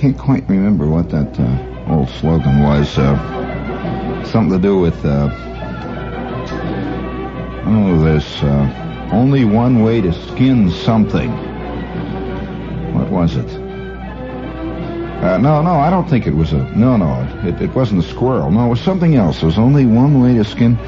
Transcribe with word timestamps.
Can't. 0.00 0.16
Quite 0.16 0.48
remember 0.48 0.86
what 0.86 1.10
that 1.10 1.38
uh, 1.38 1.92
old 1.92 2.08
slogan 2.08 2.62
was. 2.62 2.96
Uh, 2.96 4.24
something 4.24 4.58
to 4.58 4.58
do 4.58 4.78
with. 4.78 5.04
Uh, 5.04 5.28
oh, 7.66 8.02
there's 8.02 8.42
uh, 8.42 9.10
only 9.12 9.44
one 9.44 9.82
way 9.82 10.00
to 10.00 10.10
skin 10.28 10.70
something. 10.70 11.30
What 12.94 13.10
was 13.10 13.36
it? 13.36 13.46
Uh, 15.22 15.36
no, 15.36 15.60
no, 15.60 15.72
I 15.74 15.90
don't 15.90 16.08
think 16.08 16.26
it 16.26 16.34
was 16.34 16.54
a. 16.54 16.64
No, 16.74 16.96
no, 16.96 17.20
it, 17.46 17.60
it 17.60 17.74
wasn't 17.74 18.02
a 18.02 18.08
squirrel. 18.08 18.50
No, 18.50 18.64
it 18.64 18.70
was 18.70 18.80
something 18.80 19.16
else. 19.16 19.42
There's 19.42 19.58
only 19.58 19.84
one 19.84 20.22
way 20.22 20.34
to 20.36 20.44
skin. 20.44 20.78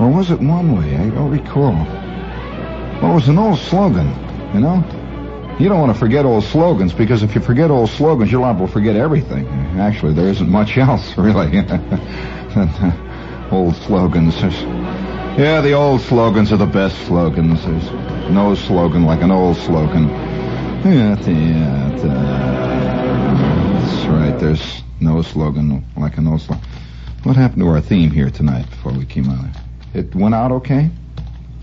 Or 0.00 0.10
was 0.10 0.32
it 0.32 0.40
one 0.40 0.76
way? 0.76 0.96
I 0.96 1.10
don't 1.10 1.30
recall. 1.30 1.74
Well, 3.00 3.12
it 3.12 3.14
was 3.14 3.28
an 3.28 3.38
old 3.38 3.60
slogan, 3.60 4.08
you 4.52 4.58
know? 4.58 4.84
You 5.58 5.68
don't 5.68 5.80
want 5.80 5.92
to 5.92 5.98
forget 5.98 6.24
old 6.24 6.44
slogans 6.44 6.92
because 6.92 7.24
if 7.24 7.34
you 7.34 7.40
forget 7.40 7.68
old 7.70 7.90
slogans, 7.90 8.30
you're 8.30 8.40
liable 8.40 8.68
to 8.68 8.72
forget 8.72 8.94
everything. 8.94 9.44
Actually, 9.80 10.14
there 10.14 10.28
isn't 10.28 10.48
much 10.48 10.78
else, 10.78 11.18
really. 11.18 11.46
old 13.50 13.74
slogans. 13.76 14.36
Yeah, 15.36 15.60
the 15.60 15.72
old 15.72 16.00
slogans 16.02 16.52
are 16.52 16.58
the 16.58 16.66
best 16.66 16.96
slogans. 17.06 17.64
There's 17.64 17.90
no 18.30 18.54
slogan 18.54 19.04
like 19.04 19.20
an 19.20 19.32
old 19.32 19.56
slogan. 19.56 20.08
Yeah, 20.84 21.14
uh, 21.14 21.98
that's 23.80 24.06
right. 24.06 24.38
There's 24.38 24.82
no 25.00 25.22
slogan 25.22 25.84
like 25.96 26.18
an 26.18 26.28
old 26.28 26.40
slogan. 26.40 26.64
What 27.24 27.34
happened 27.34 27.62
to 27.62 27.68
our 27.68 27.80
theme 27.80 28.12
here 28.12 28.30
tonight 28.30 28.70
before 28.70 28.92
we 28.92 29.06
came 29.06 29.28
out? 29.28 29.46
It 29.92 30.14
went 30.14 30.36
out 30.36 30.52
okay? 30.52 30.88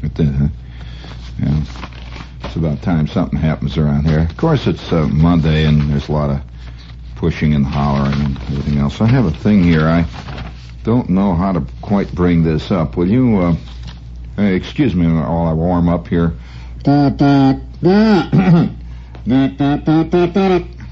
It 0.03 0.13
did, 0.15 0.35
huh? 0.35 0.47
Yeah. 1.39 1.63
About 2.55 2.81
time 2.81 3.05
something 3.05 3.37
happens 3.37 3.77
around 3.77 4.07
here. 4.07 4.19
Of 4.19 4.37
course, 4.37 4.65
it's 4.65 4.91
uh, 4.91 5.07
Monday, 5.09 5.65
and 5.65 5.91
there's 5.91 6.07
a 6.07 6.11
lot 6.13 6.29
of 6.29 6.41
pushing 7.15 7.53
and 7.53 7.65
hollering 7.65 8.13
and 8.13 8.37
everything 8.43 8.77
else. 8.77 9.01
I 9.01 9.07
have 9.07 9.25
a 9.25 9.31
thing 9.31 9.61
here. 9.61 9.87
I 9.87 10.05
don't 10.83 11.09
know 11.09 11.35
how 11.35 11.51
to 11.51 11.65
quite 11.81 12.15
bring 12.15 12.43
this 12.43 12.71
up. 12.71 12.95
Will 12.95 13.09
you, 13.09 13.39
uh, 13.39 13.55
hey, 14.37 14.55
excuse 14.55 14.95
me 14.95 15.05
while 15.05 15.47
I 15.47 15.53
warm 15.53 15.89
up 15.89 16.07
here? 16.07 16.33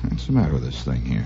What's 0.10 0.26
the 0.26 0.34
matter 0.34 0.54
with 0.54 0.66
this 0.66 0.84
thing 0.84 1.02
here? 1.06 1.26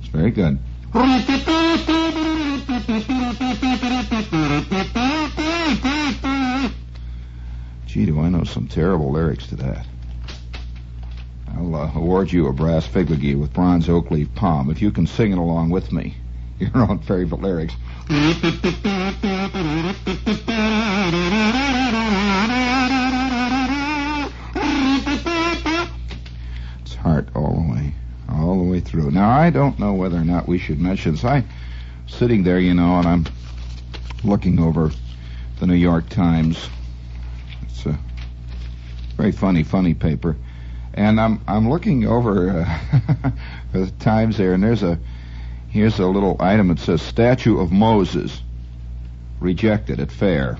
It's 0.00 0.08
very 0.08 0.32
good. 0.32 0.58
Gee, 7.86 8.06
do 8.06 8.20
I 8.20 8.28
know 8.28 8.44
some 8.44 8.68
terrible 8.68 9.10
lyrics 9.10 9.46
to 9.48 9.56
that. 9.56 9.86
I'll 11.54 11.74
uh, 11.74 11.90
award 11.94 12.32
you 12.32 12.46
a 12.46 12.52
brass 12.52 12.86
figuree 12.86 13.34
with 13.34 13.52
bronze 13.52 13.88
oak 13.88 14.10
leaf 14.10 14.32
palm 14.34 14.70
if 14.70 14.80
you 14.80 14.90
can 14.90 15.06
sing 15.06 15.32
it 15.32 15.38
along 15.38 15.70
with 15.70 15.92
me. 15.92 16.14
Your 16.58 16.76
own 16.76 16.98
favorite 17.00 17.42
lyrics. 17.42 17.74
It's 26.82 26.94
heart 26.94 27.28
all 27.34 27.54
the 27.54 27.72
way, 27.72 27.94
all 28.28 28.57
the 28.57 28.57
way 28.68 28.80
through. 28.80 29.10
Now, 29.10 29.30
I 29.30 29.50
don't 29.50 29.78
know 29.78 29.94
whether 29.94 30.16
or 30.16 30.24
not 30.24 30.48
we 30.48 30.58
should 30.58 30.80
mention 30.80 31.12
this. 31.12 31.24
I'm 31.24 31.48
sitting 32.06 32.42
there, 32.42 32.58
you 32.58 32.74
know, 32.74 32.98
and 32.98 33.06
I'm 33.06 33.26
looking 34.24 34.58
over 34.58 34.90
the 35.60 35.66
New 35.66 35.74
York 35.74 36.08
Times. 36.08 36.68
It's 37.62 37.86
a 37.86 37.98
very 39.16 39.32
funny, 39.32 39.62
funny 39.62 39.94
paper. 39.94 40.36
And 40.94 41.20
I'm 41.20 41.40
I'm 41.46 41.68
looking 41.68 42.06
over 42.06 42.50
uh, 42.50 43.30
the 43.72 43.90
Times 43.98 44.36
there, 44.36 44.54
and 44.54 44.62
there's 44.62 44.82
a 44.82 44.98
here's 45.68 45.98
a 45.98 46.06
little 46.06 46.36
item 46.40 46.68
that 46.68 46.80
says 46.80 47.02
statue 47.02 47.60
of 47.60 47.70
Moses 47.70 48.42
rejected 49.40 50.00
at 50.00 50.10
fair. 50.10 50.58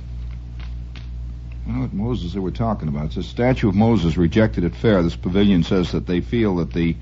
What 1.66 1.92
Moses 1.92 2.32
they 2.32 2.40
were 2.40 2.50
talking 2.50 2.88
about. 2.88 3.06
It's 3.06 3.16
a 3.18 3.22
statue 3.22 3.68
of 3.68 3.74
Moses 3.74 4.16
rejected 4.16 4.64
at 4.64 4.74
fair. 4.74 5.02
This 5.02 5.16
pavilion 5.16 5.62
says 5.64 5.92
that 5.92 6.06
they 6.06 6.20
feel 6.20 6.56
that 6.56 6.72
the 6.72 6.96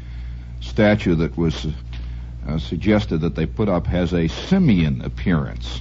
statue 0.60 1.14
that 1.16 1.36
was 1.36 1.66
uh, 2.48 2.58
suggested 2.58 3.18
that 3.18 3.34
they 3.34 3.46
put 3.46 3.68
up 3.68 3.86
has 3.86 4.12
a 4.12 4.28
simian 4.28 5.02
appearance. 5.02 5.80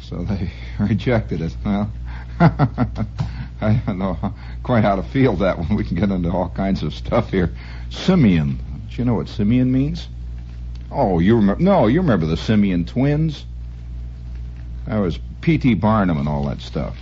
So 0.00 0.24
they 0.24 0.50
rejected 0.80 1.40
it. 1.40 1.56
Well, 1.64 1.90
I 2.40 3.80
don't 3.86 3.98
know 3.98 4.34
quite 4.62 4.82
how 4.82 4.96
to 4.96 5.02
feel 5.02 5.36
that 5.36 5.58
when 5.58 5.76
we 5.76 5.84
can 5.84 5.96
get 5.96 6.10
into 6.10 6.30
all 6.30 6.48
kinds 6.50 6.82
of 6.82 6.92
stuff 6.94 7.30
here. 7.30 7.54
Simian. 7.90 8.58
Do 8.90 8.96
you 8.96 9.04
know 9.04 9.14
what 9.14 9.28
simian 9.28 9.72
means? 9.72 10.08
Oh, 10.94 11.20
you 11.20 11.36
remember? 11.36 11.62
No, 11.62 11.86
you 11.86 12.00
remember 12.00 12.26
the 12.26 12.36
Simeon 12.36 12.84
twins? 12.84 13.46
That 14.86 14.98
was 14.98 15.18
P.T. 15.40 15.74
Barnum 15.74 16.18
and 16.18 16.28
all 16.28 16.44
that 16.46 16.60
stuff. 16.60 16.96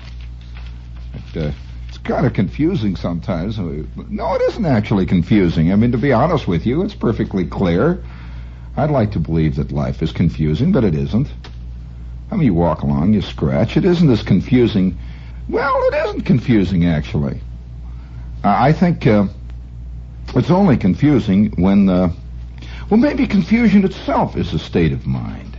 But, 1.12 1.42
uh, 1.42 1.52
kind 2.10 2.26
of 2.26 2.32
confusing 2.32 2.96
sometimes. 2.96 3.56
No, 3.56 4.34
it 4.34 4.42
isn't 4.42 4.66
actually 4.66 5.06
confusing. 5.06 5.72
I 5.72 5.76
mean, 5.76 5.92
to 5.92 5.98
be 5.98 6.12
honest 6.12 6.48
with 6.48 6.66
you, 6.66 6.82
it's 6.82 6.94
perfectly 6.94 7.46
clear. 7.46 8.02
I'd 8.76 8.90
like 8.90 9.12
to 9.12 9.20
believe 9.20 9.54
that 9.56 9.70
life 9.70 10.02
is 10.02 10.10
confusing, 10.10 10.72
but 10.72 10.82
it 10.82 10.94
isn't. 10.96 11.28
I 12.30 12.34
mean, 12.34 12.46
you 12.46 12.54
walk 12.54 12.82
along, 12.82 13.14
you 13.14 13.22
scratch. 13.22 13.76
It 13.76 13.84
isn't 13.84 14.10
as 14.10 14.24
confusing. 14.24 14.98
Well, 15.48 15.72
it 15.88 15.94
isn't 16.08 16.22
confusing, 16.22 16.84
actually. 16.86 17.40
Uh, 18.42 18.56
I 18.58 18.72
think 18.72 19.06
uh, 19.06 19.28
it's 20.34 20.50
only 20.50 20.76
confusing 20.76 21.52
when, 21.62 21.88
uh, 21.88 22.12
well, 22.90 22.98
maybe 22.98 23.26
confusion 23.28 23.84
itself 23.84 24.36
is 24.36 24.52
a 24.52 24.58
state 24.58 24.92
of 24.92 25.06
mind. 25.06 25.56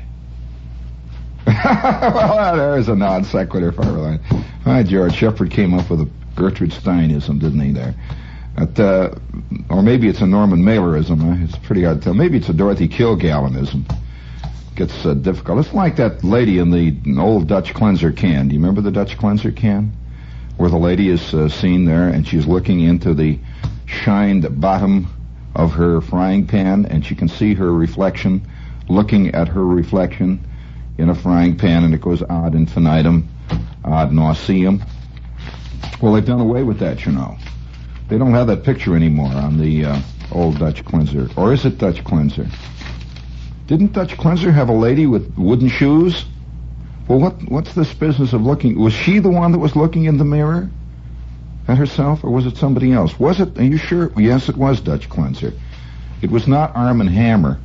well, 1.47 2.55
there's 2.57 2.89
a 2.89 2.95
non 2.95 3.23
sequitur 3.23 3.71
for 3.71 3.83
everyone. 3.83 4.19
Hi, 4.65 4.83
George 4.83 5.15
Shepard 5.15 5.49
came 5.49 5.73
up 5.73 5.89
with 5.89 6.01
a 6.01 6.20
Gertrude 6.35 6.71
Steinism, 6.71 7.39
didn't 7.39 7.59
he? 7.59 7.71
There, 7.71 7.95
At, 8.57 8.79
uh, 8.79 9.15
or 9.69 9.81
maybe 9.81 10.07
it's 10.07 10.21
a 10.21 10.27
Norman 10.27 10.63
Mailerism. 10.63 11.43
It's 11.43 11.57
pretty 11.57 11.83
hard 11.83 11.99
to 11.99 12.03
tell. 12.05 12.13
Maybe 12.13 12.37
it's 12.37 12.49
a 12.49 12.53
Dorothy 12.53 12.87
Kilgallenism 12.87 13.85
gets 14.75 15.05
uh, 15.05 15.13
difficult. 15.13 15.59
It's 15.59 15.73
like 15.73 15.97
that 15.97 16.23
lady 16.23 16.57
in 16.59 16.71
the 16.71 17.19
old 17.19 17.47
Dutch 17.47 17.73
cleanser 17.73 18.11
can. 18.11 18.47
Do 18.47 18.55
you 18.55 18.59
remember 18.59 18.81
the 18.81 18.91
Dutch 18.91 19.17
cleanser 19.17 19.51
can? 19.51 19.91
Where 20.57 20.69
the 20.69 20.77
lady 20.77 21.09
is 21.09 21.33
uh, 21.33 21.49
seen 21.49 21.85
there 21.85 22.07
and 22.07 22.27
she's 22.27 22.47
looking 22.47 22.81
into 22.81 23.13
the 23.13 23.39
shined 23.85 24.59
bottom 24.61 25.07
of 25.55 25.73
her 25.73 26.01
frying 26.01 26.47
pan 26.47 26.85
and 26.85 27.05
she 27.05 27.15
can 27.15 27.27
see 27.27 27.53
her 27.53 27.73
reflection 27.73 28.47
looking 28.87 29.33
at 29.35 29.47
her 29.49 29.65
reflection 29.65 30.39
in 30.97 31.09
a 31.09 31.15
frying 31.15 31.57
pan 31.57 31.83
and 31.83 31.93
it 31.93 32.01
goes 32.01 32.21
ad 32.23 32.55
infinitum, 32.55 33.27
ad 33.83 34.09
nauseum. 34.09 34.85
Well, 36.01 36.13
they've 36.13 36.25
done 36.25 36.41
away 36.41 36.63
with 36.63 36.79
that, 36.79 37.05
you 37.05 37.11
know. 37.11 37.37
They 38.09 38.17
don't 38.17 38.33
have 38.33 38.47
that 38.47 38.63
picture 38.63 38.95
anymore 38.95 39.31
on 39.33 39.57
the 39.57 39.85
uh, 39.85 40.01
old 40.31 40.59
Dutch 40.59 40.83
cleanser. 40.83 41.29
Or 41.37 41.53
is 41.53 41.65
it 41.65 41.77
Dutch 41.77 42.03
cleanser? 42.03 42.47
Didn't 43.71 43.93
Dutch 43.93 44.17
Cleanser 44.17 44.51
have 44.51 44.67
a 44.67 44.73
lady 44.73 45.05
with 45.05 45.33
wooden 45.37 45.69
shoes? 45.69 46.25
Well, 47.07 47.21
what 47.21 47.41
what's 47.49 47.73
this 47.73 47.93
business 47.93 48.33
of 48.33 48.41
looking? 48.41 48.77
Was 48.77 48.91
she 48.91 49.19
the 49.19 49.29
one 49.29 49.53
that 49.53 49.59
was 49.59 49.77
looking 49.77 50.03
in 50.03 50.17
the 50.17 50.25
mirror 50.25 50.69
at 51.69 51.77
herself, 51.77 52.21
or 52.25 52.31
was 52.31 52.45
it 52.45 52.57
somebody 52.57 52.91
else? 52.91 53.17
Was 53.17 53.39
it? 53.39 53.57
Are 53.57 53.63
you 53.63 53.77
sure? 53.77 54.11
Yes, 54.17 54.49
it 54.49 54.57
was 54.57 54.81
Dutch 54.81 55.07
Cleanser. 55.07 55.53
It 56.21 56.29
was 56.29 56.49
not 56.49 56.75
Arm 56.75 56.99
and 56.99 57.09
Hammer. 57.09 57.61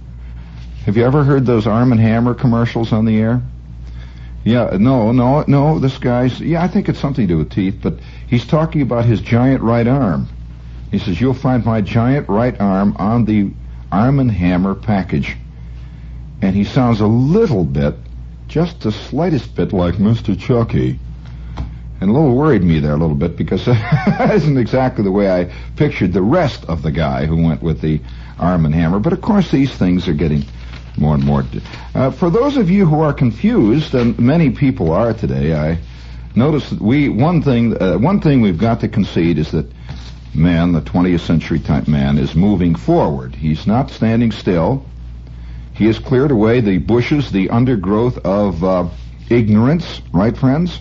Have 0.84 0.96
you 0.96 1.04
ever 1.04 1.24
heard 1.24 1.44
those 1.44 1.66
Arm 1.66 1.90
and 1.90 2.00
Hammer 2.00 2.34
commercials 2.34 2.92
on 2.92 3.04
the 3.04 3.16
air? 3.16 3.42
Yeah, 4.46 4.76
no, 4.78 5.12
no, 5.12 5.44
no. 5.46 5.78
This 5.78 5.98
guy's. 5.98 6.40
Yeah, 6.40 6.62
I 6.62 6.68
think 6.68 6.88
it's 6.88 6.98
something 6.98 7.26
to 7.26 7.34
do 7.34 7.38
with 7.38 7.50
teeth, 7.50 7.80
but 7.82 7.98
he's 8.26 8.46
talking 8.46 8.80
about 8.80 9.04
his 9.04 9.20
giant 9.20 9.62
right 9.62 9.86
arm. 9.86 10.28
He 10.90 10.98
says 10.98 11.20
you'll 11.20 11.34
find 11.34 11.64
my 11.64 11.80
giant 11.82 12.28
right 12.28 12.58
arm 12.60 12.96
on 12.98 13.24
the 13.26 13.50
Arm 13.92 14.18
and 14.18 14.30
Hammer 14.30 14.74
package 14.74 15.36
and 16.42 16.54
he 16.54 16.64
sounds 16.64 17.00
a 17.00 17.06
little 17.06 17.64
bit, 17.64 17.94
just 18.48 18.80
the 18.80 18.92
slightest 18.92 19.54
bit 19.54 19.72
like 19.72 19.94
Mr. 19.94 20.38
Chucky. 20.38 20.98
And 22.00 22.10
a 22.10 22.12
little 22.12 22.36
worried 22.36 22.62
me 22.62 22.78
there 22.78 22.92
a 22.92 22.98
little 22.98 23.16
bit 23.16 23.36
because 23.36 23.64
that 23.66 24.30
isn't 24.34 24.58
exactly 24.58 25.02
the 25.02 25.12
way 25.12 25.30
I 25.30 25.52
pictured 25.76 26.12
the 26.12 26.22
rest 26.22 26.64
of 26.66 26.82
the 26.82 26.92
guy 26.92 27.24
who 27.24 27.42
went 27.42 27.62
with 27.62 27.80
the 27.80 28.00
arm 28.38 28.66
and 28.66 28.74
hammer. 28.74 28.98
But 28.98 29.14
of 29.14 29.22
course 29.22 29.50
these 29.50 29.74
things 29.74 30.06
are 30.08 30.12
getting 30.12 30.44
more 30.98 31.14
and 31.14 31.24
more. 31.24 31.44
Uh, 31.94 32.10
for 32.10 32.30
those 32.30 32.56
of 32.56 32.70
you 32.70 32.86
who 32.86 33.00
are 33.00 33.12
confused, 33.12 33.94
and 33.94 34.18
many 34.18 34.50
people 34.50 34.92
are 34.92 35.12
today, 35.12 35.54
I 35.54 35.78
notice 36.34 36.70
that 36.70 36.80
we 36.80 37.08
one 37.08 37.42
thing 37.42 37.80
uh, 37.80 37.98
one 37.98 38.20
thing 38.20 38.40
we've 38.40 38.58
got 38.58 38.80
to 38.80 38.88
concede 38.88 39.38
is 39.38 39.50
that 39.52 39.66
man, 40.34 40.72
the 40.72 40.82
20th 40.82 41.20
century 41.20 41.58
type 41.58 41.88
man, 41.88 42.18
is 42.18 42.34
moving 42.34 42.74
forward. 42.74 43.34
He's 43.34 43.66
not 43.66 43.90
standing 43.90 44.32
still. 44.32 44.84
He 45.74 45.86
has 45.86 45.98
cleared 45.98 46.30
away 46.30 46.60
the 46.60 46.78
bushes, 46.78 47.30
the 47.30 47.50
undergrowth 47.50 48.18
of 48.18 48.62
uh, 48.64 48.88
ignorance, 49.28 50.00
right, 50.12 50.36
friends? 50.36 50.80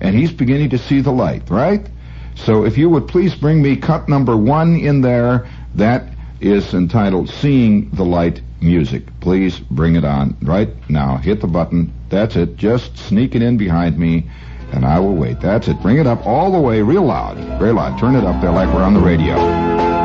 And 0.00 0.16
he's 0.16 0.32
beginning 0.32 0.70
to 0.70 0.78
see 0.78 1.00
the 1.00 1.12
light, 1.12 1.48
right? 1.50 1.86
So 2.34 2.64
if 2.64 2.78
you 2.78 2.88
would 2.90 3.08
please 3.08 3.34
bring 3.34 3.62
me 3.62 3.76
cut 3.76 4.08
number 4.08 4.36
one 4.36 4.76
in 4.76 5.00
there, 5.00 5.48
that 5.74 6.11
is 6.42 6.74
entitled 6.74 7.28
Seeing 7.28 7.90
the 7.90 8.04
Light 8.04 8.42
Music. 8.60 9.04
Please 9.20 9.58
bring 9.58 9.96
it 9.96 10.04
on 10.04 10.36
right 10.42 10.68
now. 10.90 11.16
Hit 11.16 11.40
the 11.40 11.46
button. 11.46 11.92
That's 12.08 12.36
it. 12.36 12.56
Just 12.56 12.96
sneak 12.98 13.34
it 13.34 13.42
in 13.42 13.56
behind 13.56 13.98
me, 13.98 14.28
and 14.72 14.84
I 14.84 14.98
will 14.98 15.14
wait. 15.14 15.40
That's 15.40 15.68
it. 15.68 15.80
Bring 15.80 15.98
it 15.98 16.06
up 16.06 16.26
all 16.26 16.50
the 16.50 16.60
way, 16.60 16.82
real 16.82 17.04
loud. 17.04 17.36
Very 17.58 17.72
loud. 17.72 17.98
Turn 17.98 18.16
it 18.16 18.24
up 18.24 18.40
there 18.40 18.50
like 18.50 18.72
we're 18.74 18.82
on 18.82 18.94
the 18.94 19.00
radio. 19.00 19.36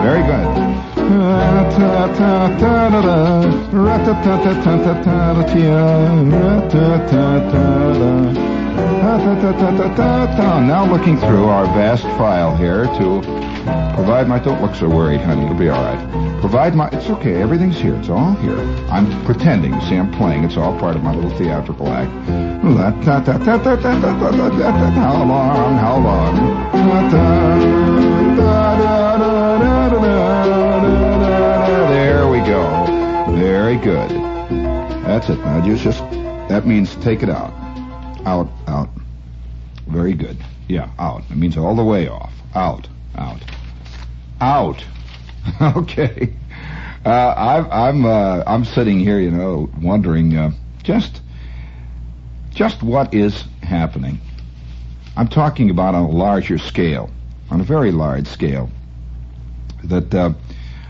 Very 0.03 0.21
good. 0.21 0.77
Now 10.67 10.85
looking 10.85 11.17
through 11.17 11.45
our 11.45 11.65
vast 11.65 12.03
file 12.03 12.55
here 12.55 12.83
to 12.83 13.46
provide 13.95 14.27
my. 14.27 14.39
Don't 14.39 14.61
look 14.61 14.75
so 14.75 14.87
worried, 14.89 15.21
honey. 15.21 15.43
It'll 15.45 15.57
be 15.57 15.69
all 15.69 15.81
right. 15.81 16.39
Provide 16.41 16.75
my. 16.75 16.87
It's 16.89 17.09
okay. 17.09 17.41
Everything's 17.41 17.77
here. 17.77 17.95
It's 17.95 18.09
all 18.09 18.33
here. 18.35 18.57
I'm 18.89 19.25
pretending. 19.25 19.73
You 19.73 19.81
See, 19.81 19.95
I'm 19.95 20.11
playing. 20.11 20.43
It's 20.43 20.57
all 20.57 20.77
part 20.79 20.95
of 20.95 21.03
my 21.03 21.13
little 21.13 21.35
theatrical 21.37 21.87
act. 21.89 22.11
How 24.95 25.23
long? 25.23 25.77
How 25.77 25.97
long? 25.97 26.35
There 31.89 32.27
we 32.27 32.39
go. 32.39 32.85
Very 33.37 33.77
good. 33.77 34.09
That's 35.05 35.29
it. 35.29 35.39
Now 35.39 35.65
just, 35.65 35.83
just 35.83 35.99
that 36.49 36.65
means 36.65 36.95
take 36.97 37.23
it 37.23 37.29
out. 37.29 37.53
Out, 38.25 38.49
out. 38.67 38.89
Very 39.87 40.13
good. 40.13 40.37
Yeah, 40.67 40.89
out. 40.99 41.23
It 41.29 41.37
means 41.37 41.57
all 41.57 41.75
the 41.75 41.83
way 41.83 42.07
off. 42.09 42.33
Out, 42.55 42.87
out, 43.15 43.39
out. 44.41 44.83
okay. 45.61 46.33
Uh, 47.05 47.09
I, 47.09 47.87
I'm 47.87 48.05
uh, 48.05 48.43
I'm 48.45 48.65
sitting 48.65 48.99
here, 48.99 49.19
you 49.19 49.31
know, 49.31 49.69
wondering 49.81 50.35
uh, 50.35 50.51
just 50.83 51.21
just 52.51 52.83
what 52.83 53.13
is 53.13 53.43
happening. 53.61 54.19
I'm 55.15 55.27
talking 55.27 55.69
about 55.69 55.95
on 55.95 56.03
a 56.03 56.09
larger 56.09 56.57
scale, 56.57 57.09
on 57.49 57.61
a 57.61 57.63
very 57.63 57.91
large 57.91 58.27
scale. 58.27 58.69
That 59.85 60.13
uh, 60.13 60.33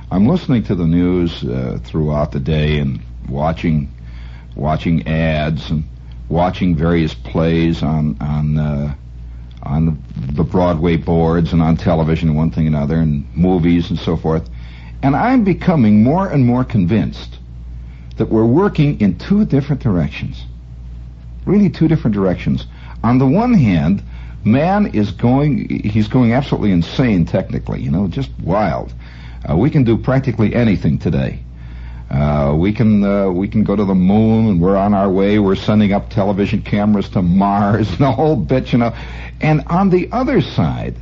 I'm 0.09 0.27
listening 0.27 0.63
to 0.63 0.75
the 0.75 0.87
news 0.87 1.43
uh, 1.43 1.79
throughout 1.83 2.31
the 2.31 2.39
day 2.39 2.79
and 2.79 3.01
watching 3.29 3.93
watching 4.55 5.07
ads 5.07 5.69
and 5.69 5.83
watching 6.29 6.75
various 6.75 7.13
plays 7.13 7.83
on 7.83 8.17
on 8.21 8.57
uh, 8.57 8.95
on 9.67 10.01
the 10.33 10.43
Broadway 10.43 10.97
boards 10.97 11.53
and 11.53 11.61
on 11.61 11.77
television 11.77 12.29
and 12.29 12.37
one 12.37 12.51
thing 12.51 12.67
and 12.67 12.75
another 12.75 12.97
and 12.97 13.25
movies 13.35 13.89
and 13.89 13.99
so 13.99 14.17
forth, 14.17 14.49
and 15.03 15.15
I'm 15.15 15.43
becoming 15.43 16.03
more 16.03 16.27
and 16.27 16.45
more 16.45 16.63
convinced 16.63 17.39
that 18.17 18.29
we're 18.29 18.45
working 18.45 18.99
in 18.99 19.17
two 19.17 19.45
different 19.45 19.81
directions. 19.81 20.43
Really, 21.45 21.69
two 21.69 21.87
different 21.87 22.15
directions. 22.15 22.65
On 23.03 23.19
the 23.19 23.27
one 23.27 23.53
hand, 23.53 24.03
man 24.43 24.87
is 24.87 25.11
going 25.11 25.69
he's 25.69 26.07
going 26.07 26.33
absolutely 26.33 26.71
insane 26.71 27.25
technically, 27.25 27.81
you 27.81 27.91
know, 27.91 28.07
just 28.07 28.31
wild. 28.41 28.93
Uh, 29.49 29.55
we 29.55 29.69
can 29.69 29.83
do 29.83 29.97
practically 29.97 30.55
anything 30.55 30.97
today. 30.97 31.39
Uh, 32.09 32.55
we 32.57 32.71
can 32.71 33.03
uh, 33.03 33.29
we 33.29 33.47
can 33.47 33.63
go 33.63 33.75
to 33.75 33.83
the 33.83 33.95
moon, 33.95 34.47
and 34.47 34.61
we're 34.61 34.77
on 34.77 34.93
our 34.93 35.09
way. 35.09 35.39
We're 35.39 35.55
sending 35.55 35.91
up 35.91 36.09
television 36.09 36.61
cameras 36.61 37.09
to 37.09 37.21
Mars, 37.21 37.89
and 37.91 37.99
the 37.99 38.11
whole 38.11 38.35
bit, 38.35 38.71
you 38.71 38.79
know. 38.79 38.95
And 39.41 39.63
on 39.67 39.89
the 39.89 40.09
other 40.11 40.41
side, 40.41 40.95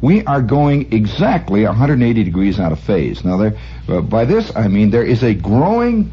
we 0.00 0.24
are 0.24 0.42
going 0.42 0.92
exactly 0.92 1.64
180 1.64 2.24
degrees 2.24 2.60
out 2.60 2.72
of 2.72 2.80
phase. 2.80 3.24
Now, 3.24 3.36
there, 3.36 3.58
uh, 3.88 4.00
by 4.00 4.24
this 4.24 4.54
I 4.54 4.68
mean 4.68 4.90
there 4.90 5.04
is 5.04 5.22
a 5.22 5.34
growing 5.34 6.12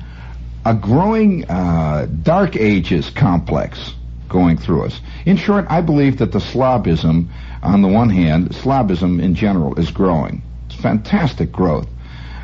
a 0.66 0.74
growing 0.74 1.50
uh, 1.50 2.08
Dark 2.24 2.58
Ages 2.58 3.10
complex 3.10 3.94
going 4.28 4.58
through 4.58 4.84
us. 4.84 5.00
In 5.26 5.38
short, 5.38 5.66
I 5.70 5.80
believe 5.80 6.18
that 6.18 6.34
the 6.34 6.40
slobism, 6.40 7.28
on 7.64 7.82
the 7.82 7.88
one 7.88 8.10
hand, 8.10 8.50
slobism 8.50 9.22
in 9.22 9.34
general 9.34 9.80
is 9.80 9.92
growing. 9.92 10.42
It's 10.66 10.76
fantastic 10.76 11.54
growth. 11.54 11.88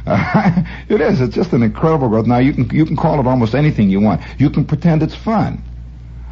It 0.89 1.01
is. 1.01 1.21
It's 1.21 1.33
just 1.33 1.53
an 1.53 1.63
incredible 1.63 2.09
growth. 2.09 2.27
Now 2.27 2.39
you 2.39 2.53
can 2.53 2.69
you 2.75 2.85
can 2.85 2.97
call 2.97 3.19
it 3.19 3.25
almost 3.25 3.55
anything 3.55 3.89
you 3.89 4.01
want. 4.01 4.21
You 4.37 4.49
can 4.49 4.65
pretend 4.65 5.01
it's 5.01 5.15
fun. 5.15 5.63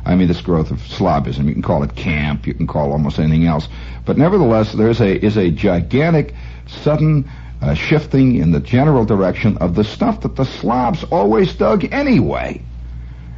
I 0.05 0.15
mean, 0.15 0.27
this 0.27 0.41
growth 0.41 0.71
of 0.71 0.79
slobism. 0.79 1.45
You 1.47 1.53
can 1.53 1.61
call 1.61 1.83
it 1.83 1.95
camp. 1.95 2.47
You 2.47 2.53
can 2.53 2.67
call 2.67 2.91
almost 2.91 3.19
anything 3.19 3.45
else. 3.45 3.69
But 4.05 4.17
nevertheless, 4.17 4.73
there 4.73 4.89
is 4.89 4.99
a 4.99 5.23
is 5.25 5.37
a 5.37 5.51
gigantic, 5.51 6.33
sudden 6.67 7.29
uh, 7.61 7.73
shifting 7.73 8.35
in 8.35 8.51
the 8.51 8.59
general 8.59 9.05
direction 9.05 9.57
of 9.57 9.75
the 9.75 9.83
stuff 9.83 10.21
that 10.21 10.35
the 10.35 10.45
slobs 10.45 11.03
always 11.05 11.53
dug 11.53 11.85
anyway. 11.93 12.61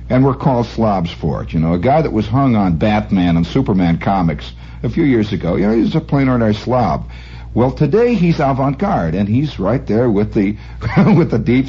And 0.10 0.26
we're 0.26 0.36
called 0.36 0.66
slobs 0.66 1.12
for 1.12 1.44
it. 1.44 1.54
You 1.54 1.60
know, 1.60 1.74
a 1.74 1.80
guy 1.80 2.02
that 2.02 2.12
was 2.12 2.28
hung 2.28 2.56
on 2.56 2.78
Batman 2.78 3.38
and 3.38 3.46
Superman 3.46 4.00
comics 4.00 4.54
a 4.84 4.90
few 4.90 5.04
years 5.04 5.32
ago. 5.32 5.56
You 5.56 5.68
know, 5.68 5.74
he's 5.74 5.96
a 5.96 6.02
plain 6.02 6.28
ordinary 6.28 6.54
slob. 6.56 7.10
Well, 7.56 7.72
today 7.72 8.16
he's 8.16 8.40
avant-garde, 8.40 9.14
and 9.14 9.30
he's 9.30 9.60
right 9.60 9.86
there 9.86 10.10
with 10.10 10.34
the 10.34 10.58
with 11.16 11.30
the 11.30 11.38
deep, 11.38 11.68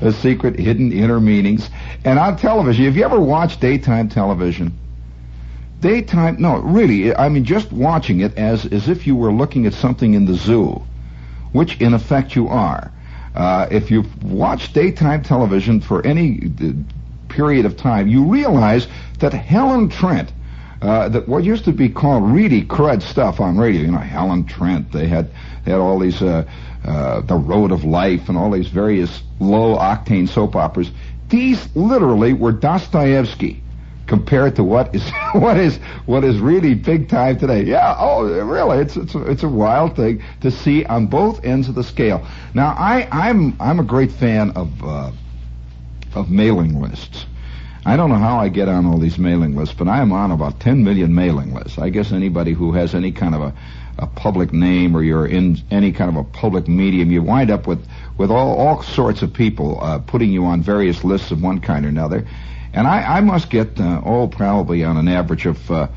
uh, 0.00 0.12
secret, 0.12 0.58
hidden 0.58 0.92
inner 0.92 1.18
meanings. 1.18 1.68
And 2.04 2.18
on 2.18 2.36
television, 2.36 2.84
have 2.84 2.96
you 2.96 3.04
ever 3.04 3.18
watched 3.18 3.60
daytime 3.60 4.08
television? 4.08 4.78
Daytime, 5.80 6.36
no, 6.40 6.58
really. 6.58 7.14
I 7.14 7.28
mean, 7.28 7.44
just 7.44 7.72
watching 7.72 8.20
it 8.20 8.36
as 8.38 8.64
as 8.66 8.88
if 8.88 9.08
you 9.08 9.16
were 9.16 9.32
looking 9.32 9.66
at 9.66 9.74
something 9.74 10.14
in 10.14 10.24
the 10.24 10.34
zoo, 10.34 10.82
which 11.52 11.80
in 11.80 11.94
effect 11.94 12.36
you 12.36 12.48
are. 12.48 12.92
Uh, 13.34 13.66
if 13.72 13.90
you've 13.90 14.22
watched 14.22 14.72
daytime 14.72 15.24
television 15.24 15.80
for 15.80 16.06
any 16.06 16.52
uh, 16.62 16.70
period 17.28 17.66
of 17.66 17.76
time, 17.76 18.06
you 18.06 18.24
realize 18.24 18.86
that 19.18 19.32
Helen 19.32 19.88
Trent 19.88 20.32
uh, 20.84 21.08
that 21.08 21.26
what 21.26 21.44
used 21.44 21.64
to 21.64 21.72
be 21.72 21.88
called 21.88 22.30
really 22.30 22.62
crud 22.62 23.02
stuff 23.02 23.40
on 23.40 23.56
radio. 23.56 23.82
You 23.82 23.92
know, 23.92 23.98
Helen 23.98 24.44
Trent. 24.44 24.92
They 24.92 25.06
had 25.06 25.30
they 25.64 25.70
had 25.70 25.80
all 25.80 25.98
these 25.98 26.20
uh, 26.20 26.44
uh, 26.84 27.22
the 27.22 27.36
Road 27.36 27.72
of 27.72 27.84
Life 27.84 28.28
and 28.28 28.36
all 28.36 28.50
these 28.50 28.68
various 28.68 29.22
low 29.40 29.76
octane 29.76 30.28
soap 30.28 30.54
operas. 30.54 30.90
These 31.30 31.74
literally 31.74 32.34
were 32.34 32.52
Dostoevsky 32.52 33.62
compared 34.06 34.56
to 34.56 34.62
what 34.62 34.94
is 34.94 35.10
what 35.32 35.56
is 35.56 35.78
what 36.04 36.22
is 36.22 36.38
really 36.38 36.74
big 36.74 37.08
time 37.08 37.38
today. 37.38 37.62
Yeah, 37.62 37.96
oh, 37.98 38.24
really, 38.44 38.78
it's 38.78 38.96
it's 38.96 39.14
it's 39.14 39.42
a 39.42 39.48
wild 39.48 39.96
thing 39.96 40.22
to 40.42 40.50
see 40.50 40.84
on 40.84 41.06
both 41.06 41.42
ends 41.44 41.68
of 41.68 41.76
the 41.76 41.84
scale. 41.84 42.26
Now, 42.52 42.74
I 42.76 43.08
I'm 43.10 43.56
I'm 43.58 43.80
a 43.80 43.84
great 43.84 44.12
fan 44.12 44.50
of 44.50 44.84
uh, 44.84 45.12
of 46.14 46.30
mailing 46.30 46.78
lists. 46.80 47.24
I 47.86 47.96
don't 47.96 48.08
know 48.08 48.16
how 48.16 48.38
I 48.38 48.48
get 48.48 48.68
on 48.68 48.86
all 48.86 48.96
these 48.96 49.18
mailing 49.18 49.56
lists, 49.56 49.74
but 49.74 49.88
I 49.88 50.00
am 50.00 50.10
on 50.10 50.30
about 50.30 50.58
10 50.58 50.84
million 50.84 51.14
mailing 51.14 51.52
lists. 51.52 51.78
I 51.78 51.90
guess 51.90 52.12
anybody 52.12 52.52
who 52.54 52.72
has 52.72 52.94
any 52.94 53.12
kind 53.12 53.34
of 53.34 53.42
a, 53.42 53.54
a 53.98 54.06
public 54.06 54.54
name 54.54 54.96
or 54.96 55.02
you're 55.02 55.26
in 55.26 55.58
any 55.70 55.92
kind 55.92 56.08
of 56.08 56.16
a 56.16 56.24
public 56.24 56.66
medium, 56.66 57.10
you 57.10 57.22
wind 57.22 57.50
up 57.50 57.66
with, 57.66 57.86
with 58.16 58.30
all, 58.30 58.56
all 58.56 58.82
sorts 58.82 59.20
of 59.20 59.34
people 59.34 59.78
uh, 59.82 59.98
putting 59.98 60.30
you 60.30 60.46
on 60.46 60.62
various 60.62 61.04
lists 61.04 61.30
of 61.30 61.42
one 61.42 61.60
kind 61.60 61.84
or 61.84 61.90
another. 61.90 62.26
And 62.72 62.86
I, 62.86 63.18
I 63.18 63.20
must 63.20 63.50
get, 63.50 63.78
uh, 63.78 64.00
oh, 64.02 64.28
probably 64.28 64.82
on 64.82 64.96
an 64.96 65.06
average 65.06 65.44
of, 65.44 65.70
uh, 65.70 65.88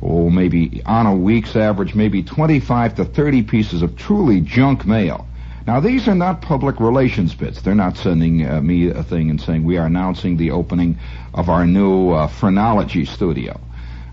oh, 0.00 0.30
maybe 0.30 0.82
on 0.86 1.04
a 1.04 1.14
week's 1.14 1.56
average, 1.56 1.94
maybe 1.94 2.22
25 2.22 2.94
to 2.94 3.04
30 3.04 3.42
pieces 3.42 3.82
of 3.82 3.96
truly 3.96 4.40
junk 4.40 4.86
mail. 4.86 5.26
Now, 5.66 5.80
these 5.80 6.08
are 6.08 6.14
not 6.14 6.42
public 6.42 6.78
relations 6.78 7.34
bits. 7.34 7.62
They're 7.62 7.74
not 7.74 7.96
sending 7.96 8.46
uh, 8.46 8.60
me 8.60 8.90
a 8.90 9.02
thing 9.02 9.30
and 9.30 9.40
saying 9.40 9.64
we 9.64 9.78
are 9.78 9.86
announcing 9.86 10.36
the 10.36 10.50
opening 10.50 10.98
of 11.32 11.48
our 11.48 11.66
new 11.66 12.10
uh, 12.10 12.28
phrenology 12.28 13.06
studio. 13.06 13.58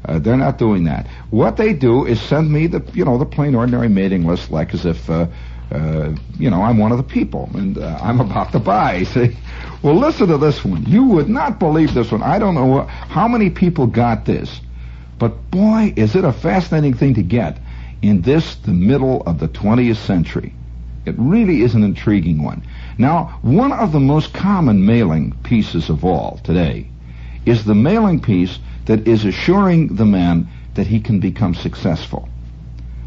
Uh, 0.06 0.20
they're 0.20 0.38
not 0.38 0.58
doing 0.58 0.86
that. 0.86 1.08
What 1.30 1.58
they 1.58 1.74
do 1.74 2.06
is 2.06 2.22
send 2.22 2.50
me 2.52 2.68
the, 2.68 2.82
you 2.94 3.04
know, 3.04 3.18
the 3.18 3.26
plain 3.26 3.54
ordinary 3.54 3.90
mailing 3.90 4.26
list, 4.26 4.50
like 4.50 4.74
as 4.74 4.86
if, 4.86 5.10
uh, 5.10 5.28
uh, 5.72 6.16
you 6.40 6.50
know, 6.50 6.62
I'm 6.62 6.78
one 6.78 6.94
of 6.94 6.98
the 6.98 7.04
people 7.04 7.50
and 7.54 7.78
uh, 7.78 8.00
I'm 8.02 8.22
about 8.22 8.54
to 8.54 8.60
buy. 8.60 9.04
See? 9.14 9.38
Well, 9.84 9.96
listen 9.96 10.30
to 10.30 10.38
this 10.38 10.64
one. 10.64 10.86
You 10.86 11.04
would 11.04 11.30
not 11.30 11.60
believe 11.60 11.94
this 11.94 12.12
one. 12.14 12.24
I 12.24 12.40
don't 12.40 12.56
know 12.56 12.84
how 12.84 13.28
many 13.28 13.50
people 13.50 13.88
got 13.88 14.26
this, 14.26 14.62
but 15.20 15.52
boy, 15.52 15.94
is 15.98 16.16
it 16.16 16.24
a 16.24 16.32
fascinating 16.32 16.94
thing 16.94 17.16
to 17.16 17.24
get 17.24 17.60
in 18.02 18.22
this, 18.22 18.56
the 18.56 18.72
middle 18.72 19.22
of 19.24 19.40
the 19.40 19.48
20th 19.50 19.98
century. 19.98 20.56
It 21.06 21.16
really 21.18 21.62
is 21.62 21.74
an 21.74 21.84
intriguing 21.84 22.44
one. 22.44 22.64
Now, 22.98 23.40
one 23.42 23.72
of 23.72 23.92
the 23.92 24.00
most 24.00 24.34
common 24.34 24.86
mailing 24.86 25.34
pieces 25.44 25.90
of 25.90 26.06
all 26.06 26.40
today 26.44 26.88
is 27.46 27.66
the 27.66 27.76
mailing 27.76 28.20
piece 28.20 28.60
that 28.86 29.08
is 29.08 29.26
assuring 29.26 29.96
the 29.96 30.06
man 30.06 30.48
that 30.76 30.88
he 30.88 31.00
can 31.00 31.20
become 31.20 31.56
successful. 31.56 32.30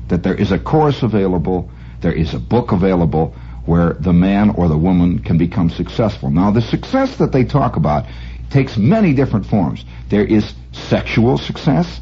That 0.09 0.23
there 0.23 0.35
is 0.35 0.53
a 0.53 0.59
course 0.59 1.03
available, 1.03 1.71
there 2.01 2.13
is 2.13 2.35
a 2.35 2.39
book 2.39 2.73
available 2.73 3.35
where 3.65 3.95
the 3.95 4.13
man 4.13 4.51
or 4.51 4.69
the 4.69 4.77
woman 4.77 5.21
can 5.21 5.39
become 5.39 5.71
successful. 5.71 6.31
Now, 6.31 6.51
the 6.51 6.63
success 6.63 7.17
that 7.17 7.33
they 7.33 7.45
talk 7.45 7.77
about 7.77 8.07
takes 8.51 8.77
many 8.77 9.15
different 9.15 9.47
forms. 9.47 9.85
There 10.11 10.25
is 10.25 10.55
sexual 10.73 11.39
success. 11.39 12.01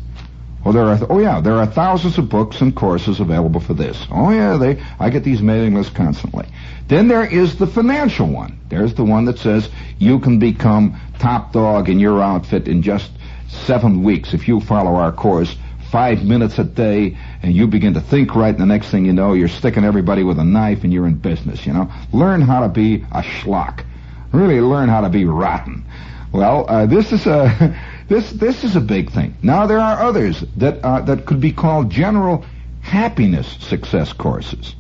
Well, 0.65 0.73
there 0.73 0.85
are, 0.85 0.99
oh 1.11 1.19
yeah, 1.19 1.41
there 1.41 1.55
are 1.55 1.67
thousands 1.67 2.19
of 2.19 2.29
books 2.29 2.61
and 2.61 2.75
courses 2.75 3.19
available 3.19 3.61
for 3.61 3.75
this. 3.75 4.07
Oh 4.11 4.31
yeah, 4.31 4.57
they, 4.57 4.81
I 5.01 5.11
get 5.11 5.25
these 5.25 5.43
mailing 5.43 5.75
lists 5.75 5.93
constantly. 5.93 6.47
Then 6.87 7.09
there 7.09 7.25
is 7.25 7.57
the 7.57 7.67
financial 7.67 8.29
one. 8.29 8.59
There's 8.69 8.95
the 8.95 9.05
one 9.05 9.25
that 9.25 9.39
says 9.39 9.69
you 9.99 10.21
can 10.21 10.39
become 10.39 10.99
top 11.19 11.53
dog 11.53 11.89
in 11.89 11.99
your 11.99 12.23
outfit 12.23 12.69
in 12.69 12.83
just 12.83 13.11
seven 13.49 14.03
weeks 14.03 14.35
if 14.35 14.47
you 14.47 14.61
follow 14.61 14.95
our 14.95 15.13
course 15.13 15.57
five 15.91 16.25
minutes 16.25 16.59
a 16.59 16.65
day 16.65 17.17
and 17.43 17.55
you 17.55 17.67
begin 17.67 17.93
to 17.93 18.01
think 18.01 18.35
right 18.35 18.55
and 18.55 18.61
the 18.63 18.67
next 18.67 18.89
thing 18.89 19.05
you 19.05 19.13
know 19.13 19.35
you're 19.35 19.47
sticking 19.47 19.85
everybody 19.85 20.23
with 20.23 20.39
a 20.39 20.45
knife 20.45 20.85
and 20.85 20.93
you're 20.93 21.07
in 21.07 21.15
business, 21.15 21.67
you 21.67 21.73
know. 21.73 21.91
Learn 22.13 22.41
how 22.41 22.61
to 22.61 22.69
be 22.69 23.05
a 23.13 23.21
schlock. 23.21 23.85
Really 24.33 24.61
learn 24.61 24.89
how 24.89 25.03
to 25.03 25.11
be 25.11 25.27
rotten. 25.27 25.85
Well, 26.33 26.65
uh, 26.67 26.87
this 26.87 27.13
is 27.13 27.27
a 27.27 27.79
this 28.13 28.31
this 28.33 28.65
is 28.65 28.77
a 28.77 28.81
big 28.81 29.11
thing. 29.11 29.35
Now 29.43 29.67
there 29.67 29.81
are 29.81 30.03
others 30.03 30.45
that 30.57 30.85
uh, 30.85 31.01
that 31.03 31.27
could 31.27 31.41
be 31.41 31.53
called 31.53 31.91
general 31.91 32.45
happiness 32.83 33.57
success 33.61 34.13
courses. 34.13 34.75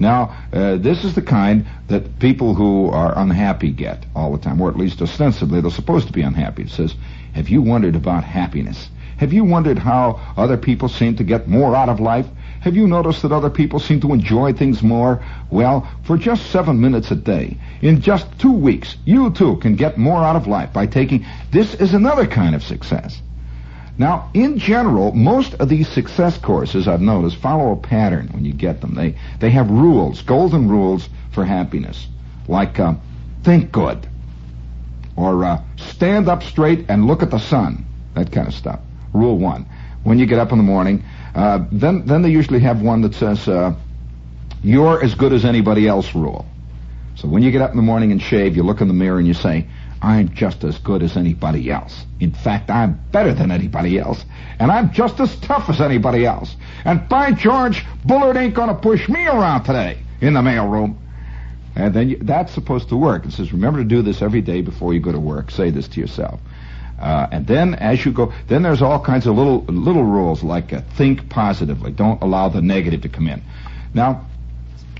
Now, 0.00 0.36
uh, 0.52 0.76
this 0.76 1.04
is 1.04 1.14
the 1.14 1.22
kind 1.22 1.66
that 1.88 2.20
people 2.20 2.54
who 2.54 2.88
are 2.90 3.18
unhappy 3.18 3.72
get 3.72 4.06
all 4.14 4.30
the 4.32 4.38
time, 4.38 4.60
or 4.60 4.70
at 4.70 4.76
least 4.76 5.02
ostensibly 5.02 5.60
they're 5.60 5.72
supposed 5.72 6.06
to 6.06 6.12
be 6.12 6.22
unhappy. 6.22 6.62
It 6.62 6.70
says, 6.70 6.94
have 7.34 7.48
you 7.48 7.62
wondered 7.62 7.96
about 7.96 8.22
happiness? 8.22 8.88
Have 9.16 9.32
you 9.32 9.44
wondered 9.44 9.78
how 9.78 10.20
other 10.36 10.56
people 10.56 10.88
seem 10.88 11.16
to 11.16 11.24
get 11.24 11.48
more 11.48 11.74
out 11.74 11.88
of 11.88 11.98
life? 11.98 12.26
Have 12.60 12.76
you 12.76 12.88
noticed 12.88 13.22
that 13.22 13.32
other 13.32 13.50
people 13.50 13.78
seem 13.78 14.00
to 14.00 14.12
enjoy 14.12 14.52
things 14.52 14.82
more? 14.82 15.22
Well, 15.50 15.88
for 16.02 16.16
just 16.16 16.50
seven 16.50 16.80
minutes 16.80 17.10
a 17.10 17.16
day, 17.16 17.56
in 17.82 18.00
just 18.00 18.26
two 18.38 18.52
weeks, 18.52 18.96
you 19.04 19.30
too 19.30 19.56
can 19.56 19.76
get 19.76 19.96
more 19.96 20.24
out 20.24 20.36
of 20.36 20.46
life 20.46 20.72
by 20.72 20.86
taking 20.86 21.24
this 21.52 21.74
is 21.74 21.94
another 21.94 22.26
kind 22.26 22.54
of 22.54 22.62
success. 22.64 23.22
Now, 23.96 24.30
in 24.32 24.58
general, 24.58 25.12
most 25.12 25.54
of 25.54 25.68
these 25.68 25.88
success 25.88 26.38
courses 26.38 26.86
I've 26.86 27.00
noticed 27.00 27.36
follow 27.36 27.72
a 27.72 27.76
pattern 27.76 28.28
when 28.32 28.44
you 28.44 28.52
get 28.52 28.80
them. 28.80 28.94
They 28.94 29.16
they 29.40 29.50
have 29.50 29.70
rules, 29.70 30.22
golden 30.22 30.68
rules 30.68 31.08
for 31.32 31.44
happiness, 31.44 32.06
like 32.46 32.78
uh, 32.78 32.94
think 33.42 33.72
good, 33.72 34.06
or 35.16 35.44
uh, 35.44 35.62
stand 35.76 36.28
up 36.28 36.44
straight 36.44 36.86
and 36.88 37.06
look 37.08 37.22
at 37.24 37.32
the 37.32 37.38
sun, 37.38 37.84
that 38.14 38.30
kind 38.30 38.46
of 38.46 38.54
stuff. 38.54 38.78
Rule 39.12 39.36
one: 39.36 39.66
when 40.02 40.18
you 40.18 40.26
get 40.26 40.38
up 40.38 40.52
in 40.52 40.58
the 40.58 40.64
morning, 40.64 41.04
uh, 41.34 41.64
then 41.70 42.06
then 42.06 42.22
they 42.22 42.30
usually 42.30 42.60
have 42.60 42.82
one 42.82 43.02
that 43.02 43.14
says 43.14 43.48
uh, 43.48 43.74
you're 44.62 45.02
as 45.02 45.14
good 45.14 45.32
as 45.32 45.44
anybody 45.44 45.86
else. 45.86 46.14
Rule. 46.14 46.46
So 47.14 47.28
when 47.28 47.42
you 47.42 47.50
get 47.50 47.62
up 47.62 47.70
in 47.72 47.76
the 47.76 47.82
morning 47.82 48.12
and 48.12 48.22
shave, 48.22 48.56
you 48.56 48.62
look 48.62 48.80
in 48.80 48.88
the 48.88 48.94
mirror 48.94 49.18
and 49.18 49.26
you 49.26 49.34
say, 49.34 49.68
I'm 50.00 50.32
just 50.32 50.62
as 50.62 50.78
good 50.78 51.02
as 51.02 51.16
anybody 51.16 51.70
else. 51.70 52.06
In 52.20 52.30
fact, 52.32 52.70
I'm 52.70 53.00
better 53.10 53.34
than 53.34 53.50
anybody 53.50 53.98
else. 53.98 54.24
And 54.60 54.70
I'm 54.70 54.92
just 54.92 55.18
as 55.18 55.36
tough 55.40 55.68
as 55.68 55.80
anybody 55.80 56.24
else. 56.24 56.54
And 56.84 57.08
by 57.08 57.32
George, 57.32 57.84
Bullard 58.04 58.36
ain't 58.36 58.54
gonna 58.54 58.74
push 58.74 59.08
me 59.08 59.26
around 59.26 59.64
today 59.64 59.98
in 60.20 60.34
the 60.34 60.40
mailroom. 60.40 60.96
And 61.74 61.94
then 61.94 62.10
you, 62.10 62.18
that's 62.20 62.52
supposed 62.52 62.88
to 62.90 62.96
work. 62.96 63.26
It 63.26 63.32
says, 63.32 63.52
remember 63.52 63.80
to 63.80 63.84
do 63.84 64.02
this 64.02 64.22
every 64.22 64.40
day 64.40 64.62
before 64.62 64.94
you 64.94 65.00
go 65.00 65.12
to 65.12 65.20
work. 65.20 65.50
Say 65.50 65.70
this 65.70 65.88
to 65.88 66.00
yourself. 66.00 66.40
Uh, 66.98 67.28
and 67.30 67.46
then 67.46 67.74
as 67.74 68.04
you 68.04 68.12
go, 68.12 68.32
then 68.48 68.62
there's 68.62 68.82
all 68.82 69.00
kinds 69.00 69.26
of 69.26 69.36
little, 69.36 69.62
little 69.64 70.04
rules 70.04 70.42
like 70.42 70.72
uh, 70.72 70.80
think 70.96 71.28
positively. 71.28 71.92
Don't 71.92 72.20
allow 72.22 72.48
the 72.48 72.60
negative 72.60 73.02
to 73.02 73.08
come 73.08 73.28
in. 73.28 73.42
Now, 73.94 74.26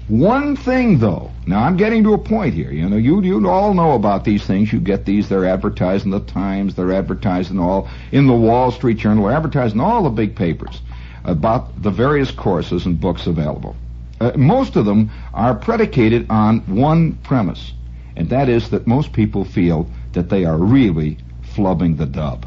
one 0.09 0.57
thing 0.57 1.01
though, 1.01 1.31
now 1.47 1.63
I'm 1.65 1.77
getting 1.77 2.03
to 2.05 2.15
a 2.15 2.19
point 2.19 2.55
here. 2.55 2.71
You 2.71 2.89
know, 2.89 2.97
you 2.97 3.21
you 3.21 3.47
all 3.49 3.75
know 3.75 3.93
about 3.93 4.25
these 4.25 4.43
things. 4.47 4.73
You 4.73 4.81
get 4.81 5.05
these. 5.05 5.29
They're 5.29 5.45
advertised 5.45 6.07
in 6.07 6.11
the 6.11 6.21
Times. 6.21 6.75
They're 6.75 6.93
advertised 6.93 7.51
in 7.51 7.59
all 7.59 7.91
in 8.11 8.27
the 8.27 8.33
Wall 8.33 8.71
Street 8.71 8.97
Journal. 8.97 9.25
They're 9.25 9.37
advertised 9.37 9.75
in 9.75 9.81
all 9.81 10.05
the 10.05 10.11
big 10.11 10.35
papers 10.35 10.81
about 11.25 11.83
the 11.83 11.91
various 11.91 12.31
courses 12.31 12.87
and 12.87 12.99
books 12.99 13.27
available. 13.27 13.77
Uh, 14.19 14.33
most 14.35 14.77
of 14.77 14.87
them 14.87 15.11
are 15.35 15.55
predicated 15.55 16.27
on 16.31 16.61
one 16.61 17.13
premise, 17.23 17.73
and 18.17 18.31
that 18.31 18.49
is 18.49 18.71
that 18.71 18.87
most 18.87 19.13
people 19.13 19.45
feel 19.45 19.91
that 20.15 20.31
they 20.31 20.47
are 20.47 20.57
really 20.57 21.19
flubbing 21.55 21.97
the 21.97 22.07
dub. 22.07 22.47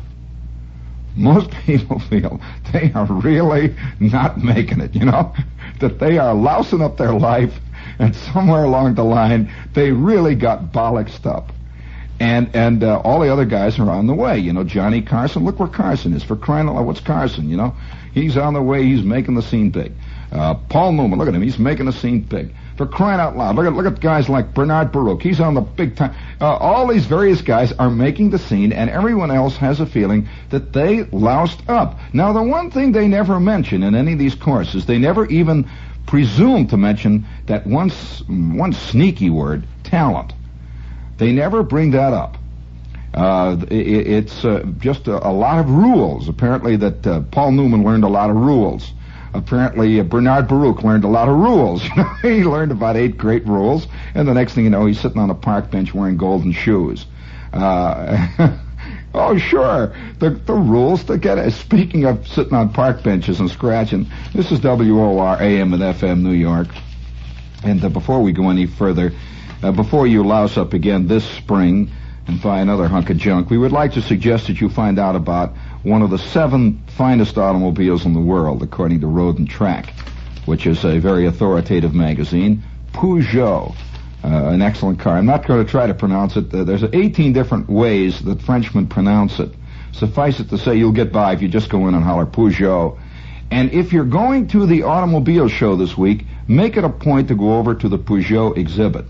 Most 1.16 1.52
people 1.66 2.00
feel 2.00 2.40
they 2.72 2.92
are 2.94 3.06
really 3.06 3.76
not 4.00 4.38
making 4.38 4.82
it, 4.82 4.96
you 4.96 5.06
know? 5.06 5.34
that 5.80 6.00
they 6.00 6.18
are 6.18 6.34
lousing 6.34 6.82
up 6.82 6.98
their 6.98 7.14
life, 7.14 7.54
and 8.00 8.16
somewhere 8.16 8.64
along 8.64 8.96
the 8.96 9.04
line, 9.04 9.52
they 9.74 9.92
really 9.92 10.36
got 10.36 10.72
bollocksed 10.72 11.26
up. 11.26 11.52
And 12.20 12.56
and 12.56 12.84
uh, 12.84 13.00
all 13.00 13.20
the 13.20 13.34
other 13.34 13.46
guys 13.46 13.80
are 13.80 13.90
on 13.90 14.06
the 14.06 14.14
way. 14.14 14.38
You 14.38 14.54
know, 14.54 14.64
Johnny 14.64 15.02
Carson. 15.02 15.44
Look 15.44 15.60
where 15.60 15.68
Carson 15.68 16.14
is. 16.14 16.24
For 16.24 16.36
crying 16.36 16.70
out 16.70 16.76
loud, 16.76 16.86
what's 16.86 17.00
Carson? 17.00 17.50
You 17.50 17.58
know, 17.58 17.76
he's 18.14 18.38
on 18.38 18.54
the 18.54 18.62
way. 18.62 18.84
He's 18.84 19.04
making 19.04 19.34
the 19.34 19.42
scene 19.42 19.72
big. 19.72 19.94
Uh, 20.32 20.54
Paul 20.54 20.92
Newman. 20.92 21.18
Look 21.18 21.28
at 21.28 21.34
him. 21.34 21.42
He's 21.42 21.58
making 21.58 21.88
the 21.88 21.94
scene 21.94 22.22
big. 22.22 22.54
Crying 22.86 23.20
out 23.20 23.38
loud, 23.38 23.56
look 23.56 23.66
at 23.66 23.74
look 23.74 23.86
at 23.86 24.00
guys 24.00 24.30
like 24.30 24.54
Bernard 24.54 24.92
Baruch. 24.92 25.22
He's 25.22 25.40
on 25.40 25.54
the 25.54 25.62
big 25.62 25.96
time. 25.96 26.16
Uh, 26.40 26.56
all 26.56 26.88
these 26.88 27.06
various 27.06 27.42
guys 27.42 27.72
are 27.74 27.90
making 27.90 28.30
the 28.30 28.40
scene, 28.40 28.72
and 28.74 28.90
everyone 28.90 29.32
else 29.32 29.58
has 29.58 29.80
a 29.80 29.86
feeling 29.86 30.28
that 30.50 30.74
they 30.74 31.04
loused 31.04 31.70
up. 31.70 32.00
Now, 32.14 32.34
the 32.34 32.44
one 32.44 32.72
thing 32.72 32.92
they 32.92 33.08
never 33.08 33.40
mention 33.40 33.84
in 33.84 33.96
any 33.96 34.14
of 34.14 34.20
these 34.20 34.36
courses, 34.36 34.86
they 34.86 34.98
never 34.98 35.26
even 35.28 35.70
presume 36.06 36.68
to 36.68 36.78
mention 36.78 37.26
that 37.46 37.66
one, 37.66 37.90
one 38.28 38.74
sneaky 38.74 39.30
word, 39.30 39.66
talent. 39.84 40.34
They 41.18 41.32
never 41.32 41.64
bring 41.64 41.92
that 41.92 42.14
up. 42.14 42.38
Uh, 43.14 43.58
it, 43.70 44.08
it's 44.08 44.46
uh, 44.46 44.64
just 44.80 45.08
a, 45.08 45.28
a, 45.28 45.32
lot 45.32 45.60
of 45.60 45.70
rules. 45.70 46.30
Apparently, 46.30 46.78
that 46.78 47.06
uh, 47.06 47.22
Paul 47.32 47.52
Newman 47.52 47.84
learned 47.84 48.04
a 48.04 48.10
lot 48.10 48.30
of 48.30 48.38
rules. 48.38 48.92
Apparently, 49.34 50.00
uh, 50.00 50.04
Bernard 50.04 50.48
Baruch 50.48 50.84
learned 50.84 51.04
a 51.04 51.08
lot 51.08 51.30
of 51.30 51.36
rules. 51.38 51.82
he 52.22 52.44
learned 52.44 52.72
about 52.72 52.98
eight 52.98 53.18
great 53.18 53.46
rules, 53.46 53.88
and 54.14 54.28
the 54.28 54.34
next 54.34 54.54
thing 54.54 54.66
you 54.66 54.70
know, 54.70 54.86
he's 54.86 55.00
sitting 55.00 55.20
on 55.20 55.30
a 55.30 55.36
park 55.36 55.72
bench 55.72 55.94
wearing 55.94 56.18
golden 56.18 56.52
shoes. 56.52 57.06
Uh, 57.54 58.58
Oh, 59.14 59.38
sure. 59.38 59.94
The, 60.20 60.30
the 60.30 60.54
rules 60.54 61.04
to 61.06 61.18
get 61.18 61.38
it. 61.38 61.52
Speaking 61.52 62.06
of 62.06 62.28
sitting 62.28 62.54
on 62.54 62.72
park 62.72 63.04
benches 63.04 63.40
and 63.40 63.50
scratching, 63.52 64.08
this 64.34 64.52
is 64.52 64.62
WOR 64.62 65.42
AM 65.42 65.74
and 65.74 65.82
FM 65.82 66.22
New 66.22 66.32
York. 66.32 66.68
And 67.64 67.84
uh, 67.84 67.90
before 67.90 68.22
we 68.22 68.32
go 68.32 68.50
any 68.50 68.68
further, 68.68 69.12
uh, 69.62 69.72
before 69.72 70.08
you 70.08 70.24
louse 70.24 70.58
up 70.58 70.74
again 70.74 71.08
this 71.08 71.26
spring 71.26 71.92
and 72.28 72.42
buy 72.42 72.62
another 72.62 72.88
hunk 72.88 73.10
of 73.10 73.18
junk, 73.18 73.50
we 73.50 73.58
would 73.58 73.74
like 73.74 73.94
to 73.94 74.02
suggest 74.02 74.48
that 74.48 74.62
you 74.62 74.70
find 74.70 74.98
out 74.98 75.16
about 75.16 75.54
one 75.84 76.02
of 76.02 76.10
the 76.10 76.18
seven 76.18 76.82
finest 76.88 77.38
automobiles 77.38 78.06
in 78.06 78.14
the 78.14 78.20
world, 78.20 78.62
according 78.62 79.02
to 79.02 79.08
Road 79.08 79.40
and 79.40 79.50
Track, 79.50 79.94
which 80.46 80.68
is 80.68 80.84
a 80.86 81.00
very 81.00 81.26
authoritative 81.26 81.94
magazine, 81.94 82.64
Peugeot. 82.94 83.76
Uh, 84.24 84.50
an 84.50 84.62
excellent 84.62 85.00
car. 85.00 85.18
I'm 85.18 85.26
not 85.26 85.48
going 85.48 85.66
to 85.66 85.72
try 85.72 85.88
to 85.88 85.96
pronounce 85.96 86.38
it. 86.38 86.52
There's 86.52 86.84
18 86.84 87.34
different 87.34 87.68
ways 87.68 88.20
that 88.22 88.40
Frenchmen 88.40 88.86
pronounce 88.86 89.40
it. 89.40 89.50
Suffice 89.94 90.40
it 90.40 90.50
to 90.50 90.60
say, 90.60 90.76
you'll 90.76 90.92
get 90.92 91.12
by 91.12 91.34
if 91.34 91.42
you 91.42 91.48
just 91.48 91.70
go 91.70 91.88
in 91.88 91.96
and 91.96 92.04
holler 92.04 92.28
Peugeot. 92.28 93.00
And 93.50 93.74
if 93.74 93.92
you're 93.92 94.06
going 94.06 94.48
to 94.50 94.68
the 94.68 94.84
automobile 94.84 95.48
show 95.48 95.76
this 95.76 95.98
week, 95.98 96.26
make 96.48 96.78
it 96.78 96.84
a 96.84 96.90
point 96.90 97.30
to 97.30 97.36
go 97.36 97.58
over 97.58 97.74
to 97.74 97.90
the 97.90 97.98
Peugeot 97.98 98.58
exhibit. 98.58 99.06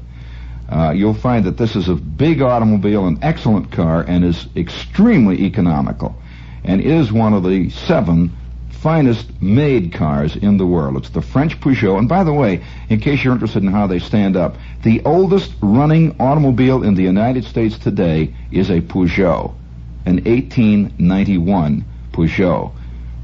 Uh, 0.69 0.91
you'll 0.91 1.13
find 1.13 1.45
that 1.45 1.57
this 1.57 1.75
is 1.75 1.89
a 1.89 1.95
big 1.95 2.41
automobile, 2.41 3.05
an 3.05 3.19
excellent 3.21 3.71
car, 3.71 4.05
and 4.07 4.23
is 4.23 4.47
extremely 4.55 5.41
economical, 5.43 6.15
and 6.63 6.81
is 6.81 7.11
one 7.11 7.33
of 7.33 7.43
the 7.43 7.69
seven 7.69 8.31
finest 8.81 9.41
made 9.41 9.93
cars 9.93 10.35
in 10.35 10.57
the 10.57 10.65
world. 10.65 10.97
It's 10.97 11.09
the 11.09 11.21
French 11.21 11.59
Peugeot. 11.59 11.99
And 11.99 12.09
by 12.09 12.23
the 12.23 12.33
way, 12.33 12.63
in 12.89 12.99
case 12.99 13.23
you're 13.23 13.33
interested 13.33 13.61
in 13.61 13.69
how 13.69 13.85
they 13.85 13.99
stand 13.99 14.35
up, 14.35 14.57
the 14.83 15.03
oldest 15.05 15.53
running 15.61 16.15
automobile 16.19 16.83
in 16.83 16.95
the 16.95 17.03
United 17.03 17.45
States 17.45 17.77
today 17.77 18.33
is 18.51 18.71
a 18.71 18.81
Peugeot, 18.81 19.53
an 20.05 20.15
1891 20.23 21.85
Peugeot. 22.11 22.71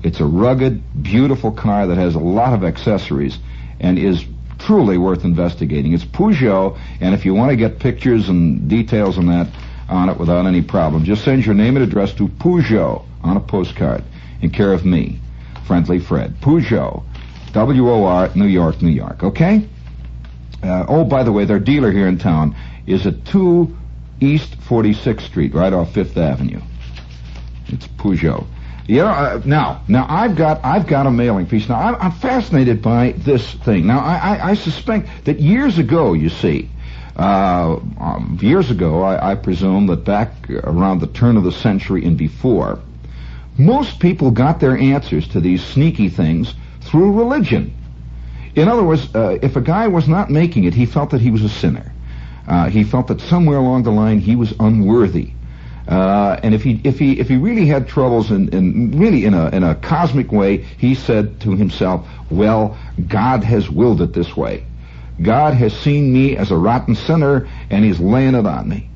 It's 0.03 0.19
a 0.19 0.25
rugged, 0.25 1.03
beautiful 1.03 1.51
car 1.51 1.87
that 1.87 1.97
has 1.97 2.13
a 2.13 2.19
lot 2.19 2.53
of 2.53 2.63
accessories 2.63 3.39
and 3.79 3.97
is 3.97 4.23
truly 4.59 4.99
worth 4.99 5.23
investigating. 5.23 5.93
It's 5.93 6.05
Peugeot, 6.05 6.79
and 7.01 7.15
if 7.15 7.25
you 7.25 7.33
want 7.33 7.49
to 7.49 7.55
get 7.55 7.79
pictures 7.79 8.29
and 8.29 8.69
details 8.69 9.17
on 9.17 9.25
that 9.27 9.47
on 9.89 10.09
it 10.09 10.17
without 10.19 10.45
any 10.45 10.61
problem, 10.61 11.03
just 11.03 11.23
send 11.23 11.45
your 11.45 11.55
name 11.55 11.77
and 11.77 11.83
address 11.83 12.13
to 12.13 12.27
Peugeot 12.27 13.05
on 13.27 13.37
a 13.37 13.41
postcard 13.41 14.03
in 14.41 14.49
care 14.49 14.73
of 14.73 14.85
me. 14.85 15.19
Friendly 15.65 15.99
Fred. 15.99 16.39
Peugeot, 16.39 17.03
W-O-R, 17.51 18.29
New 18.35 18.45
York, 18.45 18.81
New 18.81 18.89
York. 18.89 19.23
Okay? 19.23 19.67
Uh, 20.63 20.85
oh, 20.87 21.03
by 21.03 21.23
the 21.23 21.31
way, 21.31 21.45
their 21.45 21.59
dealer 21.59 21.91
here 21.91 22.07
in 22.07 22.17
town 22.17 22.55
is 22.85 23.05
at 23.05 23.25
2 23.25 23.75
East 24.19 24.57
46th 24.61 25.21
Street, 25.21 25.53
right 25.53 25.73
off 25.73 25.93
Fifth 25.93 26.17
Avenue. 26.17 26.61
It's 27.67 27.87
Peugeot. 27.87 28.47
You 28.87 28.99
know, 28.99 29.07
uh, 29.07 29.41
now, 29.43 29.83
now 29.89 30.05
I've 30.07 30.37
got 30.37 30.63
I've 30.63 30.87
got 30.87 31.07
a 31.07 31.11
mailing 31.11 31.45
piece. 31.45 31.67
Now 31.67 31.75
I'm, 31.75 31.95
I'm 31.95 32.11
fascinated 32.13 32.81
by 32.81 33.11
this 33.17 33.53
thing. 33.55 33.85
Now 33.85 33.99
I, 33.99 34.15
I, 34.15 34.49
I, 34.51 34.53
suspect 34.53 35.25
that 35.25 35.41
years 35.41 35.77
ago, 35.77 36.13
you 36.13 36.29
see, 36.29 36.69
uh, 37.17 37.79
um, 37.99 38.39
years 38.41 38.71
ago, 38.71 39.01
I, 39.01 39.31
I 39.31 39.35
presume 39.35 39.87
that 39.87 40.05
back 40.05 40.49
around 40.49 41.01
the 41.01 41.07
turn 41.07 41.35
of 41.35 41.43
the 41.43 41.51
century 41.51 42.05
and 42.05 42.17
before, 42.17 42.79
most 43.57 43.99
people 43.99 44.31
got 44.31 44.59
their 44.59 44.77
answers 44.77 45.27
to 45.29 45.39
these 45.39 45.63
sneaky 45.63 46.09
things 46.09 46.53
through 46.81 47.13
religion. 47.13 47.73
In 48.55 48.67
other 48.67 48.83
words, 48.83 49.13
uh, 49.15 49.37
if 49.41 49.55
a 49.55 49.61
guy 49.61 49.87
was 49.87 50.07
not 50.07 50.29
making 50.29 50.63
it, 50.63 50.73
he 50.73 50.85
felt 50.85 51.11
that 51.11 51.21
he 51.21 51.31
was 51.31 51.43
a 51.43 51.49
sinner. 51.49 51.93
Uh, 52.47 52.69
he 52.69 52.83
felt 52.83 53.07
that 53.07 53.21
somewhere 53.21 53.57
along 53.57 53.83
the 53.83 53.91
line 53.91 54.19
he 54.19 54.35
was 54.35 54.53
unworthy. 54.59 55.31
Uh, 55.87 56.39
and 56.43 56.53
if 56.53 56.63
he 56.63 56.81
if 56.83 56.99
he 56.99 57.19
if 57.19 57.29
he 57.29 57.37
really 57.37 57.65
had 57.65 57.87
troubles 57.87 58.29
in, 58.29 58.49
in 58.49 58.91
really 58.97 59.23
in 59.23 59.33
a 59.33 59.47
in 59.49 59.63
a 59.63 59.73
cosmic 59.75 60.31
way, 60.31 60.57
he 60.57 60.93
said 60.95 61.39
to 61.39 61.55
himself, 61.55 62.05
"Well, 62.29 62.77
God 63.07 63.43
has 63.43 63.69
willed 63.69 64.01
it 64.01 64.11
this 64.11 64.35
way. 64.35 64.65
God 65.21 65.53
has 65.53 65.73
seen 65.73 66.11
me 66.11 66.35
as 66.35 66.51
a 66.51 66.57
rotten 66.57 66.95
sinner, 66.95 67.47
and 67.69 67.85
He's 67.85 67.99
laying 67.99 68.35
it 68.35 68.45
on 68.45 68.67
me." 68.67 68.89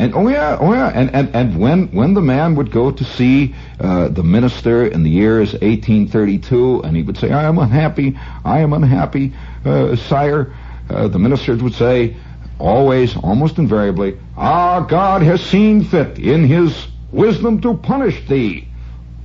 And 0.00 0.14
oh 0.14 0.28
yeah, 0.28 0.56
oh 0.58 0.72
yeah, 0.72 0.88
and 0.88 1.14
and 1.14 1.36
and 1.36 1.60
when 1.60 1.88
when 1.88 2.14
the 2.14 2.22
man 2.22 2.54
would 2.54 2.70
go 2.70 2.90
to 2.90 3.04
see 3.04 3.54
uh, 3.78 4.08
the 4.08 4.22
minister 4.22 4.86
in 4.86 5.02
the 5.02 5.10
years 5.10 5.52
1832, 5.52 6.84
and 6.84 6.96
he 6.96 7.02
would 7.02 7.18
say, 7.18 7.30
"I 7.30 7.44
am 7.44 7.58
unhappy, 7.58 8.18
I 8.42 8.60
am 8.60 8.72
unhappy, 8.72 9.34
uh, 9.62 9.96
sire," 9.96 10.54
uh, 10.88 11.08
the 11.08 11.18
minister 11.18 11.54
would 11.54 11.74
say, 11.74 12.16
always, 12.58 13.14
almost 13.14 13.58
invariably, 13.58 14.16
Ah, 14.38 14.80
God 14.80 15.20
has 15.20 15.42
seen 15.42 15.84
fit 15.84 16.18
in 16.18 16.44
his 16.44 16.88
wisdom 17.12 17.60
to 17.60 17.74
punish 17.74 18.26
thee, 18.26 18.68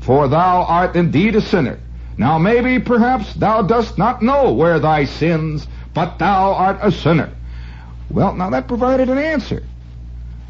for 0.01 0.27
thou 0.27 0.63
art 0.63 0.97
indeed 0.97 1.37
a 1.37 1.41
sinner. 1.41 1.79
Now 2.17 2.37
maybe, 2.37 2.79
perhaps, 2.79 3.33
thou 3.35 3.61
dost 3.61 3.97
not 3.97 4.21
know 4.21 4.51
where 4.51 4.79
thy 4.79 5.05
sins, 5.05 5.67
but 5.93 6.19
thou 6.19 6.53
art 6.53 6.79
a 6.81 6.91
sinner. 6.91 7.29
Well, 8.09 8.35
now 8.35 8.49
that 8.49 8.67
provided 8.67 9.07
an 9.07 9.17
answer. 9.17 9.63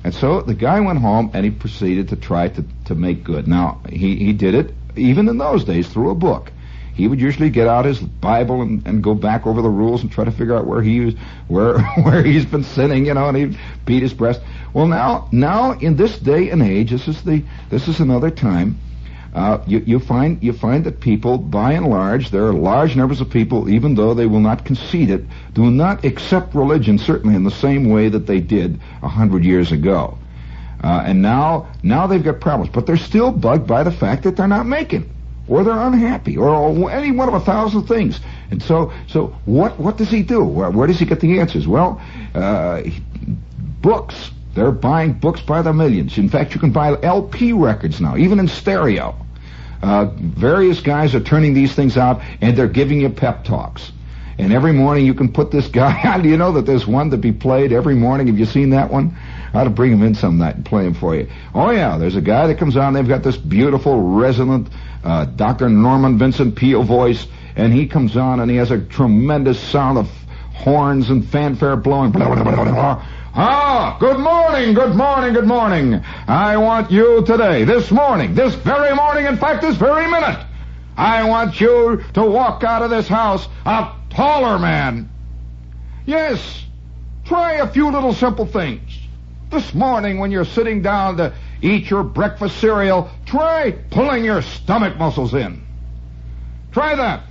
And 0.06 0.14
so 0.14 0.42
the 0.42 0.54
guy 0.54 0.80
went 0.82 1.00
home 1.00 1.32
and 1.34 1.44
he 1.44 1.50
proceeded 1.50 2.10
to 2.10 2.16
try 2.16 2.48
to, 2.48 2.64
to 2.86 2.94
make 2.94 3.24
good. 3.24 3.48
Now, 3.48 3.82
he, 3.90 4.16
he 4.16 4.34
did 4.34 4.54
it, 4.54 4.72
even 4.96 5.28
in 5.28 5.40
those 5.40 5.64
days, 5.64 5.88
through 5.90 6.12
a 6.12 6.16
book 6.16 6.52
he 6.96 7.10
would 7.10 7.20
usually 7.20 7.50
get 7.50 7.68
out 7.68 7.84
his 7.84 8.00
Bible 8.00 8.62
and, 8.62 8.86
and 8.88 9.04
go 9.04 9.14
back 9.14 9.46
over 9.46 9.62
the 9.62 9.70
rules 9.70 10.02
and 10.02 10.10
try 10.10 10.24
to 10.24 10.32
figure 10.32 10.56
out 10.56 10.66
where 10.66 10.82
he 10.82 11.02
was, 11.02 11.14
where 11.50 11.80
where 12.04 12.24
he's 12.24 12.46
been 12.46 12.64
sinning, 12.64 13.06
you 13.06 13.14
know, 13.14 13.28
and 13.28 13.38
he'd 13.38 13.60
beat 13.86 14.02
his 14.02 14.14
breast. 14.14 14.42
Well, 14.74 14.88
now 14.88 15.28
now 15.32 15.74
in 15.74 15.98
this 15.98 16.18
day 16.18 16.50
and 16.50 16.62
age, 16.62 16.92
this 16.92 17.08
is 17.08 17.22
the 17.24 17.44
this 17.70 17.90
is 17.90 18.00
another 18.00 18.32
time. 18.32 18.80
Uh, 19.36 19.62
you, 19.68 19.80
you 19.86 20.00
find 20.00 20.42
you 20.42 20.54
find 20.54 20.86
that 20.86 21.02
people, 21.02 21.38
by 21.38 21.74
and 21.74 21.86
large, 21.88 22.30
there 22.32 22.46
are 22.46 22.54
large 22.54 22.96
numbers 22.96 23.20
of 23.20 23.30
people, 23.30 23.68
even 23.70 23.94
though 23.94 24.14
they 24.14 24.26
will 24.26 24.40
not 24.40 24.64
concede 24.64 25.10
it, 25.10 25.26
do 25.54 25.70
not 25.70 26.06
accept 26.06 26.56
religion 26.56 26.98
certainly 26.98 27.36
in 27.36 27.44
the 27.44 27.52
same 27.52 27.90
way 27.90 28.08
that 28.08 28.28
they 28.28 28.40
did 28.40 28.80
a 29.04 29.10
hundred 29.10 29.44
years 29.44 29.74
ago. 29.74 30.18
Uh, 30.82 31.04
and 31.06 31.22
now 31.22 31.68
now 31.84 32.08
they've 32.08 32.24
got 32.24 32.40
problems, 32.40 32.72
but 32.72 32.86
they're 32.86 32.96
still 32.96 33.30
bugged 33.30 33.68
by 33.68 33.84
the 33.84 33.92
fact 33.92 34.24
that 34.24 34.38
they're 34.38 34.48
not 34.48 34.66
making 34.66 35.10
or 35.48 35.66
they're 35.66 35.80
unhappy, 35.80 36.38
or 36.38 36.90
any 36.90 37.12
one 37.12 37.28
of 37.28 37.34
a 37.34 37.40
thousand 37.40 37.88
things. 37.88 38.20
And 38.52 38.64
so, 38.64 38.94
so 39.08 39.28
what 39.44 39.78
what 39.78 39.98
does 39.98 40.10
he 40.10 40.24
do? 40.24 40.46
Where, 40.46 40.72
where 40.72 40.88
does 40.88 40.98
he 40.98 41.06
get 41.06 41.20
the 41.20 41.40
answers? 41.42 41.68
Well, 41.68 42.02
uh, 42.34 42.84
books. 43.82 44.32
They're 44.56 44.72
buying 44.72 45.12
books 45.12 45.42
by 45.42 45.62
the 45.62 45.74
millions. 45.74 46.18
In 46.18 46.30
fact, 46.30 46.54
you 46.54 46.62
can 46.62 46.72
buy 46.72 46.98
LP 47.04 47.52
records 47.52 48.00
now, 48.00 48.16
even 48.16 48.40
in 48.40 48.48
stereo. 48.48 49.14
Uh, 49.86 50.06
various 50.18 50.82
guys 50.82 51.14
are 51.14 51.20
turning 51.20 51.54
these 51.54 51.76
things 51.76 51.96
out, 51.96 52.20
and 52.42 52.58
they're 52.58 52.68
giving 52.68 53.00
you 53.00 53.08
pep 53.08 53.44
talks. 53.44 53.92
And 54.40 54.52
every 54.52 54.74
morning 54.74 55.06
you 55.06 55.14
can 55.14 55.32
put 55.32 55.52
this 55.52 55.68
guy 55.82 56.02
on. 56.12 56.24
Do 56.24 56.30
you 56.30 56.38
know 56.38 56.54
that 56.54 56.66
there's 56.66 56.88
one 56.88 57.12
to 57.12 57.18
be 57.18 57.32
played 57.32 57.72
every 57.72 57.94
morning? 57.94 58.26
Have 58.26 58.40
you 58.40 58.46
seen 58.48 58.72
that 58.72 58.92
one? 58.92 59.16
I 59.54 59.60
ought 59.60 59.66
to 59.66 59.70
bring 59.70 59.92
him 59.92 60.02
in 60.02 60.16
some 60.16 60.40
night 60.40 60.56
and 60.56 60.66
play 60.66 60.88
him 60.88 60.96
for 60.96 61.16
you. 61.16 61.30
Oh 61.54 61.70
yeah, 61.70 62.00
there's 62.00 62.16
a 62.16 62.22
guy 62.22 62.48
that 62.48 62.58
comes 62.58 62.76
on. 62.76 62.94
They've 62.94 63.08
got 63.08 63.22
this 63.22 63.38
beautiful, 63.38 64.02
resonant 64.02 64.70
uh, 65.04 65.26
Dr. 65.26 65.70
Norman 65.70 66.18
Vincent 66.18 66.56
Peale 66.56 66.82
voice, 66.82 67.28
and 67.56 67.72
he 67.72 67.86
comes 67.86 68.18
on 68.18 68.40
and 68.40 68.50
he 68.50 68.58
has 68.58 68.72
a 68.72 68.80
tremendous 68.82 69.60
sound 69.60 70.00
of 70.00 70.10
horns 70.56 71.12
and 71.12 71.30
fanfare 71.30 71.76
blowing. 71.76 72.12
Blah, 72.12 72.34
blah, 72.34 72.44
blah, 72.44 73.06
ah, 73.36 73.98
good 74.00 74.20
morning, 74.20 74.74
good 74.74 74.96
morning, 74.96 75.34
good 75.34 75.46
morning. 75.48 76.02
I 76.28 76.58
want 76.58 76.90
you 76.92 77.24
today, 77.26 77.66
this 77.66 77.92
morning, 77.92 78.34
this 78.34 78.56
very 78.56 78.96
morning, 78.96 79.26
in 79.26 79.38
fact, 79.38 79.62
this 79.62 79.76
very 79.76 80.10
minute, 80.10 80.46
I 80.98 81.28
want 81.28 81.60
you 81.60 82.04
to 82.14 82.24
walk 82.24 82.64
out 82.64 82.82
of 82.82 82.90
this 82.90 83.08
house 83.08 83.48
a 83.66 83.94
taller 84.10 84.58
man. 84.58 85.10
Yes, 86.06 86.66
try 87.26 87.56
a 87.56 87.68
few 87.68 87.92
little 87.92 88.14
simple 88.14 88.46
things. 88.46 89.00
This 89.50 89.74
morning 89.74 90.20
when 90.20 90.32
you're 90.32 90.46
sitting 90.46 90.82
down 90.82 91.18
to 91.18 91.34
eat 91.62 91.90
your 91.90 92.04
breakfast 92.04 92.58
cereal, 92.60 93.10
try 93.26 93.72
pulling 93.92 94.24
your 94.24 94.42
stomach 94.42 94.98
muscles 94.98 95.34
in. 95.34 95.66
Try 96.72 96.96
that. 96.96 97.24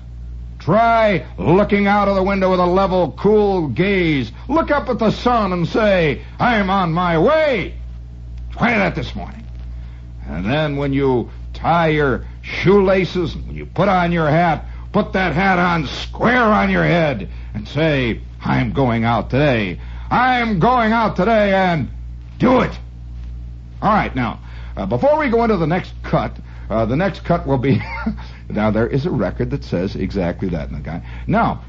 Try 0.65 1.27
looking 1.37 1.87
out 1.87 2.09
of 2.09 2.17
the 2.17 2.23
window 2.23 2.51
with 2.51 2.59
a 2.59 2.65
level, 2.65 3.13
cool 3.19 3.69
gaze. 3.69 4.33
Look 4.49 4.71
up 4.71 4.89
at 4.89 4.99
the 4.99 5.11
sun 5.11 5.53
and 5.53 5.69
say, 5.69 6.23
I'm 6.41 6.71
on 6.71 6.91
my 6.91 7.19
way. 7.19 7.75
Try 8.51 8.79
that 8.79 8.95
this 8.95 9.15
morning. 9.15 9.45
And 10.27 10.47
then 10.47 10.79
when 10.79 10.95
you 10.95 11.31
tie 11.53 11.89
your 11.89 12.27
shoelaces, 12.41 13.37
when 13.37 13.55
you 13.55 13.67
put 13.67 13.89
on 13.89 14.11
your 14.11 14.27
hat, 14.27 14.65
put 14.91 15.13
that 15.13 15.35
hat 15.35 15.59
on 15.59 15.87
square 15.87 16.45
on 16.45 16.71
your 16.71 16.85
head 16.85 17.29
and 17.53 17.69
say, 17.69 18.23
I'm 18.41 18.73
going 18.73 19.05
out 19.05 19.29
today. 19.29 19.79
I'm 20.11 20.61
going 20.61 20.93
out 20.93 21.17
today 21.17 21.53
and 21.53 21.91
do 22.39 22.63
it. 22.63 22.73
All 23.83 23.93
right, 23.93 24.17
now, 24.17 24.41
uh, 24.79 24.87
before 24.87 25.19
we 25.19 25.29
go 25.29 25.45
into 25.45 25.59
the 25.59 25.67
next 25.67 25.93
cut, 26.03 26.35
uh, 26.71 26.87
the 26.87 26.97
next 26.97 27.23
cut 27.23 27.47
will 27.47 27.59
be. 27.59 27.83
now, 28.49 28.71
there 28.71 28.87
is 28.87 29.07
a 29.07 29.11
record 29.11 29.51
that 29.51 29.65
says 29.65 29.97
exactly 29.97 30.49
that. 30.51 30.69
In 30.69 30.75
the 30.75 30.81
guy. 30.81 31.03
Now, 31.27 31.65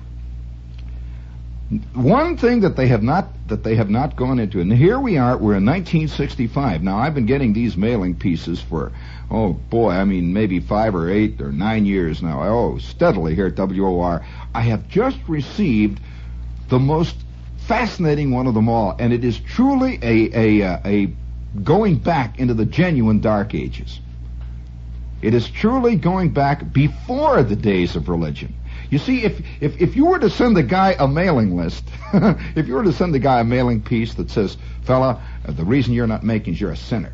one 1.93 2.37
thing 2.37 2.61
that 2.61 2.75
they 2.75 2.87
have 2.87 3.01
not 3.01 3.29
that 3.47 3.63
they 3.63 3.75
have 3.75 3.89
not 3.89 4.15
gone 4.15 4.39
into, 4.39 4.59
and 4.59 4.71
here 4.71 4.99
we 4.99 5.17
are. 5.17 5.37
We're 5.37 5.55
in 5.55 5.65
1965. 5.65 6.83
Now, 6.83 6.97
I've 6.97 7.15
been 7.15 7.25
getting 7.25 7.53
these 7.53 7.75
mailing 7.77 8.15
pieces 8.15 8.61
for, 8.61 8.91
oh 9.31 9.53
boy, 9.53 9.91
I 9.91 10.03
mean 10.03 10.33
maybe 10.33 10.59
five 10.59 10.95
or 10.95 11.09
eight 11.09 11.41
or 11.41 11.51
nine 11.51 11.85
years 11.85 12.21
now. 12.21 12.43
Oh, 12.43 12.77
steadily 12.77 13.35
here 13.35 13.47
at 13.47 13.55
WOR. 13.55 14.25
I 14.53 14.61
have 14.61 14.87
just 14.87 15.17
received 15.27 15.99
the 16.69 16.79
most 16.79 17.15
fascinating 17.57 18.31
one 18.31 18.47
of 18.47 18.53
them 18.53 18.69
all, 18.69 18.95
and 18.99 19.13
it 19.13 19.23
is 19.23 19.39
truly 19.39 19.97
a 20.01 20.29
a 20.33 20.61
a, 20.61 20.81
a 20.85 21.13
going 21.63 21.95
back 21.97 22.37
into 22.37 22.53
the 22.53 22.65
genuine 22.65 23.21
Dark 23.21 23.55
Ages. 23.55 24.01
It 25.25 25.33
is 25.33 25.49
truly 25.49 25.95
going 25.95 26.29
back 26.29 26.71
before 26.71 27.41
the 27.41 27.55
days 27.55 27.95
of 27.95 28.09
religion. 28.09 28.53
You 28.91 28.99
see, 28.99 29.23
if, 29.23 29.41
if, 29.59 29.81
if 29.81 29.95
you 29.95 30.05
were 30.05 30.19
to 30.19 30.29
send 30.29 30.55
a 30.55 30.61
guy 30.61 30.95
a 30.99 31.07
mailing 31.07 31.57
list, 31.57 31.83
if 32.55 32.67
you 32.67 32.75
were 32.75 32.83
to 32.83 32.93
send 32.93 33.15
a 33.15 33.17
guy 33.17 33.39
a 33.39 33.43
mailing 33.43 33.81
piece 33.81 34.13
that 34.13 34.29
says, 34.29 34.55
fella, 34.83 35.19
uh, 35.47 35.51
the 35.51 35.65
reason 35.65 35.95
you're 35.95 36.05
not 36.05 36.23
making 36.23 36.53
is 36.53 36.61
you're 36.61 36.73
a 36.73 36.77
sinner. 36.77 37.11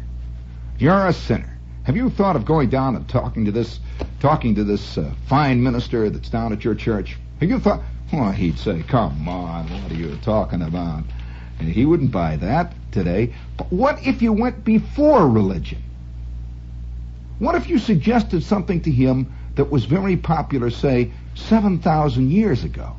You're 0.78 1.08
a 1.08 1.14
sinner. 1.14 1.58
Have 1.84 1.96
you 1.96 2.10
thought 2.10 2.36
of 2.36 2.44
going 2.44 2.70
down 2.70 2.98
and 2.98 3.08
talking 3.08 3.46
to 3.46 3.52
this, 3.54 3.80
talking 4.20 4.56
to 4.56 4.66
this 4.66 4.98
uh, 4.98 5.14
fine 5.28 5.64
minister 5.64 6.10
that's 6.10 6.28
down 6.28 6.52
at 6.52 6.66
your 6.66 6.76
church? 6.76 7.18
Have 7.40 7.50
you 7.50 7.62
thought, 7.62 7.80
well, 8.12 8.32
he'd 8.32 8.60
say, 8.60 8.84
come 8.90 9.30
on, 9.30 9.70
what 9.70 9.90
are 9.90 9.96
you 9.96 10.18
talking 10.18 10.64
about? 10.64 11.06
And 11.60 11.70
he 11.70 11.86
wouldn't 11.86 12.12
buy 12.12 12.36
that 12.36 12.74
today. 12.92 13.34
But 13.56 13.72
what 13.72 14.06
if 14.06 14.22
you 14.22 14.34
went 14.34 14.66
before 14.66 15.30
religion? 15.30 15.82
What 17.42 17.56
if 17.56 17.68
you 17.70 17.80
suggested 17.80 18.44
something 18.44 18.82
to 18.82 18.92
him 18.92 19.34
that 19.56 19.72
was 19.72 19.86
very 19.86 20.16
popular, 20.16 20.70
say, 20.70 21.12
7,000 21.34 22.30
years 22.30 22.64
ago? 22.64 22.96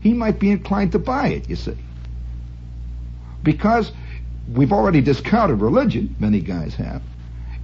He 0.00 0.14
might 0.14 0.38
be 0.38 0.50
inclined 0.50 0.92
to 0.92 0.98
buy 0.98 1.28
it, 1.28 1.50
you 1.50 1.56
see. 1.56 1.76
Because 3.42 3.92
we've 4.50 4.72
already 4.72 5.02
discounted 5.02 5.60
religion, 5.60 6.16
many 6.18 6.40
guys 6.40 6.76
have. 6.76 7.02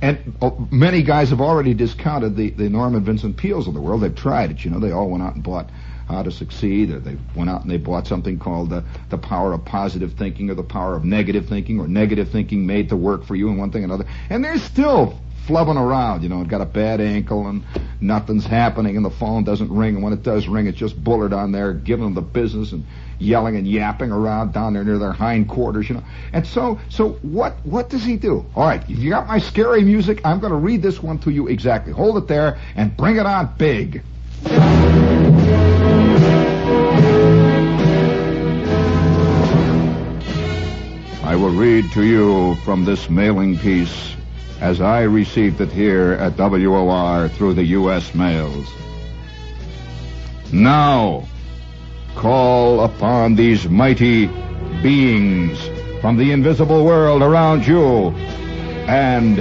And 0.03 0.35
oh, 0.43 0.69
many 0.71 1.03
guys 1.03 1.31
have 1.31 1.41
already 1.41 1.73
discounted 1.73 2.37
the, 2.37 2.51
the 2.51 2.69
Norman 2.69 3.03
Vincent 3.03 3.39
Peales 3.39 3.67
of 3.67 3.73
the 3.73 3.81
world. 3.81 4.03
They've 4.03 4.15
tried 4.15 4.51
it, 4.51 4.63
you 4.63 4.71
know. 4.71 4.79
They 4.79 4.93
all 4.93 5.09
went 5.09 5.23
out 5.23 5.37
and 5.37 5.43
bought 5.43 5.71
how 6.07 6.23
to 6.23 6.31
succeed, 6.31 6.91
or 6.91 7.01
they 7.01 7.17
went 7.35 7.49
out 7.49 7.63
and 7.63 7.71
they 7.71 7.79
bought 7.79 8.07
something 8.07 8.39
called 8.39 8.69
the, 8.69 8.85
the 9.09 9.17
power 9.17 9.55
of 9.55 9.65
positive 9.65 10.13
thinking 10.19 10.51
or 10.51 10.55
the 10.55 10.63
power 10.63 10.97
of 10.97 11.05
negative 11.07 11.49
thinking 11.49 11.81
or 11.81 11.89
negative 11.89 12.29
thinking 12.29 12.67
made 12.67 12.91
to 12.91 12.97
work 12.97 13.25
for 13.25 13.37
you 13.37 13.49
and 13.49 13.59
one 13.59 13.71
thing 13.71 13.85
and 13.85 13.93
another. 13.93 14.11
And 14.29 14.45
they're 14.45 14.59
still 14.59 15.19
flubbing 15.47 15.77
around, 15.77 16.23
you 16.23 16.29
know, 16.29 16.41
and 16.41 16.49
got 16.49 16.61
a 16.61 16.67
bad 16.67 17.01
ankle 17.01 17.47
and 17.47 17.65
nothing's 18.01 18.47
happening 18.47 18.97
and 18.97 19.05
the 19.05 19.11
phone 19.11 19.45
doesn't 19.45 19.71
ring 19.71 19.97
and 19.97 20.05
when 20.05 20.13
it 20.13 20.23
does 20.23 20.49
ring 20.49 20.67
it's 20.67 20.79
just 20.79 21.03
Bullard 21.03 21.33
on 21.33 21.53
there 21.53 21.73
giving 21.73 22.05
them 22.05 22.15
the 22.15 22.23
business 22.23 22.73
and 22.73 22.85
yelling 23.21 23.57
and 23.57 23.69
yapping 23.69 24.11
around 24.11 24.53
down 24.53 24.73
there 24.73 24.83
near 24.85 24.99
their 24.99 25.13
hindquarters, 25.13 25.89
you 25.89 25.95
know. 25.97 26.05
And 26.33 26.47
so, 26.47 26.81
so 26.89 27.11
what, 27.23 27.55
what 27.65 27.91
does 27.91 28.03
he 28.03 28.17
do? 28.17 28.47
All 28.57 28.67
right, 28.67 28.83
if 28.89 28.99
you 28.99 29.11
got 29.11 29.27
my 29.27 29.39
scary 29.39 29.83
music. 29.83 30.23
I'm 30.25 30.41
going 30.41 30.53
to 30.53 30.59
read 30.59 30.83
this 30.83 31.03
one 31.03 31.19
to 31.21 31.31
you 31.31 31.49
exactly. 31.49 31.93
Hold 31.93 32.17
it 32.17 32.27
there 32.27 32.59
and 32.75 32.97
bring 32.97 33.17
it 33.17 33.27
on 33.27 33.55
big. 33.59 34.03
I 41.23 41.37
will 41.37 41.51
read 41.51 41.93
to 41.93 42.03
you 42.03 42.57
from 42.65 42.85
this 42.85 43.09
mailing 43.09 43.57
piece 43.59 44.17
as 44.61 44.81
I 44.81 45.03
received 45.03 45.61
it 45.61 45.73
here 45.73 46.13
at 46.13 46.37
WOR 46.37 47.29
through 47.29 47.55
the 47.55 47.65
U.S. 47.65 48.15
mails. 48.15 48.67
Now, 50.53 51.27
call 52.15 52.85
upon 52.85 53.37
these 53.37 53.69
mighty 53.69 54.27
beings 54.83 55.59
from 56.01 56.17
the 56.17 56.33
invisible 56.33 56.85
world 56.85 57.23
around 57.23 57.67
you 57.67 58.11
and 58.87 59.39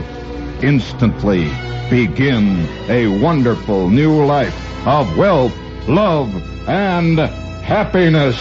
instantly 0.64 1.50
begin 1.90 2.66
a 2.90 3.08
wonderful 3.22 3.90
new 3.90 4.24
life 4.26 4.56
of 4.88 5.18
wealth, 5.18 5.54
love, 5.88 6.34
and 6.70 7.18
happiness. 7.18 8.38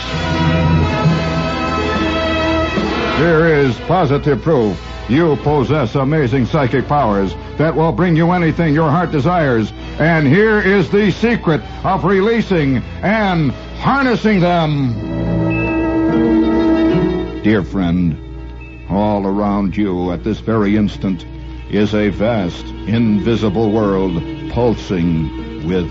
Here 3.19 3.47
is 3.47 3.77
positive 3.81 4.43
proof 4.43 4.88
you 5.09 5.37
possess 5.37 5.95
amazing 5.95 6.47
psychic 6.47 6.87
powers 6.87 7.35
that 7.57 7.75
will 7.75 7.93
bring 7.93 8.15
you 8.17 8.31
anything 8.33 8.75
your 8.75 8.91
heart 8.91 9.11
desires. 9.11 9.73
And 9.99 10.27
here 10.27 10.61
is 10.61 10.91
the 10.91 11.11
secret 11.11 11.63
of 11.85 12.05
releasing 12.05 12.79
and 13.03 13.51
harnessing 13.81 14.41
them. 14.41 14.93
Dear 17.43 17.63
friend, 17.65 18.17
all 18.91 19.27
around 19.27 19.77
you 19.77 20.13
at 20.13 20.25
this 20.25 20.41
very 20.41 20.77
instant 20.77 21.25
is 21.71 21.95
a 21.95 22.11
vast, 22.11 22.67
invisible 22.87 23.71
world 23.71 24.23
pulsing 24.51 25.67
with 25.67 25.89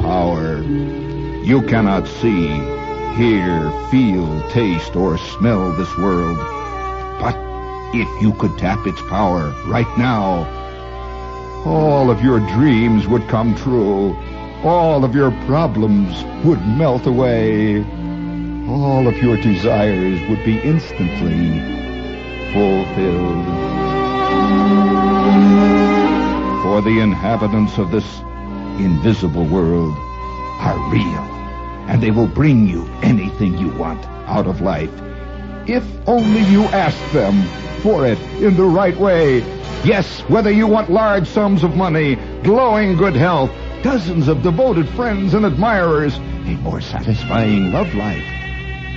power. 0.00 0.62
You 0.62 1.62
cannot 1.62 2.06
see, 2.06 2.48
hear, 3.16 3.70
feel, 3.90 4.48
taste, 4.50 4.94
or 4.94 5.18
smell 5.18 5.72
this 5.72 5.96
world. 5.98 6.38
But 7.20 7.49
if 7.92 8.22
you 8.22 8.32
could 8.34 8.56
tap 8.58 8.86
its 8.86 9.00
power 9.02 9.54
right 9.66 9.98
now, 9.98 10.46
all 11.64 12.10
of 12.10 12.22
your 12.22 12.40
dreams 12.40 13.06
would 13.06 13.28
come 13.28 13.54
true. 13.54 14.16
All 14.62 15.04
of 15.04 15.14
your 15.14 15.30
problems 15.46 16.24
would 16.44 16.60
melt 16.66 17.06
away. 17.06 17.84
All 18.68 19.06
of 19.08 19.16
your 19.22 19.36
desires 19.36 20.20
would 20.28 20.44
be 20.44 20.58
instantly 20.60 21.60
fulfilled. 22.52 23.46
For 26.62 26.80
the 26.82 27.00
inhabitants 27.00 27.76
of 27.78 27.90
this 27.90 28.20
invisible 28.78 29.46
world 29.46 29.94
are 30.60 30.78
real, 30.90 31.24
and 31.88 32.02
they 32.02 32.10
will 32.10 32.28
bring 32.28 32.68
you 32.68 32.86
anything 33.02 33.58
you 33.58 33.68
want 33.76 34.04
out 34.28 34.46
of 34.46 34.60
life, 34.60 34.92
if 35.66 35.84
only 36.06 36.42
you 36.42 36.64
ask 36.64 36.98
them 37.12 37.42
for 37.80 38.06
it 38.06 38.18
in 38.42 38.56
the 38.56 38.64
right 38.64 38.96
way. 38.96 39.38
Yes, 39.84 40.20
whether 40.28 40.50
you 40.50 40.66
want 40.66 40.90
large 40.90 41.26
sums 41.26 41.64
of 41.64 41.76
money, 41.76 42.16
glowing 42.42 42.96
good 42.96 43.14
health, 43.14 43.50
dozens 43.82 44.28
of 44.28 44.42
devoted 44.42 44.88
friends 44.90 45.34
and 45.34 45.46
admirers, 45.46 46.16
a 46.16 46.56
more 46.62 46.80
satisfying 46.80 47.72
love 47.72 47.94
life, 47.94 48.26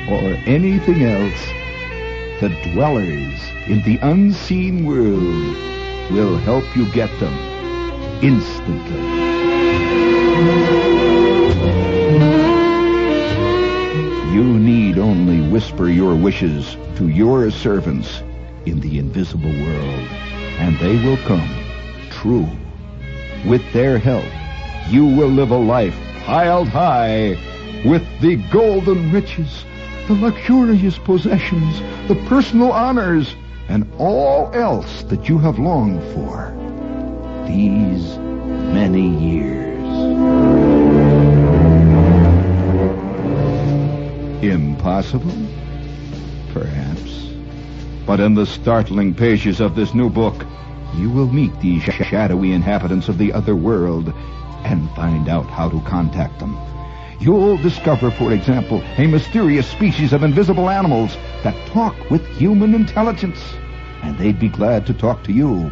or 0.10 0.36
anything 0.46 1.04
else, 1.04 1.46
the 2.42 2.50
dwellers 2.74 3.40
in 3.68 3.82
the 3.84 3.98
unseen 4.02 4.86
world 4.86 5.56
will 6.12 6.38
help 6.40 6.66
you 6.76 6.92
get 6.92 7.10
them 7.20 7.34
instantly. 8.22 9.33
You 14.34 14.44
need 14.44 14.98
only 14.98 15.48
whisper 15.48 15.90
your 15.90 16.16
wishes 16.16 16.76
to 16.96 17.08
your 17.08 17.52
servants 17.52 18.24
in 18.66 18.80
the 18.80 18.98
invisible 18.98 19.52
world, 19.52 20.08
and 20.58 20.76
they 20.80 20.96
will 21.06 21.18
come 21.18 21.48
true. 22.10 22.50
With 23.46 23.62
their 23.74 24.00
help, 24.00 24.26
you 24.90 25.06
will 25.06 25.28
live 25.28 25.52
a 25.52 25.58
life 25.58 25.96
piled 26.26 26.68
high 26.68 27.38
with 27.86 28.02
the 28.22 28.38
golden 28.50 29.12
riches, 29.12 29.66
the 30.08 30.16
luxurious 30.16 30.98
possessions, 30.98 31.80
the 32.08 32.16
personal 32.28 32.72
honors, 32.72 33.36
and 33.70 33.88
all 34.00 34.50
else 34.56 35.04
that 35.04 35.30
you 35.30 35.38
have 35.38 35.60
longed 35.60 36.02
for 36.16 36.50
these 37.48 38.18
many 38.18 39.10
years. 39.10 39.73
Impossible? 44.50 45.32
Perhaps. 46.52 47.30
But 48.06 48.20
in 48.20 48.34
the 48.34 48.46
startling 48.46 49.14
pages 49.14 49.62
of 49.62 49.76
this 49.76 49.94
new 49.94 50.10
book, 50.10 50.46
you 50.96 51.10
will 51.10 51.28
meet 51.28 51.58
these 51.62 51.84
shadowy 51.84 52.52
inhabitants 52.52 53.08
of 53.08 53.18
the 53.18 53.32
other 53.32 53.56
world 53.56 54.14
and 54.66 54.90
find 54.92 55.30
out 55.30 55.46
how 55.46 55.70
to 55.70 55.80
contact 55.82 56.40
them. 56.40 56.58
You'll 57.22 57.58
discover, 57.58 58.12
for 58.12 58.34
example, 58.34 58.84
a 58.98 59.08
mysterious 59.08 59.66
species 59.66 60.12
of 60.12 60.24
invisible 60.24 60.70
animals 60.70 61.16
that 61.44 61.68
talk 61.68 61.96
with 62.10 62.26
human 62.38 62.76
intelligence, 62.76 63.40
and 64.02 64.18
they'd 64.18 64.40
be 64.40 64.50
glad 64.50 64.86
to 64.88 64.94
talk 64.94 65.24
to 65.24 65.32
you. 65.32 65.72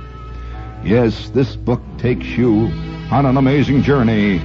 Yes, 0.84 1.30
this 1.32 1.58
book 1.58 1.82
takes 1.98 2.26
you 2.26 2.72
on 3.12 3.26
an 3.26 3.36
amazing 3.36 3.84
journey 3.84 4.42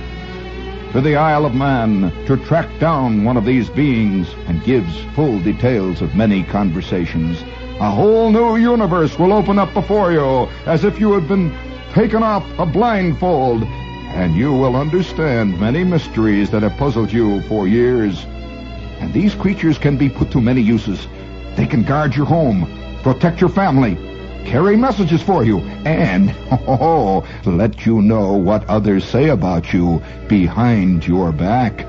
to 0.96 1.02
the 1.02 1.14
Isle 1.14 1.44
of 1.44 1.54
Man 1.54 2.10
to 2.24 2.38
track 2.46 2.70
down 2.80 3.22
one 3.22 3.36
of 3.36 3.44
these 3.44 3.68
beings 3.68 4.32
and 4.46 4.64
gives 4.64 4.98
full 5.14 5.38
details 5.40 6.00
of 6.00 6.14
many 6.14 6.42
conversations. 6.42 7.42
A 7.80 7.90
whole 7.90 8.30
new 8.30 8.56
universe 8.56 9.18
will 9.18 9.34
open 9.34 9.58
up 9.58 9.74
before 9.74 10.10
you 10.10 10.48
as 10.64 10.84
if 10.84 10.98
you 10.98 11.12
had 11.12 11.28
been 11.28 11.54
taken 11.92 12.22
off 12.22 12.46
a 12.58 12.64
blindfold, 12.64 13.64
and 13.64 14.34
you 14.36 14.54
will 14.54 14.74
understand 14.74 15.60
many 15.60 15.84
mysteries 15.84 16.48
that 16.48 16.62
have 16.62 16.78
puzzled 16.78 17.12
you 17.12 17.42
for 17.42 17.68
years. 17.68 18.24
And 18.98 19.12
these 19.12 19.34
creatures 19.34 19.76
can 19.76 19.98
be 19.98 20.08
put 20.08 20.30
to 20.30 20.40
many 20.40 20.62
uses. 20.62 21.08
They 21.56 21.66
can 21.66 21.82
guard 21.82 22.16
your 22.16 22.24
home, 22.24 22.66
protect 23.02 23.42
your 23.42 23.50
family, 23.50 24.15
carry 24.46 24.76
messages 24.76 25.20
for 25.22 25.44
you, 25.44 25.58
and 25.84 26.34
oh, 26.68 27.26
let 27.44 27.84
you 27.84 28.00
know 28.00 28.32
what 28.34 28.64
others 28.68 29.04
say 29.04 29.28
about 29.28 29.72
you 29.72 30.00
behind 30.28 31.06
your 31.06 31.32
back. 31.32 31.84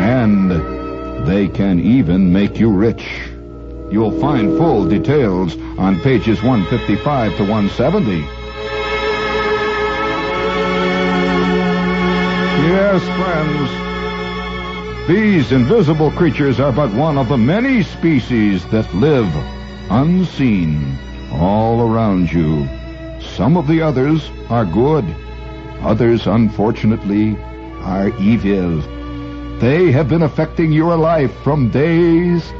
And 0.00 0.50
they 1.26 1.48
can 1.48 1.80
even 1.80 2.32
make 2.32 2.58
you 2.58 2.70
rich. 2.70 3.06
You'll 3.90 4.20
find 4.20 4.56
full 4.58 4.88
details 4.88 5.56
on 5.78 6.00
pages 6.00 6.42
155 6.42 7.36
to 7.36 7.42
170. 7.42 8.18
Yes, 12.66 13.02
friends. 13.16 15.08
These 15.08 15.52
invisible 15.52 16.10
creatures 16.12 16.60
are 16.60 16.72
but 16.72 16.92
one 16.94 17.16
of 17.18 17.28
the 17.28 17.38
many 17.38 17.82
species 17.82 18.64
that 18.66 18.92
live 18.94 19.59
unseen 19.90 20.98
all 21.32 21.82
around 21.82 22.32
you. 22.32 22.68
Some 23.20 23.56
of 23.56 23.66
the 23.66 23.82
others 23.82 24.30
are 24.48 24.64
good. 24.64 25.04
Others, 25.82 26.26
unfortunately, 26.26 27.36
are 27.82 28.08
evil. 28.20 28.80
They 29.58 29.92
have 29.92 30.08
been 30.08 30.22
affecting 30.22 30.72
your 30.72 30.96
life 30.96 31.32
from 31.42 31.70
days 31.70 32.52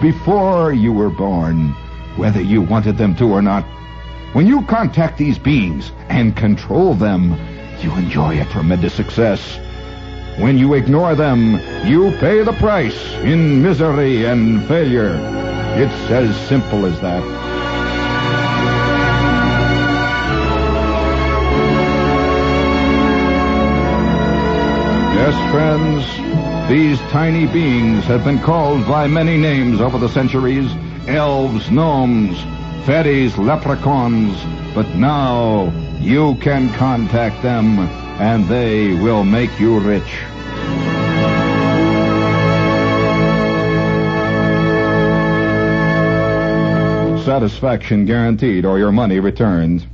before 0.00 0.72
you 0.72 0.92
were 0.92 1.10
born, 1.10 1.70
whether 2.16 2.40
you 2.40 2.60
wanted 2.62 2.98
them 2.98 3.14
to 3.16 3.32
or 3.32 3.42
not. 3.42 3.64
When 4.32 4.46
you 4.46 4.62
contact 4.62 5.18
these 5.18 5.38
beings 5.38 5.92
and 6.08 6.36
control 6.36 6.94
them, 6.94 7.32
you 7.80 7.92
enjoy 7.94 8.40
a 8.40 8.44
tremendous 8.46 8.94
success. 8.94 9.58
When 10.38 10.58
you 10.58 10.74
ignore 10.74 11.14
them, 11.14 11.60
you 11.86 12.10
pay 12.18 12.42
the 12.42 12.54
price 12.54 13.12
in 13.22 13.62
misery 13.62 14.24
and 14.24 14.66
failure. 14.66 15.41
It's 15.74 16.10
as 16.10 16.36
simple 16.48 16.84
as 16.84 17.00
that. 17.00 17.22
Yes, 25.14 25.50
friends, 25.50 26.68
these 26.68 26.98
tiny 27.10 27.46
beings 27.46 28.04
have 28.04 28.22
been 28.22 28.38
called 28.38 28.86
by 28.86 29.06
many 29.06 29.38
names 29.38 29.80
over 29.80 29.96
the 29.96 30.08
centuries. 30.10 30.70
Elves, 31.08 31.70
gnomes, 31.70 32.38
fairies, 32.84 33.38
leprechauns. 33.38 34.36
But 34.74 34.88
now 34.94 35.72
you 36.00 36.34
can 36.36 36.70
contact 36.74 37.42
them 37.42 37.78
and 38.20 38.46
they 38.46 38.92
will 38.92 39.24
make 39.24 39.58
you 39.58 39.78
rich. 39.78 40.22
Satisfaction 47.24 48.04
guaranteed 48.04 48.64
or 48.64 48.80
your 48.80 48.90
money 48.90 49.20
returned. 49.20 49.86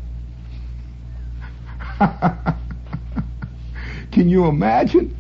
Can 1.99 2.57
you 4.31 4.47
imagine? 4.47 5.15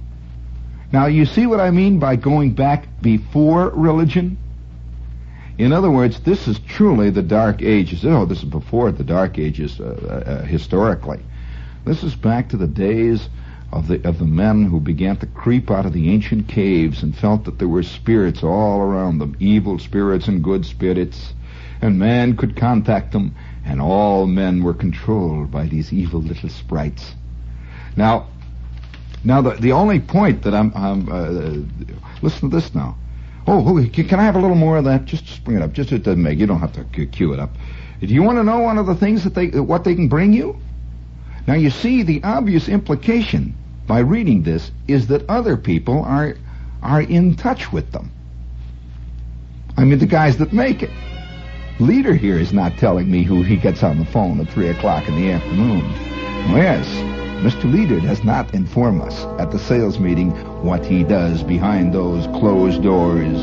Now, 0.90 1.04
you 1.04 1.26
see 1.26 1.44
what 1.44 1.60
I 1.60 1.70
mean 1.70 1.98
by 1.98 2.16
going 2.16 2.54
back 2.54 2.86
before 3.02 3.68
religion? 3.70 4.38
In 5.58 5.72
other 5.72 5.90
words, 5.90 6.20
this 6.20 6.48
is 6.48 6.58
truly 6.60 7.10
the 7.10 7.22
Dark 7.22 7.60
Ages. 7.60 8.06
Oh, 8.06 8.24
this 8.24 8.38
is 8.38 8.44
before 8.44 8.90
the 8.90 9.04
Dark 9.04 9.38
Ages 9.38 9.78
uh, 9.78 9.84
uh, 9.84 10.30
uh, 10.30 10.42
historically. 10.44 11.20
This 11.84 12.02
is 12.02 12.14
back 12.14 12.48
to 12.50 12.56
the 12.56 12.66
days 12.66 13.28
of 13.70 13.86
the 13.86 14.02
of 14.08 14.18
the 14.18 14.24
men 14.24 14.64
who 14.64 14.80
began 14.80 15.18
to 15.18 15.26
creep 15.26 15.70
out 15.70 15.84
of 15.84 15.92
the 15.92 16.08
ancient 16.08 16.48
caves 16.48 17.02
and 17.02 17.14
felt 17.14 17.44
that 17.44 17.58
there 17.58 17.68
were 17.68 17.82
spirits 17.82 18.42
all 18.42 18.80
around 18.80 19.18
them, 19.18 19.36
evil 19.40 19.78
spirits 19.78 20.26
and 20.26 20.42
good 20.42 20.64
spirits, 20.64 21.34
and 21.80 21.98
man 21.98 22.36
could 22.36 22.56
contact 22.56 23.12
them, 23.12 23.34
and 23.64 23.80
all 23.80 24.26
men 24.26 24.62
were 24.62 24.74
controlled 24.74 25.50
by 25.50 25.66
these 25.66 25.92
evil 25.92 26.20
little 26.20 26.48
sprites. 26.48 27.14
Now, 27.96 28.28
now 29.24 29.42
the 29.42 29.50
the 29.54 29.72
only 29.72 30.00
point 30.00 30.42
that 30.42 30.54
I'm, 30.54 30.72
I'm 30.74 31.08
uh, 31.08 31.92
listen 32.22 32.50
to 32.50 32.56
this 32.56 32.74
now. 32.74 32.96
Oh, 33.46 33.82
can 33.92 34.20
I 34.20 34.24
have 34.24 34.36
a 34.36 34.40
little 34.40 34.56
more 34.56 34.76
of 34.76 34.84
that? 34.84 35.06
Just, 35.06 35.24
just 35.24 35.42
bring 35.42 35.56
it 35.56 35.62
up. 35.62 35.72
Just 35.72 35.90
it 35.90 36.02
doesn't 36.02 36.22
make. 36.22 36.38
You 36.38 36.46
don't 36.46 36.60
have 36.60 36.74
to 36.74 37.06
cue 37.06 37.32
it 37.32 37.40
up. 37.40 37.50
Do 38.00 38.06
you 38.06 38.22
want 38.22 38.36
to 38.36 38.44
know 38.44 38.60
one 38.60 38.76
of 38.76 38.86
the 38.86 38.94
things 38.94 39.24
that 39.24 39.34
they, 39.34 39.48
what 39.48 39.84
they 39.84 39.94
can 39.94 40.08
bring 40.08 40.34
you? 40.34 40.56
Now 41.46 41.54
you 41.54 41.70
see 41.70 42.02
the 42.02 42.22
obvious 42.22 42.68
implication 42.68 43.56
by 43.86 44.00
reading 44.00 44.42
this 44.42 44.70
is 44.86 45.06
that 45.06 45.28
other 45.30 45.56
people 45.56 46.02
are, 46.02 46.36
are 46.82 47.00
in 47.00 47.36
touch 47.36 47.72
with 47.72 47.90
them. 47.90 48.12
I 49.76 49.84
mean, 49.84 49.98
the 49.98 50.06
guys 50.06 50.36
that 50.38 50.52
make 50.52 50.82
it. 50.82 50.90
Leader 51.80 52.14
here 52.14 52.36
is 52.36 52.52
not 52.52 52.76
telling 52.76 53.08
me 53.08 53.22
who 53.22 53.44
he 53.44 53.56
gets 53.56 53.84
on 53.84 53.98
the 53.98 54.04
phone 54.04 54.40
at 54.40 54.48
three 54.48 54.68
o'clock 54.68 55.06
in 55.06 55.14
the 55.14 55.30
afternoon. 55.30 55.78
yes, 56.50 56.84
Mr. 57.44 57.72
Leader 57.72 58.00
does 58.00 58.24
not 58.24 58.52
inform 58.52 59.00
us 59.00 59.24
at 59.38 59.52
the 59.52 59.60
sales 59.60 60.00
meeting 60.00 60.30
what 60.64 60.84
he 60.84 61.04
does 61.04 61.44
behind 61.44 61.94
those 61.94 62.26
closed 62.38 62.82
doors 62.82 63.38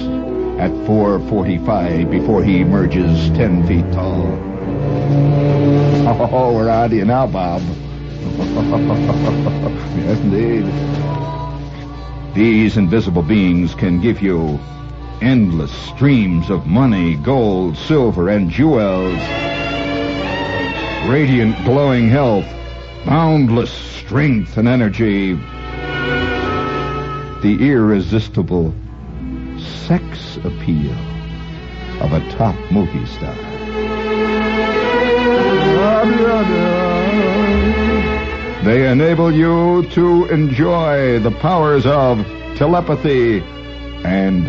at 0.59 0.69
4.45 0.85 2.11
before 2.11 2.43
he 2.43 2.59
emerges 2.59 3.29
10 3.37 3.65
feet 3.67 3.89
tall. 3.93 4.25
Oh, 6.07 6.53
we're 6.53 6.87
to 6.87 6.95
you 6.95 7.05
now, 7.05 7.25
Bob. 7.25 7.61
yes, 9.95 10.19
indeed. 10.19 10.65
These 12.35 12.77
invisible 12.77 13.23
beings 13.23 13.73
can 13.73 14.01
give 14.01 14.21
you 14.21 14.59
endless 15.21 15.71
streams 15.71 16.49
of 16.49 16.65
money, 16.65 17.15
gold, 17.15 17.77
silver, 17.77 18.29
and 18.29 18.49
jewels. 18.49 19.19
Radiant, 21.09 21.63
glowing 21.65 22.09
health 22.09 22.45
boundless 23.05 23.71
strength 23.71 24.57
and 24.57 24.67
energy, 24.67 25.33
the 27.43 27.57
irresistible 27.61 28.73
sex 29.87 30.37
appeal 30.37 30.93
of 32.01 32.13
a 32.13 32.31
top 32.31 32.55
movie 32.71 33.05
star. 33.05 33.35
They 38.63 38.89
enable 38.89 39.31
you 39.31 39.87
to 39.91 40.25
enjoy 40.25 41.19
the 41.19 41.29
powers 41.29 41.85
of 41.85 42.25
telepathy 42.55 43.41
and 44.03 44.47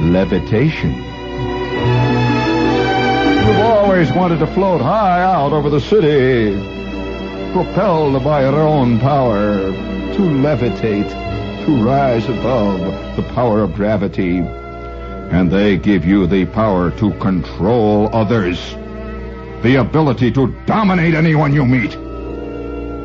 levitation. 0.00 0.94
You've 3.46 3.60
always 3.60 4.12
wanted 4.12 4.38
to 4.38 4.46
float 4.48 4.80
high 4.80 5.22
out 5.22 5.52
over 5.52 5.70
the 5.70 5.80
city 5.80 6.76
propelled 7.56 8.22
by 8.22 8.42
your 8.42 8.60
own 8.60 9.00
power, 9.00 9.56
to 9.72 10.20
levitate, 10.20 11.08
to 11.64 11.82
rise 11.82 12.28
above 12.28 13.16
the 13.16 13.22
power 13.34 13.62
of 13.62 13.72
gravity. 13.72 14.40
And 14.40 15.50
they 15.50 15.78
give 15.78 16.04
you 16.04 16.26
the 16.26 16.44
power 16.44 16.90
to 16.98 17.12
control 17.18 18.14
others, 18.14 18.58
the 19.62 19.76
ability 19.76 20.32
to 20.32 20.48
dominate 20.66 21.14
anyone 21.14 21.54
you 21.54 21.64
meet 21.64 21.94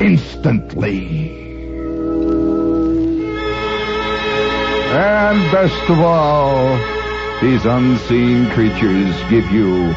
instantly. 0.01 1.50
And 4.93 5.51
best 5.51 5.89
of 5.89 5.99
all, 5.99 6.77
these 7.41 7.65
unseen 7.65 8.49
creatures 8.51 9.15
give 9.29 9.49
you 9.51 9.93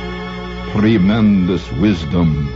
tremendous 0.72 1.70
wisdom 1.72 2.54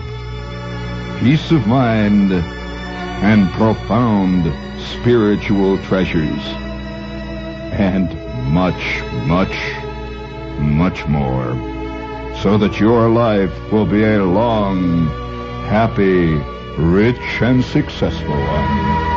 peace 1.20 1.50
of 1.50 1.66
mind, 1.66 2.32
and 2.32 3.50
profound 3.50 4.44
spiritual 4.80 5.76
treasures. 5.78 6.40
And 7.74 8.08
much, 8.52 9.02
much, 9.26 9.56
much 10.60 11.06
more. 11.08 11.54
So 12.40 12.56
that 12.58 12.78
your 12.78 13.08
life 13.08 13.72
will 13.72 13.86
be 13.86 14.04
a 14.04 14.24
long, 14.24 15.08
happy, 15.66 16.34
rich, 16.80 17.42
and 17.42 17.64
successful 17.64 18.36
one. 18.36 19.07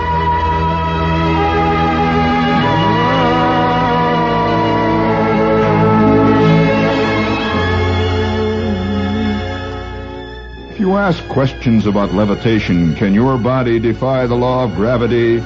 You 10.82 10.98
ask 10.98 11.24
questions 11.28 11.86
about 11.86 12.12
levitation, 12.12 12.96
can 12.96 13.14
your 13.14 13.38
body 13.38 13.78
defy 13.78 14.26
the 14.26 14.36
law 14.36 14.64
of 14.64 14.74
gravity? 14.74 15.40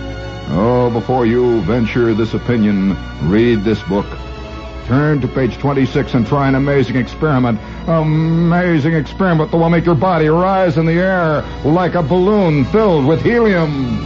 Oh, 0.48 0.90
before 0.90 1.26
you 1.26 1.60
venture 1.64 2.14
this 2.14 2.34
opinion, 2.34 2.96
read 3.30 3.66
this 3.66 3.82
book. 3.84 4.06
Turn 4.88 5.20
to 5.20 5.28
page 5.28 5.58
26 5.58 6.14
and 6.14 6.26
try 6.26 6.48
an 6.48 6.56
amazing 6.56 6.96
experiment. 6.96 7.60
Amazing 7.88 8.94
experiment 8.94 9.52
that 9.52 9.58
will 9.58 9.70
make 9.70 9.86
your 9.86 9.96
body 9.96 10.30
rise 10.30 10.78
in 10.78 10.86
the 10.86 10.94
air 10.94 11.42
like 11.66 11.96
a 11.96 12.02
balloon 12.02 12.64
filled 12.66 13.06
with 13.06 13.22
helium. 13.22 14.00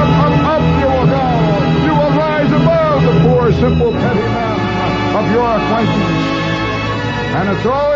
Up, 0.00 0.08
up, 0.24 0.38
up, 0.56 0.62
you 0.80 0.86
will 0.88 1.06
go. 1.06 1.26
You 1.84 1.92
will 2.00 2.16
rise 2.16 2.50
above 2.50 3.02
the 3.02 3.28
poor, 3.28 3.52
simple, 3.52 3.92
petty 3.92 4.20
man 4.20 5.16
of 5.16 5.30
your 5.32 5.44
acquaintance. 5.44 6.32
And 7.34 7.48
it's 7.56 7.66
all 7.66 7.91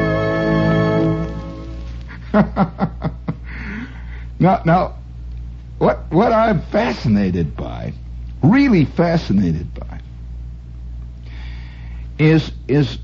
now, 4.40 4.62
now, 4.66 4.96
what, 5.78 6.12
what 6.12 6.32
I'm 6.32 6.62
fascinated 6.64 7.56
by, 7.56 7.94
really 8.42 8.86
fascinated 8.86 9.72
by, 9.74 10.00
is, 12.18 12.52
is 12.68 12.98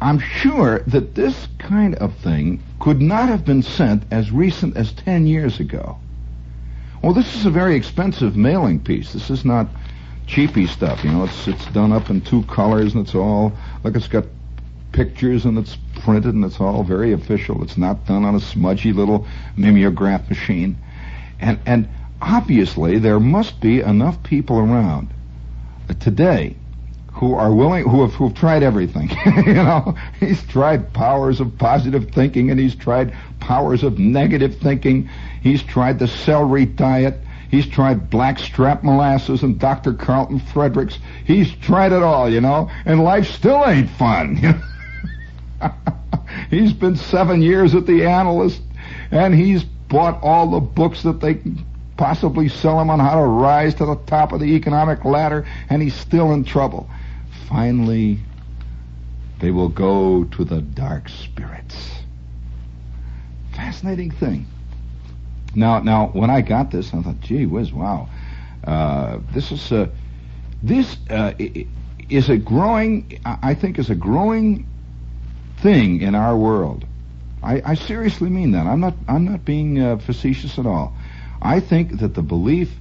I'm 0.00 0.18
sure 0.18 0.80
that 0.88 1.14
this 1.14 1.46
kind 1.58 1.94
of 1.96 2.16
thing 2.16 2.60
could 2.80 3.00
not 3.00 3.28
have 3.28 3.44
been 3.44 3.62
sent 3.62 4.02
as 4.10 4.32
recent 4.32 4.76
as 4.76 4.92
10 4.92 5.26
years 5.26 5.60
ago. 5.60 5.98
Well, 7.02 7.12
this 7.12 7.36
is 7.36 7.46
a 7.46 7.50
very 7.50 7.76
expensive 7.76 8.36
mailing 8.36 8.80
piece. 8.80 9.12
This 9.12 9.30
is 9.30 9.44
not 9.44 9.68
cheapy 10.26 10.66
stuff. 10.66 11.04
You 11.04 11.10
know, 11.10 11.24
it's 11.24 11.48
it's 11.48 11.66
done 11.66 11.92
up 11.92 12.10
in 12.10 12.20
two 12.20 12.42
colors 12.44 12.94
and 12.94 13.06
it's 13.06 13.14
all 13.14 13.52
like 13.82 13.94
it's 13.94 14.08
got 14.08 14.24
pictures 14.92 15.44
and 15.44 15.58
it's 15.58 15.76
printed 16.00 16.34
and 16.34 16.44
it's 16.44 16.60
all 16.60 16.84
very 16.84 17.12
official. 17.12 17.62
It's 17.62 17.76
not 17.76 18.06
done 18.06 18.24
on 18.24 18.34
a 18.34 18.40
smudgy 18.40 18.92
little 18.92 19.26
mimeograph 19.56 20.28
machine. 20.28 20.76
And 21.40 21.58
and 21.66 21.88
obviously 22.20 22.98
there 22.98 23.20
must 23.20 23.60
be 23.60 23.80
enough 23.80 24.22
people 24.22 24.58
around 24.58 25.08
today 26.00 26.56
who 27.14 27.34
are 27.34 27.54
willing 27.54 27.88
who 27.88 28.02
have 28.02 28.14
who've 28.14 28.34
tried 28.34 28.62
everything. 28.62 29.08
you 29.46 29.54
know, 29.54 29.96
he's 30.18 30.42
tried 30.44 30.92
powers 30.92 31.40
of 31.40 31.56
positive 31.58 32.10
thinking 32.10 32.50
and 32.50 32.58
he's 32.58 32.74
tried 32.74 33.14
powers 33.40 33.82
of 33.82 33.98
negative 33.98 34.56
thinking. 34.56 35.08
He's 35.42 35.62
tried 35.62 35.98
the 35.98 36.08
celery 36.08 36.66
diet. 36.66 37.20
He's 37.54 37.68
tried 37.68 38.10
blackstrap 38.10 38.82
molasses 38.82 39.44
and 39.44 39.60
Dr. 39.60 39.94
Carlton 39.94 40.40
Fredericks. 40.40 40.98
He's 41.24 41.52
tried 41.54 41.92
it 41.92 42.02
all, 42.02 42.28
you 42.28 42.40
know, 42.40 42.68
and 42.84 43.04
life 43.04 43.28
still 43.28 43.64
ain't 43.64 43.88
fun. 43.90 44.60
he's 46.50 46.72
been 46.72 46.96
seven 46.96 47.42
years 47.42 47.76
at 47.76 47.86
the 47.86 48.06
analyst, 48.06 48.60
and 49.12 49.32
he's 49.32 49.62
bought 49.62 50.20
all 50.20 50.50
the 50.50 50.58
books 50.58 51.04
that 51.04 51.20
they 51.20 51.34
can 51.34 51.64
possibly 51.96 52.48
sell 52.48 52.80
him 52.80 52.90
on 52.90 52.98
how 52.98 53.20
to 53.20 53.24
rise 53.24 53.76
to 53.76 53.86
the 53.86 54.00
top 54.06 54.32
of 54.32 54.40
the 54.40 54.56
economic 54.56 55.04
ladder, 55.04 55.46
and 55.70 55.80
he's 55.80 55.94
still 55.94 56.32
in 56.32 56.42
trouble. 56.42 56.90
Finally, 57.48 58.18
they 59.38 59.52
will 59.52 59.68
go 59.68 60.24
to 60.24 60.44
the 60.44 60.60
dark 60.60 61.08
spirits. 61.08 62.00
Fascinating 63.52 64.10
thing. 64.10 64.44
Now, 65.54 65.80
now, 65.80 66.08
when 66.08 66.30
I 66.30 66.40
got 66.40 66.70
this, 66.70 66.92
I 66.92 67.02
thought, 67.02 67.20
"Gee 67.20 67.46
whiz, 67.46 67.72
wow, 67.72 68.08
uh, 68.64 69.18
this 69.32 69.52
is 69.52 69.70
a 69.72 69.90
this 70.62 70.96
uh, 71.10 71.32
is 72.08 72.28
a 72.28 72.36
growing. 72.36 73.20
I 73.24 73.54
think 73.54 73.78
is 73.78 73.90
a 73.90 73.94
growing 73.94 74.66
thing 75.58 76.02
in 76.02 76.14
our 76.14 76.36
world. 76.36 76.84
I, 77.42 77.62
I 77.64 77.74
seriously 77.74 78.30
mean 78.30 78.52
that. 78.52 78.66
I'm 78.66 78.80
not. 78.80 78.94
I'm 79.06 79.24
not 79.24 79.44
being 79.44 79.78
uh, 79.78 79.98
facetious 79.98 80.58
at 80.58 80.66
all. 80.66 80.96
I 81.42 81.60
think 81.60 82.00
that 82.00 82.14
the 82.14 82.22
belief, 82.22 82.72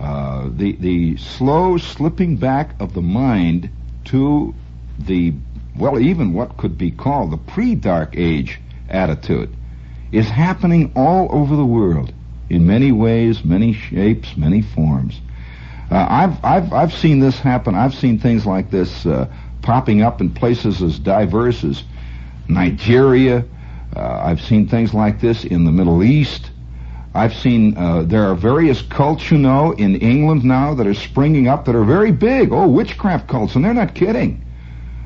uh, 0.00 0.48
the 0.50 0.72
the 0.72 1.16
slow 1.18 1.76
slipping 1.76 2.36
back 2.36 2.74
of 2.80 2.94
the 2.94 3.02
mind 3.02 3.70
to 4.06 4.54
the 4.98 5.34
well, 5.76 5.98
even 6.00 6.32
what 6.32 6.56
could 6.56 6.78
be 6.78 6.90
called 6.90 7.30
the 7.30 7.36
pre-dark 7.36 8.16
age 8.16 8.58
attitude, 8.88 9.54
is 10.10 10.28
happening 10.28 10.92
all 10.96 11.28
over 11.30 11.54
the 11.54 11.66
world 11.66 12.14
in 12.48 12.66
many 12.66 12.92
ways, 12.92 13.44
many 13.44 13.72
shapes, 13.72 14.36
many 14.36 14.62
forms. 14.62 15.20
Uh, 15.90 16.06
I've 16.08 16.44
I've 16.44 16.72
I've 16.72 16.92
seen 16.92 17.20
this 17.20 17.38
happen. 17.38 17.74
I've 17.74 17.94
seen 17.94 18.18
things 18.18 18.44
like 18.44 18.70
this 18.70 19.06
uh, 19.06 19.32
popping 19.62 20.02
up 20.02 20.20
in 20.20 20.30
places 20.30 20.82
as 20.82 20.98
diverse 20.98 21.64
as 21.64 21.84
Nigeria. 22.48 23.44
Uh, 23.94 24.20
I've 24.24 24.40
seen 24.40 24.68
things 24.68 24.92
like 24.92 25.20
this 25.20 25.44
in 25.44 25.64
the 25.64 25.72
Middle 25.72 26.02
East. 26.02 26.50
I've 27.14 27.34
seen 27.34 27.76
uh, 27.78 28.02
there 28.02 28.24
are 28.24 28.34
various 28.34 28.82
cults, 28.82 29.30
you 29.30 29.38
know, 29.38 29.72
in 29.72 29.96
England 29.96 30.44
now 30.44 30.74
that 30.74 30.86
are 30.86 30.94
springing 30.94 31.48
up 31.48 31.64
that 31.64 31.74
are 31.74 31.84
very 31.84 32.12
big. 32.12 32.52
Oh, 32.52 32.68
witchcraft 32.68 33.28
cults, 33.28 33.54
and 33.54 33.64
they're 33.64 33.72
not 33.72 33.94
kidding. 33.94 34.44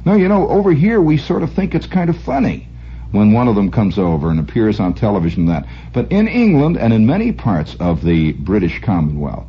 No, 0.05 0.15
you 0.15 0.29
know, 0.29 0.49
over 0.49 0.73
here 0.73 1.01
we 1.01 1.19
sort 1.19 1.43
of 1.43 1.53
think 1.53 1.75
it's 1.75 1.87
kind 1.87 2.09
of 2.11 2.17
funny 2.23 2.70
when 3.13 3.33
one 3.33 3.49
of 3.49 3.55
them 3.55 3.71
comes 3.71 3.99
over 3.99 4.31
and 4.31 4.41
appears 4.41 4.81
on 4.81 4.95
television. 4.95 5.47
That, 5.47 5.67
but 5.93 6.11
in 6.13 6.29
England 6.29 6.77
and 6.77 6.93
in 6.93 7.07
many 7.07 7.33
parts 7.33 7.77
of 7.81 8.05
the 8.05 8.33
British 8.33 8.81
Commonwealth, 8.81 9.47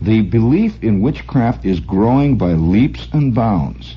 the 0.00 0.22
belief 0.22 0.82
in 0.82 1.00
witchcraft 1.00 1.64
is 1.64 1.80
growing 1.80 2.36
by 2.36 2.52
leaps 2.52 3.08
and 3.12 3.34
bounds. 3.34 3.96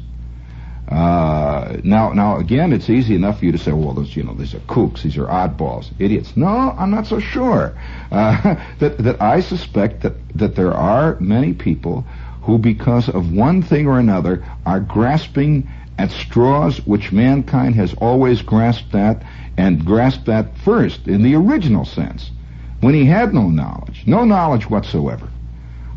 Uh, 0.87 1.77
now, 1.83 2.13
now 2.13 2.37
again, 2.37 2.71
it's 2.71 2.91
easy 2.91 3.15
enough 3.15 3.39
for 3.39 3.45
you 3.45 3.51
to 3.51 3.57
say, 3.57 3.71
well, 3.71 3.93
those, 3.93 4.15
you 4.15 4.21
know, 4.21 4.35
these 4.35 4.53
are 4.53 4.59
kooks, 4.59 5.01
these 5.01 5.17
are 5.17 5.25
oddballs, 5.25 5.91
idiots. 5.97 6.37
No, 6.37 6.45
I'm 6.47 6.91
not 6.91 7.07
so 7.07 7.19
sure. 7.19 7.75
Uh, 8.11 8.55
that 8.79 8.99
that 8.99 9.19
I 9.19 9.39
suspect 9.39 10.03
that 10.03 10.13
that 10.37 10.55
there 10.55 10.73
are 10.73 11.19
many 11.19 11.53
people 11.53 12.05
who, 12.43 12.59
because 12.59 13.09
of 13.09 13.33
one 13.33 13.63
thing 13.63 13.87
or 13.87 13.97
another, 13.97 14.45
are 14.67 14.79
grasping 14.79 15.67
at 15.97 16.11
straws 16.11 16.85
which 16.85 17.11
mankind 17.11 17.75
has 17.75 17.93
always 17.95 18.41
grasped 18.41 18.93
at, 18.95 19.23
and 19.57 19.85
grasped 19.85 20.27
at 20.29 20.57
first 20.57 21.07
in 21.07 21.23
the 21.23 21.35
original 21.35 21.85
sense, 21.85 22.31
when 22.81 22.93
he 22.93 23.05
had 23.05 23.33
no 23.33 23.49
knowledge, 23.49 24.03
no 24.05 24.25
knowledge 24.25 24.69
whatsoever. 24.69 25.29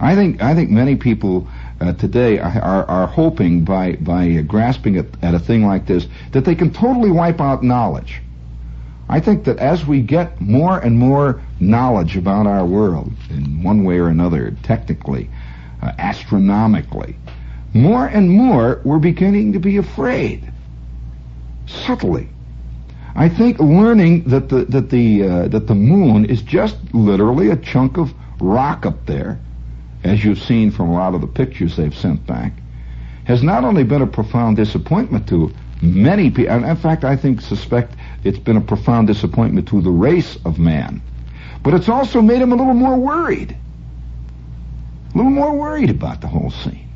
I 0.00 0.14
think 0.14 0.40
I 0.40 0.54
think 0.54 0.70
many 0.70 0.94
people 0.94 1.48
uh, 1.80 1.92
today 1.94 2.38
are, 2.38 2.84
are 2.84 3.06
hoping 3.06 3.64
by 3.64 3.96
by 3.96 4.42
grasping 4.42 4.96
at, 4.96 5.06
at 5.22 5.34
a 5.34 5.38
thing 5.40 5.66
like 5.66 5.86
this 5.86 6.06
that 6.32 6.44
they 6.44 6.54
can 6.54 6.72
totally 6.72 7.10
wipe 7.10 7.40
out 7.40 7.64
knowledge. 7.64 8.22
I 9.08 9.20
think 9.20 9.44
that 9.44 9.58
as 9.58 9.86
we 9.86 10.02
get 10.02 10.40
more 10.40 10.78
and 10.78 10.98
more 10.98 11.42
knowledge 11.60 12.16
about 12.16 12.46
our 12.46 12.64
world 12.64 13.12
in 13.30 13.62
one 13.62 13.82
way 13.82 13.98
or 13.98 14.08
another, 14.08 14.54
technically, 14.62 15.30
uh, 15.82 15.92
astronomically, 15.98 17.16
more 17.74 18.06
and 18.06 18.30
more 18.30 18.80
we're 18.84 18.98
beginning 18.98 19.52
to 19.52 19.58
be 19.58 19.76
afraid. 19.76 20.52
Subtly. 21.66 22.28
I 23.14 23.28
think 23.28 23.58
learning 23.58 24.24
that 24.24 24.48
the 24.48 24.64
that 24.66 24.90
the 24.90 25.22
uh, 25.22 25.48
that 25.48 25.66
the 25.66 25.74
moon 25.74 26.24
is 26.24 26.42
just 26.42 26.76
literally 26.92 27.50
a 27.50 27.56
chunk 27.56 27.98
of 27.98 28.14
rock 28.40 28.86
up 28.86 29.06
there 29.06 29.38
as 30.04 30.24
you've 30.24 30.38
seen 30.38 30.70
from 30.70 30.88
a 30.88 30.92
lot 30.92 31.14
of 31.14 31.20
the 31.20 31.26
pictures 31.26 31.76
they've 31.76 31.94
sent 31.94 32.24
back, 32.26 32.52
has 33.24 33.42
not 33.42 33.64
only 33.64 33.84
been 33.84 34.02
a 34.02 34.06
profound 34.06 34.56
disappointment 34.56 35.28
to 35.28 35.52
many 35.82 36.30
people, 36.30 36.52
and 36.52 36.64
in 36.64 36.76
fact, 36.76 37.04
I 37.04 37.16
think, 37.16 37.40
suspect 37.40 37.94
it's 38.24 38.38
been 38.38 38.56
a 38.56 38.60
profound 38.60 39.06
disappointment 39.06 39.68
to 39.68 39.80
the 39.80 39.90
race 39.90 40.38
of 40.44 40.58
man, 40.58 41.02
but 41.62 41.74
it's 41.74 41.88
also 41.88 42.22
made 42.22 42.40
him 42.40 42.52
a 42.52 42.56
little 42.56 42.74
more 42.74 42.96
worried. 42.96 43.56
A 45.14 45.16
little 45.16 45.32
more 45.32 45.56
worried 45.56 45.90
about 45.90 46.20
the 46.20 46.26
whole 46.26 46.50
scene. 46.50 46.87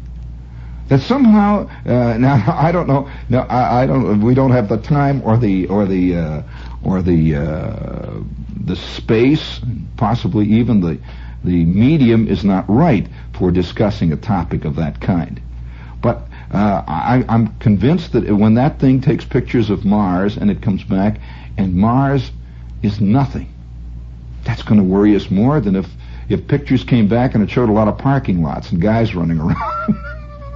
That 0.88 1.00
somehow, 1.00 1.68
uh, 1.86 2.16
now 2.18 2.44
I 2.56 2.72
don't 2.72 2.86
know, 2.86 3.10
now 3.28 3.42
I, 3.42 3.82
I, 3.82 3.86
don't, 3.86 4.20
we 4.20 4.34
don't 4.34 4.50
have 4.50 4.68
the 4.68 4.78
time 4.78 5.22
or 5.24 5.36
the, 5.36 5.66
or 5.66 5.86
the, 5.86 6.16
uh, 6.16 6.42
or 6.84 7.02
the, 7.02 7.36
uh, 7.36 8.20
the 8.64 8.76
space, 8.76 9.60
possibly 9.96 10.46
even 10.46 10.80
the, 10.80 10.98
the 11.44 11.64
medium 11.64 12.28
is 12.28 12.44
not 12.44 12.64
right 12.68 13.06
for 13.32 13.50
discussing 13.50 14.12
a 14.12 14.16
topic 14.16 14.64
of 14.64 14.76
that 14.76 15.00
kind. 15.00 15.40
But 16.00 16.28
uh, 16.52 16.82
I, 16.86 17.24
I'm 17.28 17.56
convinced 17.58 18.12
that 18.12 18.30
when 18.30 18.54
that 18.54 18.78
thing 18.78 19.00
takes 19.00 19.24
pictures 19.24 19.70
of 19.70 19.84
Mars 19.84 20.36
and 20.36 20.50
it 20.50 20.60
comes 20.60 20.84
back, 20.84 21.20
and 21.56 21.74
Mars 21.74 22.30
is 22.82 23.00
nothing, 23.00 23.52
that's 24.44 24.62
going 24.62 24.78
to 24.78 24.84
worry 24.84 25.14
us 25.16 25.30
more 25.30 25.60
than 25.60 25.76
if 25.76 25.86
if 26.28 26.46
pictures 26.46 26.84
came 26.84 27.08
back 27.08 27.34
and 27.34 27.42
it 27.42 27.50
showed 27.50 27.68
a 27.68 27.72
lot 27.72 27.88
of 27.88 27.98
parking 27.98 28.42
lots 28.42 28.70
and 28.70 28.80
guys 28.80 29.14
running 29.14 29.38
around. 29.38 29.96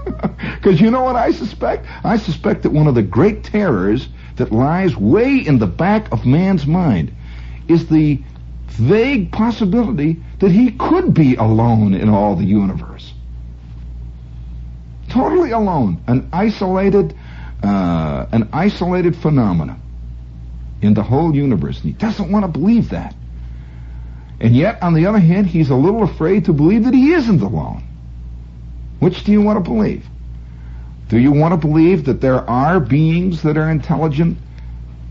Because 0.56 0.80
you 0.80 0.90
know 0.90 1.02
what 1.02 1.16
I 1.16 1.32
suspect? 1.32 1.86
I 2.04 2.16
suspect 2.16 2.62
that 2.62 2.70
one 2.70 2.86
of 2.86 2.94
the 2.94 3.02
great 3.02 3.44
terrors 3.44 4.08
that 4.36 4.52
lies 4.52 4.96
way 4.96 5.36
in 5.36 5.58
the 5.58 5.66
back 5.66 6.10
of 6.12 6.26
man's 6.26 6.66
mind 6.66 7.14
is 7.68 7.88
the 7.88 8.20
vague 8.66 9.32
possibility 9.32 10.22
that 10.40 10.50
he 10.50 10.72
could 10.72 11.14
be 11.14 11.36
alone 11.36 11.94
in 11.94 12.08
all 12.08 12.36
the 12.36 12.44
universe. 12.44 13.12
Totally 15.08 15.52
alone, 15.52 16.02
an 16.06 16.28
isolated, 16.32 17.14
uh, 17.62 18.26
an 18.32 18.48
isolated 18.52 19.16
phenomenon 19.16 19.80
in 20.82 20.94
the 20.94 21.02
whole 21.02 21.34
universe. 21.34 21.76
And 21.76 21.86
he 21.86 21.92
doesn't 21.92 22.30
want 22.30 22.44
to 22.44 22.48
believe 22.48 22.90
that. 22.90 23.14
And 24.40 24.54
yet, 24.54 24.82
on 24.82 24.92
the 24.94 25.06
other 25.06 25.18
hand, 25.18 25.46
he's 25.46 25.70
a 25.70 25.74
little 25.74 26.02
afraid 26.02 26.44
to 26.46 26.52
believe 26.52 26.84
that 26.84 26.92
he 26.92 27.12
isn't 27.12 27.40
alone. 27.40 27.82
Which 28.98 29.24
do 29.24 29.32
you 29.32 29.42
want 29.42 29.62
to 29.62 29.70
believe? 29.70 30.06
Do 31.08 31.18
you 31.18 31.32
want 31.32 31.52
to 31.52 31.66
believe 31.68 32.04
that 32.06 32.20
there 32.20 32.48
are 32.48 32.80
beings 32.80 33.42
that 33.42 33.56
are 33.56 33.70
intelligent, 33.70 34.38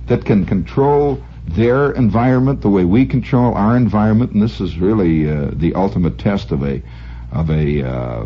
that 0.07 0.25
can 0.25 0.45
control 0.45 1.23
their 1.47 1.91
environment 1.91 2.61
the 2.61 2.69
way 2.69 2.83
we 2.83 3.05
control 3.05 3.53
our 3.53 3.77
environment, 3.77 4.31
and 4.31 4.41
this 4.41 4.59
is 4.59 4.77
really 4.77 5.29
uh, 5.29 5.51
the 5.53 5.73
ultimate 5.75 6.17
test 6.17 6.51
of 6.51 6.63
a 6.63 6.81
of 7.31 7.49
a 7.49 7.83
uh, 7.83 8.25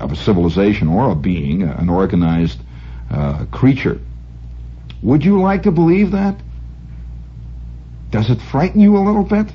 of 0.00 0.12
a 0.12 0.16
civilization 0.16 0.88
or 0.88 1.10
a 1.10 1.14
being, 1.14 1.62
an 1.62 1.88
organized 1.88 2.60
uh, 3.10 3.44
creature. 3.46 4.00
Would 5.02 5.24
you 5.24 5.40
like 5.40 5.62
to 5.64 5.70
believe 5.70 6.12
that? 6.12 6.40
Does 8.10 8.30
it 8.30 8.40
frighten 8.40 8.80
you 8.80 8.96
a 8.96 9.04
little 9.04 9.24
bit, 9.24 9.52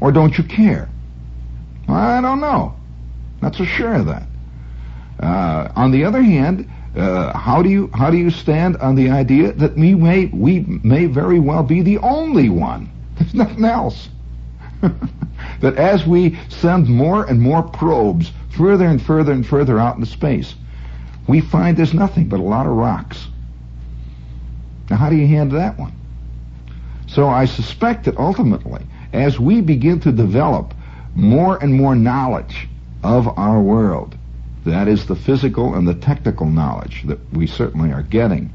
or 0.00 0.10
don't 0.10 0.36
you 0.36 0.44
care? 0.44 0.88
I 1.88 2.20
don't 2.20 2.40
know. 2.40 2.74
Not 3.40 3.54
so 3.54 3.64
sure 3.64 3.94
of 3.94 4.06
that. 4.06 4.26
Uh, 5.22 5.70
on 5.76 5.92
the 5.92 6.04
other 6.04 6.20
hand, 6.20 6.68
uh, 6.96 7.36
how 7.38 7.62
do 7.62 7.68
you 7.68 7.88
how 7.94 8.10
do 8.10 8.16
you 8.16 8.28
stand 8.28 8.76
on 8.78 8.96
the 8.96 9.08
idea 9.08 9.52
that 9.52 9.76
we 9.76 9.94
may 9.94 10.26
we 10.26 10.60
may 10.60 11.06
very 11.06 11.38
well 11.38 11.62
be 11.62 11.80
the 11.80 11.98
only 11.98 12.48
one? 12.48 12.90
There's 13.18 13.34
nothing 13.34 13.64
else. 13.64 14.08
that 15.60 15.76
as 15.76 16.04
we 16.04 16.36
send 16.48 16.88
more 16.88 17.24
and 17.24 17.40
more 17.40 17.62
probes 17.62 18.32
further 18.50 18.86
and 18.86 19.00
further 19.00 19.32
and 19.32 19.46
further 19.46 19.78
out 19.78 19.94
into 19.94 20.06
space, 20.06 20.54
we 21.28 21.40
find 21.40 21.76
there's 21.76 21.94
nothing 21.94 22.28
but 22.28 22.40
a 22.40 22.42
lot 22.42 22.66
of 22.66 22.72
rocks. 22.72 23.28
Now, 24.90 24.96
how 24.96 25.08
do 25.08 25.16
you 25.16 25.26
handle 25.26 25.58
that 25.58 25.78
one? 25.78 25.92
So 27.06 27.28
I 27.28 27.44
suspect 27.44 28.04
that 28.06 28.16
ultimately, 28.16 28.82
as 29.12 29.38
we 29.38 29.60
begin 29.60 30.00
to 30.00 30.10
develop 30.10 30.74
more 31.14 31.62
and 31.62 31.72
more 31.72 31.94
knowledge 31.94 32.68
of 33.04 33.28
our 33.38 33.60
world, 33.60 34.16
that 34.64 34.88
is 34.88 35.06
the 35.06 35.16
physical 35.16 35.74
and 35.74 35.86
the 35.86 35.94
technical 35.94 36.46
knowledge 36.46 37.02
that 37.06 37.18
we 37.32 37.46
certainly 37.46 37.92
are 37.92 38.02
getting. 38.02 38.52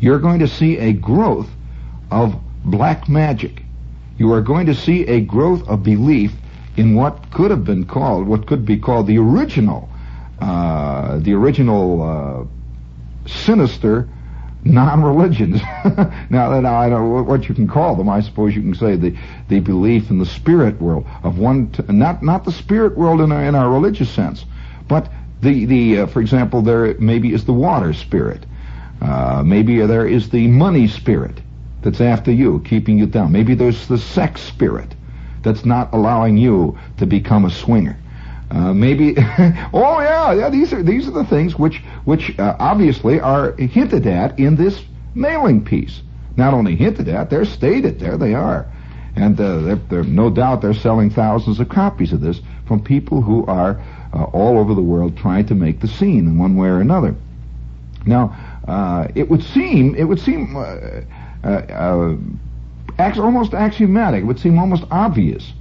You're 0.00 0.20
going 0.20 0.38
to 0.40 0.48
see 0.48 0.78
a 0.78 0.92
growth 0.92 1.48
of 2.10 2.38
black 2.64 3.08
magic. 3.08 3.62
You 4.18 4.32
are 4.32 4.40
going 4.40 4.66
to 4.66 4.74
see 4.74 5.06
a 5.06 5.20
growth 5.20 5.66
of 5.68 5.82
belief 5.82 6.32
in 6.76 6.94
what 6.94 7.30
could 7.32 7.50
have 7.50 7.64
been 7.64 7.84
called, 7.84 8.26
what 8.26 8.46
could 8.46 8.64
be 8.64 8.78
called 8.78 9.06
the 9.06 9.18
original, 9.18 9.88
uh, 10.40 11.18
the 11.18 11.34
original 11.34 12.02
uh, 12.02 13.28
sinister 13.28 14.08
non-religions. 14.64 15.60
now, 16.30 16.60
now 16.60 16.76
I 16.76 16.88
don't 16.88 17.12
know 17.12 17.22
what 17.22 17.48
you 17.48 17.54
can 17.54 17.68
call 17.68 17.96
them. 17.96 18.08
I 18.08 18.20
suppose 18.20 18.54
you 18.54 18.62
can 18.62 18.74
say 18.74 18.96
the, 18.96 19.16
the 19.48 19.60
belief 19.60 20.10
in 20.10 20.18
the 20.18 20.26
spirit 20.26 20.80
world 20.80 21.06
of 21.22 21.38
one, 21.38 21.70
t- 21.70 21.82
not 21.88 22.22
not 22.22 22.44
the 22.44 22.52
spirit 22.52 22.96
world 22.96 23.20
in 23.20 23.32
our, 23.32 23.44
in 23.44 23.54
our 23.54 23.70
religious 23.70 24.10
sense, 24.10 24.44
but 24.86 25.10
the, 25.40 25.66
the 25.66 26.00
uh, 26.00 26.06
for 26.06 26.20
example, 26.20 26.62
there 26.62 26.94
maybe 26.98 27.32
is 27.32 27.44
the 27.44 27.52
water 27.52 27.92
spirit. 27.92 28.44
Uh, 29.00 29.42
maybe 29.44 29.84
there 29.86 30.06
is 30.06 30.30
the 30.30 30.48
money 30.48 30.88
spirit 30.88 31.40
that's 31.82 32.00
after 32.00 32.32
you, 32.32 32.60
keeping 32.60 32.98
you 32.98 33.06
down. 33.06 33.30
Maybe 33.30 33.54
there's 33.54 33.86
the 33.86 33.98
sex 33.98 34.40
spirit 34.42 34.94
that's 35.42 35.64
not 35.64 35.92
allowing 35.94 36.36
you 36.36 36.78
to 36.98 37.06
become 37.06 37.44
a 37.44 37.50
swinger. 37.50 37.96
Uh, 38.50 38.72
maybe, 38.72 39.14
oh 39.18 40.00
yeah, 40.00 40.32
yeah. 40.32 40.50
These 40.50 40.72
are 40.72 40.82
these 40.82 41.06
are 41.06 41.12
the 41.12 41.24
things 41.24 41.56
which 41.56 41.82
which 42.04 42.36
uh, 42.38 42.56
obviously 42.58 43.20
are 43.20 43.52
hinted 43.52 44.06
at 44.06 44.38
in 44.38 44.56
this 44.56 44.82
mailing 45.14 45.64
piece. 45.64 46.02
Not 46.36 46.54
only 46.54 46.76
hinted 46.76 47.08
at, 47.08 47.30
they're 47.30 47.44
stated. 47.44 47.98
There 47.98 48.16
they 48.16 48.34
are. 48.34 48.66
And 49.16 49.38
uh, 49.40 49.58
they're, 49.58 49.76
they're, 49.76 50.04
no 50.04 50.30
doubt 50.30 50.62
they're 50.62 50.72
selling 50.72 51.10
thousands 51.10 51.58
of 51.58 51.68
copies 51.68 52.12
of 52.12 52.20
this 52.20 52.40
from 52.68 52.84
people 52.84 53.22
who 53.22 53.44
are 53.46 53.82
uh, 54.12 54.24
all 54.24 54.58
over 54.58 54.74
the 54.74 54.82
world 54.82 55.16
trying 55.16 55.46
to 55.46 55.54
make 55.54 55.80
the 55.80 55.88
scene 55.88 56.26
in 56.26 56.38
one 56.38 56.54
way 56.56 56.68
or 56.68 56.80
another. 56.80 57.14
Now, 58.06 58.36
uh, 58.68 59.08
it 59.14 59.28
would 59.28 59.42
seem 59.42 59.94
it 59.96 60.04
would 60.04 60.20
seem 60.20 60.54
uh, 60.56 60.60
uh, 61.42 61.48
uh 61.48 62.16
almost 62.98 63.54
axiomatic. 63.54 64.22
It 64.22 64.26
would 64.26 64.38
seem 64.38 64.58
almost 64.58 64.84
obvious 64.90 65.52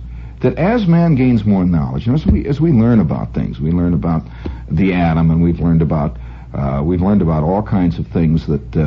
that 0.41 0.57
as 0.57 0.85
man 0.85 1.15
gains 1.15 1.45
more 1.45 1.65
knowledge, 1.65 2.05
and 2.05 2.15
as 2.15 2.25
we 2.25 2.45
as 2.45 2.61
we 2.61 2.71
learn 2.71 2.99
about 2.99 3.33
things, 3.33 3.59
we 3.59 3.71
learn 3.71 3.93
about 3.93 4.23
the 4.69 4.93
atom, 4.93 5.31
and 5.31 5.41
we've 5.41 5.59
learned 5.59 5.81
about 5.81 6.17
uh, 6.53 6.81
we've 6.83 7.01
learned 7.01 7.21
about 7.21 7.43
all 7.43 7.63
kinds 7.63 7.97
of 7.97 8.07
things 8.07 8.45
that 8.47 8.77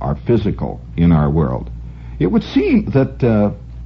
are 0.00 0.16
physical 0.26 0.80
in 0.96 1.12
our 1.12 1.30
world. 1.30 1.70
It 2.18 2.26
would 2.26 2.42
seem 2.42 2.86
that 2.90 3.20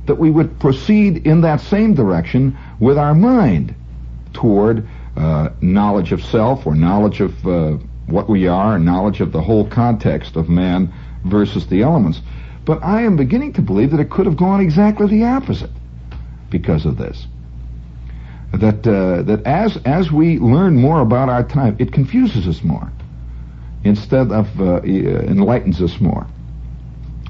that 0.07 0.19
we 0.19 0.31
would 0.31 0.59
proceed 0.59 1.27
in 1.27 1.43
that 1.43 1.61
same 1.61 1.95
direction 1.95 2.57
with 2.83 2.99
our 2.99 3.15
mind 3.15 3.73
toward 4.33 4.89
uh, 5.17 5.51
knowledge 5.61 6.11
of 6.11 6.21
self 6.21 6.67
or 6.67 6.75
knowledge 6.75 7.21
of 7.21 7.47
uh, 7.47 7.79
what 8.07 8.29
we 8.29 8.49
are, 8.49 8.77
knowledge 8.77 9.21
of 9.21 9.31
the 9.31 9.41
whole 9.41 9.71
context 9.71 10.35
of 10.35 10.49
man 10.49 10.93
versus 11.25 11.69
the 11.69 11.81
elements. 11.81 12.21
But 12.65 12.83
I 12.83 13.03
am 13.03 13.17
beginning 13.17 13.53
to 13.53 13.63
believe 13.63 13.93
that 13.93 14.01
it 14.01 14.11
could 14.11 14.27
have 14.27 14.37
gone 14.37 14.61
exactly 14.61 15.07
the 15.07 15.23
opposite 15.23 15.71
because 16.51 16.85
of 16.85 16.99
this. 16.99 17.29
That 18.53 18.85
uh, 18.85 19.23
that 19.23 19.47
as 19.47 19.77
as 19.85 20.11
we 20.11 20.39
learn 20.39 20.77
more 20.77 21.01
about 21.03 21.29
our 21.29 21.47
time, 21.47 21.77
it 21.79 21.93
confuses 21.93 22.49
us 22.49 22.65
more 22.65 22.91
instead 23.85 24.33
of 24.33 24.61
uh, 24.61 24.65
uh 24.65 24.79
enlightens 24.83 25.81
us 25.81 26.01
more. 26.01 26.27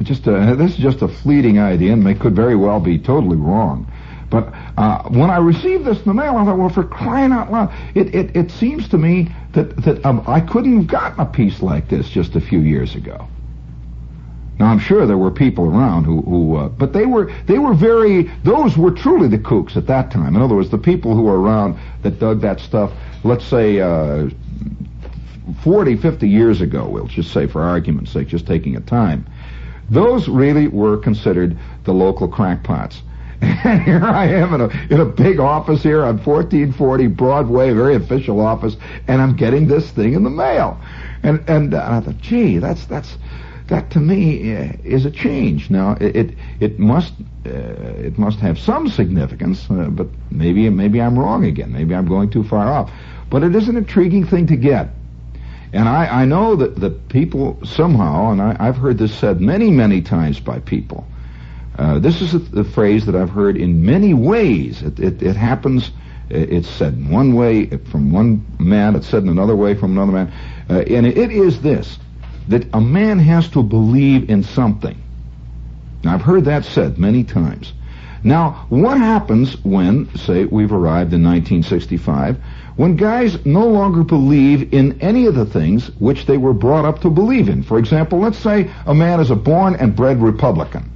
Just 0.02 0.26
uh, 0.26 0.54
this 0.54 0.72
is 0.72 0.78
just 0.78 1.02
a 1.02 1.08
fleeting 1.08 1.58
idea, 1.58 1.92
and 1.92 2.08
it 2.08 2.20
could 2.20 2.34
very 2.34 2.56
well 2.56 2.80
be 2.80 2.98
totally 2.98 3.36
wrong. 3.36 3.86
But 4.32 4.50
uh, 4.78 5.02
when 5.10 5.28
I 5.28 5.36
received 5.36 5.84
this 5.84 5.98
in 5.98 6.04
the 6.04 6.14
mail, 6.14 6.38
I 6.38 6.46
thought, 6.46 6.56
well, 6.56 6.70
for 6.70 6.84
crying 6.84 7.32
out 7.32 7.52
loud, 7.52 7.70
it, 7.94 8.14
it, 8.14 8.34
it 8.34 8.50
seems 8.50 8.88
to 8.88 8.96
me 8.96 9.30
that, 9.52 9.76
that 9.84 10.06
um, 10.06 10.24
I 10.26 10.40
couldn't 10.40 10.74
have 10.74 10.86
gotten 10.86 11.20
a 11.20 11.26
piece 11.26 11.60
like 11.60 11.90
this 11.90 12.08
just 12.08 12.34
a 12.34 12.40
few 12.40 12.60
years 12.60 12.94
ago. 12.94 13.28
Now 14.58 14.68
I'm 14.68 14.78
sure 14.78 15.06
there 15.06 15.18
were 15.18 15.30
people 15.30 15.66
around 15.66 16.04
who, 16.04 16.22
who 16.22 16.56
uh, 16.56 16.68
but 16.68 16.94
they 16.94 17.04
were 17.04 17.32
they 17.46 17.58
were 17.58 17.74
very 17.74 18.30
those 18.44 18.76
were 18.76 18.92
truly 18.92 19.26
the 19.28 19.38
kooks 19.38 19.76
at 19.76 19.86
that 19.88 20.10
time. 20.10 20.36
In 20.36 20.40
other 20.40 20.54
words, 20.54 20.70
the 20.70 20.78
people 20.78 21.14
who 21.14 21.22
were 21.22 21.40
around 21.40 21.78
that 22.02 22.18
dug 22.18 22.40
that 22.42 22.60
stuff. 22.60 22.92
Let's 23.24 23.44
say 23.44 23.80
uh, 23.80 24.28
40, 25.62 25.96
50 25.96 26.28
years 26.28 26.60
ago. 26.60 26.88
We'll 26.88 27.06
just 27.06 27.32
say 27.32 27.46
for 27.46 27.62
argument's 27.62 28.12
sake, 28.12 28.28
just 28.28 28.46
taking 28.46 28.76
a 28.76 28.80
time. 28.80 29.26
Those 29.90 30.28
really 30.28 30.68
were 30.68 30.96
considered 30.96 31.58
the 31.84 31.92
local 31.92 32.28
crackpots. 32.28 33.02
And 33.42 33.82
here 33.84 34.04
I 34.04 34.26
am 34.26 34.54
in 34.54 34.60
a 34.60 34.68
in 34.90 35.00
a 35.00 35.04
big 35.04 35.40
office 35.40 35.82
here 35.82 36.04
on 36.04 36.18
1440 36.18 37.06
Broadway, 37.08 37.72
very 37.72 37.96
official 37.96 38.40
office, 38.40 38.76
and 39.08 39.20
I'm 39.20 39.34
getting 39.34 39.66
this 39.66 39.90
thing 39.90 40.14
in 40.14 40.22
the 40.22 40.30
mail. 40.30 40.80
And 41.22 41.42
and, 41.48 41.74
uh, 41.74 41.84
I 41.84 42.00
thought, 42.00 42.18
gee, 42.18 42.58
that's 42.58 42.86
that's 42.86 43.18
that 43.66 43.90
to 43.90 44.00
me 44.00 44.54
uh, 44.54 44.72
is 44.84 45.04
a 45.06 45.10
change. 45.10 45.70
Now 45.70 45.96
it 46.00 46.14
it, 46.14 46.34
it 46.60 46.78
must 46.78 47.14
uh, 47.44 47.50
it 47.50 48.16
must 48.16 48.38
have 48.38 48.58
some 48.58 48.88
significance, 48.88 49.68
uh, 49.70 49.88
but 49.90 50.06
maybe 50.30 50.68
maybe 50.70 51.00
I'm 51.00 51.18
wrong 51.18 51.44
again. 51.44 51.72
Maybe 51.72 51.94
I'm 51.94 52.06
going 52.06 52.30
too 52.30 52.44
far 52.44 52.68
off. 52.68 52.92
But 53.28 53.42
it 53.42 53.56
is 53.56 53.68
an 53.68 53.76
intriguing 53.76 54.24
thing 54.24 54.46
to 54.48 54.56
get. 54.56 54.90
And 55.72 55.88
I, 55.88 56.22
I 56.22 56.24
know 56.26 56.54
that, 56.56 56.76
that 56.80 57.08
people 57.08 57.58
somehow, 57.64 58.30
and 58.30 58.42
I, 58.42 58.62
have 58.62 58.76
heard 58.76 58.98
this 58.98 59.14
said 59.14 59.40
many, 59.40 59.70
many 59.70 60.02
times 60.02 60.38
by 60.38 60.58
people. 60.58 61.06
Uh, 61.76 61.98
this 61.98 62.20
is 62.20 62.34
a, 62.34 62.60
a, 62.60 62.64
phrase 62.64 63.06
that 63.06 63.16
I've 63.16 63.30
heard 63.30 63.56
in 63.56 63.84
many 63.84 64.12
ways. 64.12 64.82
It, 64.82 65.00
it, 65.00 65.22
it 65.22 65.36
happens, 65.36 65.90
it's 66.28 66.68
said 66.68 66.94
in 66.94 67.10
one 67.10 67.34
way 67.34 67.66
from 67.66 68.12
one 68.12 68.44
man, 68.58 68.94
it's 68.94 69.08
said 69.08 69.22
in 69.22 69.30
another 69.30 69.56
way 69.56 69.74
from 69.74 69.92
another 69.92 70.12
man. 70.12 70.32
Uh, 70.68 70.80
and 70.80 71.06
it 71.06 71.32
is 71.32 71.60
this 71.62 71.98
that 72.48 72.66
a 72.74 72.80
man 72.80 73.18
has 73.18 73.48
to 73.48 73.62
believe 73.62 74.28
in 74.28 74.42
something. 74.42 75.00
Now, 76.02 76.14
I've 76.14 76.22
heard 76.22 76.44
that 76.46 76.64
said 76.64 76.98
many 76.98 77.24
times. 77.24 77.72
Now, 78.24 78.66
what 78.68 78.98
happens 78.98 79.56
when, 79.64 80.14
say, 80.16 80.44
we've 80.44 80.72
arrived 80.72 81.12
in 81.12 81.22
1965, 81.22 82.36
when 82.76 82.96
guys 82.96 83.44
no 83.44 83.66
longer 83.66 84.02
believe 84.02 84.72
in 84.72 85.00
any 85.00 85.26
of 85.26 85.34
the 85.34 85.44
things 85.44 85.88
which 85.98 86.26
they 86.26 86.38
were 86.38 86.52
brought 86.52 86.84
up 86.84 87.00
to 87.02 87.10
believe 87.10 87.48
in? 87.48 87.62
For 87.62 87.78
example, 87.78 88.20
let's 88.20 88.38
say 88.38 88.70
a 88.86 88.94
man 88.94 89.20
is 89.20 89.30
a 89.30 89.36
born 89.36 89.74
and 89.76 89.94
bred 89.94 90.22
Republican. 90.22 90.90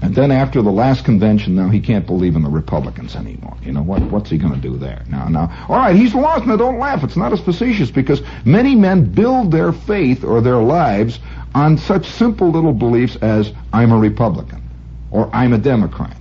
And 0.00 0.14
then 0.14 0.30
after 0.30 0.62
the 0.62 0.70
last 0.70 1.04
convention, 1.04 1.56
now 1.56 1.68
he 1.68 1.80
can't 1.80 2.06
believe 2.06 2.36
in 2.36 2.42
the 2.42 2.48
Republicans 2.48 3.16
anymore. 3.16 3.56
You 3.62 3.72
know 3.72 3.82
what? 3.82 4.00
What's 4.02 4.30
he 4.30 4.38
going 4.38 4.54
to 4.54 4.60
do 4.60 4.76
there? 4.76 5.04
Now, 5.08 5.28
now, 5.28 5.66
all 5.68 5.76
right, 5.76 5.96
he's 5.96 6.14
lost. 6.14 6.46
Now, 6.46 6.56
don't 6.56 6.78
laugh. 6.78 7.02
It's 7.02 7.16
not 7.16 7.32
as 7.32 7.40
facetious 7.40 7.90
because 7.90 8.22
many 8.44 8.76
men 8.76 9.10
build 9.12 9.50
their 9.50 9.72
faith 9.72 10.22
or 10.22 10.40
their 10.40 10.58
lives 10.58 11.18
on 11.54 11.78
such 11.78 12.06
simple 12.06 12.50
little 12.50 12.72
beliefs 12.72 13.16
as 13.16 13.52
I'm 13.72 13.90
a 13.90 13.98
Republican, 13.98 14.62
or 15.10 15.28
I'm 15.34 15.52
a 15.52 15.58
Democrat, 15.58 16.16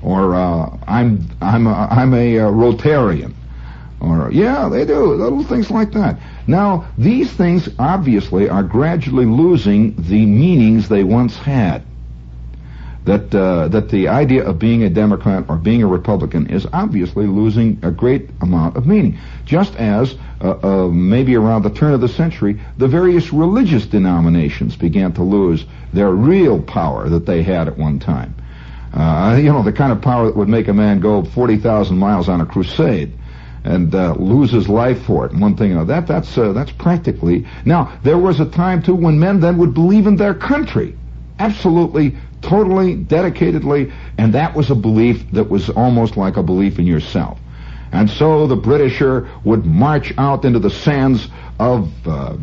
or 0.00 0.36
uh, 0.36 0.78
I'm 0.86 1.28
I'm 1.40 1.66
a, 1.66 1.72
I'm 1.90 2.14
a 2.14 2.38
uh, 2.38 2.50
Rotarian, 2.50 3.34
or 4.00 4.30
yeah, 4.30 4.68
they 4.68 4.84
do 4.84 5.14
little 5.14 5.42
things 5.42 5.70
like 5.70 5.90
that. 5.92 6.20
Now, 6.46 6.86
these 6.96 7.32
things 7.32 7.68
obviously 7.78 8.48
are 8.48 8.62
gradually 8.62 9.26
losing 9.26 9.96
the 9.96 10.26
meanings 10.26 10.88
they 10.88 11.02
once 11.02 11.36
had 11.36 11.82
that 13.04 13.34
uh, 13.34 13.68
that 13.68 13.90
the 13.90 14.08
idea 14.08 14.44
of 14.44 14.58
being 14.58 14.82
a 14.84 14.90
Democrat 14.90 15.44
or 15.48 15.56
being 15.56 15.82
a 15.82 15.86
Republican 15.86 16.46
is 16.48 16.66
obviously 16.72 17.26
losing 17.26 17.78
a 17.82 17.90
great 17.90 18.30
amount 18.40 18.76
of 18.76 18.86
meaning. 18.86 19.18
Just 19.44 19.74
as 19.76 20.16
uh, 20.40 20.58
uh, 20.62 20.88
maybe 20.88 21.36
around 21.36 21.62
the 21.62 21.70
turn 21.70 21.92
of 21.92 22.00
the 22.00 22.08
century, 22.08 22.58
the 22.78 22.88
various 22.88 23.32
religious 23.32 23.86
denominations 23.86 24.76
began 24.76 25.12
to 25.12 25.22
lose 25.22 25.66
their 25.92 26.10
real 26.10 26.62
power 26.62 27.08
that 27.10 27.26
they 27.26 27.42
had 27.42 27.68
at 27.68 27.76
one 27.76 27.98
time. 27.98 28.34
Uh, 28.94 29.36
you 29.36 29.52
know, 29.52 29.62
the 29.62 29.72
kind 29.72 29.92
of 29.92 30.00
power 30.00 30.26
that 30.26 30.36
would 30.36 30.48
make 30.48 30.68
a 30.68 30.72
man 30.72 31.00
go 31.00 31.24
40,000 31.24 31.98
miles 31.98 32.28
on 32.28 32.40
a 32.40 32.46
crusade 32.46 33.12
and 33.64 33.94
uh, 33.94 34.14
lose 34.14 34.50
his 34.50 34.68
life 34.68 35.02
for 35.02 35.26
it. 35.26 35.32
And 35.32 35.40
one 35.40 35.56
thing, 35.56 35.70
you 35.70 35.74
know, 35.74 35.84
that 35.84 36.06
that's 36.06 36.38
uh, 36.38 36.52
that's 36.52 36.70
practically. 36.70 37.46
Now 37.64 37.98
there 38.02 38.18
was 38.18 38.40
a 38.40 38.46
time 38.46 38.82
too 38.82 38.94
when 38.94 39.18
men 39.18 39.40
then 39.40 39.58
would 39.58 39.74
believe 39.74 40.06
in 40.06 40.16
their 40.16 40.34
country, 40.34 40.96
absolutely 41.38 42.16
totally, 42.44 42.96
dedicatedly, 42.96 43.92
and 44.18 44.34
that 44.34 44.54
was 44.54 44.70
a 44.70 44.74
belief 44.74 45.30
that 45.32 45.48
was 45.50 45.70
almost 45.70 46.16
like 46.16 46.36
a 46.36 46.42
belief 46.42 46.78
in 46.78 46.86
yourself. 46.86 47.38
And 47.92 48.10
so 48.10 48.46
the 48.46 48.56
Britisher 48.56 49.28
would 49.44 49.64
march 49.64 50.12
out 50.18 50.44
into 50.44 50.58
the 50.58 50.70
sands 50.70 51.28
of 51.58 51.90
uh, 52.06 52.36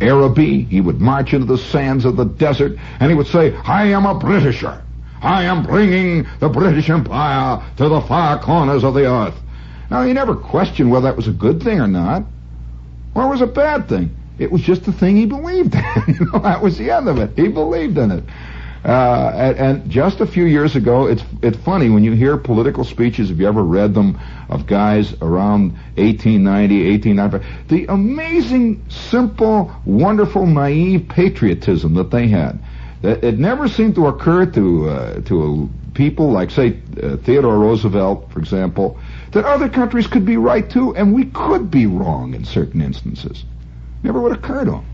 Araby. 0.00 0.64
He 0.64 0.80
would 0.80 1.00
march 1.00 1.34
into 1.34 1.46
the 1.46 1.58
sands 1.58 2.04
of 2.04 2.16
the 2.16 2.24
desert, 2.24 2.78
and 3.00 3.10
he 3.10 3.16
would 3.16 3.26
say, 3.26 3.54
I 3.56 3.86
am 3.86 4.06
a 4.06 4.18
Britisher. 4.18 4.82
I 5.20 5.44
am 5.44 5.64
bringing 5.64 6.26
the 6.40 6.48
British 6.48 6.88
Empire 6.90 7.62
to 7.78 7.88
the 7.88 8.00
far 8.02 8.40
corners 8.40 8.84
of 8.84 8.94
the 8.94 9.10
earth. 9.10 9.34
Now, 9.90 10.02
he 10.02 10.12
never 10.12 10.34
questioned 10.34 10.90
whether 10.90 11.04
that 11.04 11.16
was 11.16 11.28
a 11.28 11.32
good 11.32 11.62
thing 11.62 11.80
or 11.80 11.86
not, 11.86 12.24
or 13.14 13.28
was 13.28 13.40
a 13.40 13.46
bad 13.46 13.88
thing. 13.88 14.14
It 14.38 14.52
was 14.52 14.60
just 14.60 14.84
the 14.84 14.92
thing 14.92 15.16
he 15.16 15.26
believed 15.26 15.74
in. 15.74 15.84
you 16.08 16.26
know, 16.26 16.38
that 16.40 16.62
was 16.62 16.76
the 16.76 16.90
end 16.90 17.08
of 17.08 17.18
it. 17.18 17.30
He 17.36 17.48
believed 17.48 17.96
in 17.96 18.10
it. 18.10 18.24
Uh, 18.86 19.32
and, 19.34 19.56
and, 19.56 19.90
just 19.90 20.20
a 20.20 20.26
few 20.26 20.44
years 20.44 20.76
ago, 20.76 21.08
it's 21.08 21.24
it's 21.42 21.56
funny 21.56 21.90
when 21.90 22.04
you 22.04 22.12
hear 22.12 22.36
political 22.36 22.84
speeches. 22.84 23.30
Have 23.30 23.40
you 23.40 23.48
ever 23.48 23.64
read 23.64 23.94
them 23.94 24.16
of 24.48 24.64
guys 24.68 25.12
around 25.20 25.72
1890, 25.96 26.90
1895? 26.90 27.68
The 27.68 27.86
amazing, 27.92 28.88
simple, 28.88 29.74
wonderful, 29.84 30.46
naive 30.46 31.08
patriotism 31.08 31.94
that 31.94 32.12
they 32.12 32.28
had. 32.28 32.60
It 33.02 33.40
never 33.40 33.66
seemed 33.66 33.96
to 33.96 34.06
occur 34.06 34.46
to 34.46 34.88
uh, 34.88 35.20
to 35.22 35.68
people 35.94 36.30
like, 36.30 36.52
say, 36.52 36.78
uh, 37.02 37.16
Theodore 37.16 37.58
Roosevelt, 37.58 38.30
for 38.30 38.38
example, 38.38 39.00
that 39.32 39.44
other 39.44 39.68
countries 39.68 40.06
could 40.06 40.24
be 40.24 40.36
right 40.36 40.68
too, 40.70 40.94
and 40.94 41.12
we 41.12 41.24
could 41.24 41.72
be 41.72 41.86
wrong 41.86 42.34
in 42.34 42.44
certain 42.44 42.80
instances. 42.80 43.44
Never 44.04 44.20
would 44.20 44.32
occur 44.32 44.64
to 44.64 44.74
him. 44.74 44.86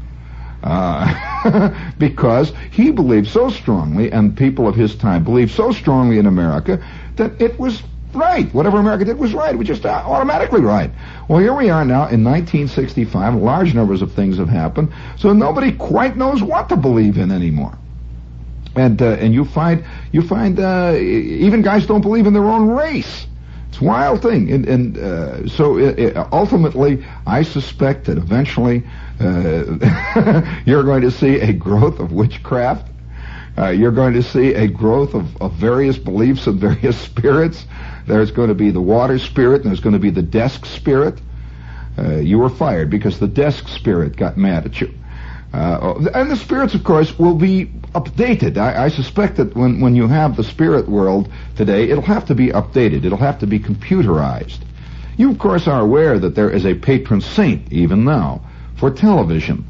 Uh, 0.62 1.92
because 1.98 2.52
he 2.70 2.90
believed 2.90 3.28
so 3.28 3.50
strongly, 3.50 4.12
and 4.12 4.36
people 4.36 4.68
of 4.68 4.76
his 4.76 4.94
time 4.94 5.24
believed 5.24 5.50
so 5.50 5.72
strongly 5.72 6.18
in 6.18 6.26
America, 6.26 6.82
that 7.16 7.40
it 7.40 7.58
was 7.58 7.82
right. 8.14 8.52
Whatever 8.54 8.78
America 8.78 9.04
did 9.04 9.18
was 9.18 9.34
right. 9.34 9.54
It 9.54 9.58
was 9.58 9.66
just 9.66 9.84
uh, 9.84 10.02
automatically 10.04 10.60
right. 10.60 10.90
Well, 11.28 11.40
here 11.40 11.54
we 11.54 11.70
are 11.70 11.84
now 11.84 12.08
in 12.08 12.22
1965. 12.22 13.34
Large 13.34 13.74
numbers 13.74 14.02
of 14.02 14.12
things 14.12 14.38
have 14.38 14.48
happened, 14.48 14.92
so 15.16 15.32
nobody 15.32 15.72
quite 15.72 16.16
knows 16.16 16.42
what 16.42 16.68
to 16.68 16.76
believe 16.76 17.18
in 17.18 17.30
anymore. 17.30 17.76
And 18.74 19.02
uh, 19.02 19.10
and 19.20 19.34
you 19.34 19.44
find 19.44 19.84
you 20.12 20.22
find 20.22 20.58
uh, 20.58 20.94
even 20.96 21.62
guys 21.62 21.86
don't 21.86 22.00
believe 22.00 22.26
in 22.26 22.32
their 22.32 22.44
own 22.44 22.68
race. 22.68 23.26
It's 23.72 23.80
a 23.80 23.84
wild 23.84 24.20
thing, 24.20 24.52
and, 24.52 24.66
and 24.66 24.98
uh, 24.98 25.48
so 25.48 25.78
it, 25.78 25.98
it, 25.98 26.16
ultimately, 26.30 27.02
I 27.26 27.40
suspect 27.42 28.04
that 28.04 28.18
eventually 28.18 28.84
uh, 29.18 30.62
you're 30.66 30.82
going 30.84 31.00
to 31.00 31.10
see 31.10 31.40
a 31.40 31.54
growth 31.54 31.98
of 31.98 32.12
witchcraft 32.12 32.90
Uh, 33.56 33.68
you're 33.68 33.92
going 33.92 34.14
to 34.14 34.22
see 34.22 34.54
a 34.54 34.66
growth 34.66 35.14
of, 35.14 35.36
of 35.40 35.52
various 35.54 35.98
beliefs 35.98 36.46
and 36.46 36.58
various 36.60 36.98
spirits. 37.10 37.66
There's 38.06 38.30
going 38.30 38.48
to 38.48 38.54
be 38.54 38.70
the 38.70 38.80
water 38.80 39.18
spirit, 39.18 39.62
and 39.62 39.70
there's 39.70 39.80
going 39.80 39.92
to 39.94 39.98
be 39.98 40.10
the 40.10 40.22
desk 40.22 40.66
spirit. 40.66 41.20
Uh, 41.98 42.16
you 42.16 42.38
were 42.38 42.48
fired 42.50 42.90
because 42.90 43.18
the 43.18 43.28
desk 43.28 43.68
spirit 43.68 44.16
got 44.16 44.36
mad 44.38 44.64
at 44.66 44.80
you. 44.80 44.92
Uh, 45.52 46.08
and 46.14 46.30
the 46.30 46.36
spirits, 46.36 46.74
of 46.74 46.82
course, 46.82 47.18
will 47.18 47.34
be 47.34 47.66
updated. 47.94 48.56
I, 48.56 48.84
I, 48.84 48.88
suspect 48.88 49.36
that 49.36 49.54
when, 49.54 49.80
when 49.80 49.94
you 49.94 50.08
have 50.08 50.36
the 50.36 50.44
spirit 50.44 50.88
world 50.88 51.30
today, 51.56 51.90
it'll 51.90 52.02
have 52.02 52.24
to 52.26 52.34
be 52.34 52.48
updated. 52.48 53.04
It'll 53.04 53.18
have 53.18 53.38
to 53.40 53.46
be 53.46 53.58
computerized. 53.58 54.60
You, 55.18 55.30
of 55.30 55.38
course, 55.38 55.68
are 55.68 55.80
aware 55.80 56.18
that 56.18 56.34
there 56.34 56.48
is 56.48 56.64
a 56.64 56.74
patron 56.74 57.20
saint, 57.20 57.70
even 57.70 58.02
now, 58.02 58.40
for 58.76 58.90
television. 58.90 59.66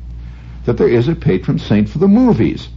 That 0.67 0.79
there 0.79 0.89
is 0.89 1.09
a 1.09 1.17
patron 1.17 1.59
saint 1.59 1.89
for 1.89 1.99
the 1.99 2.07
movies. 2.07 2.69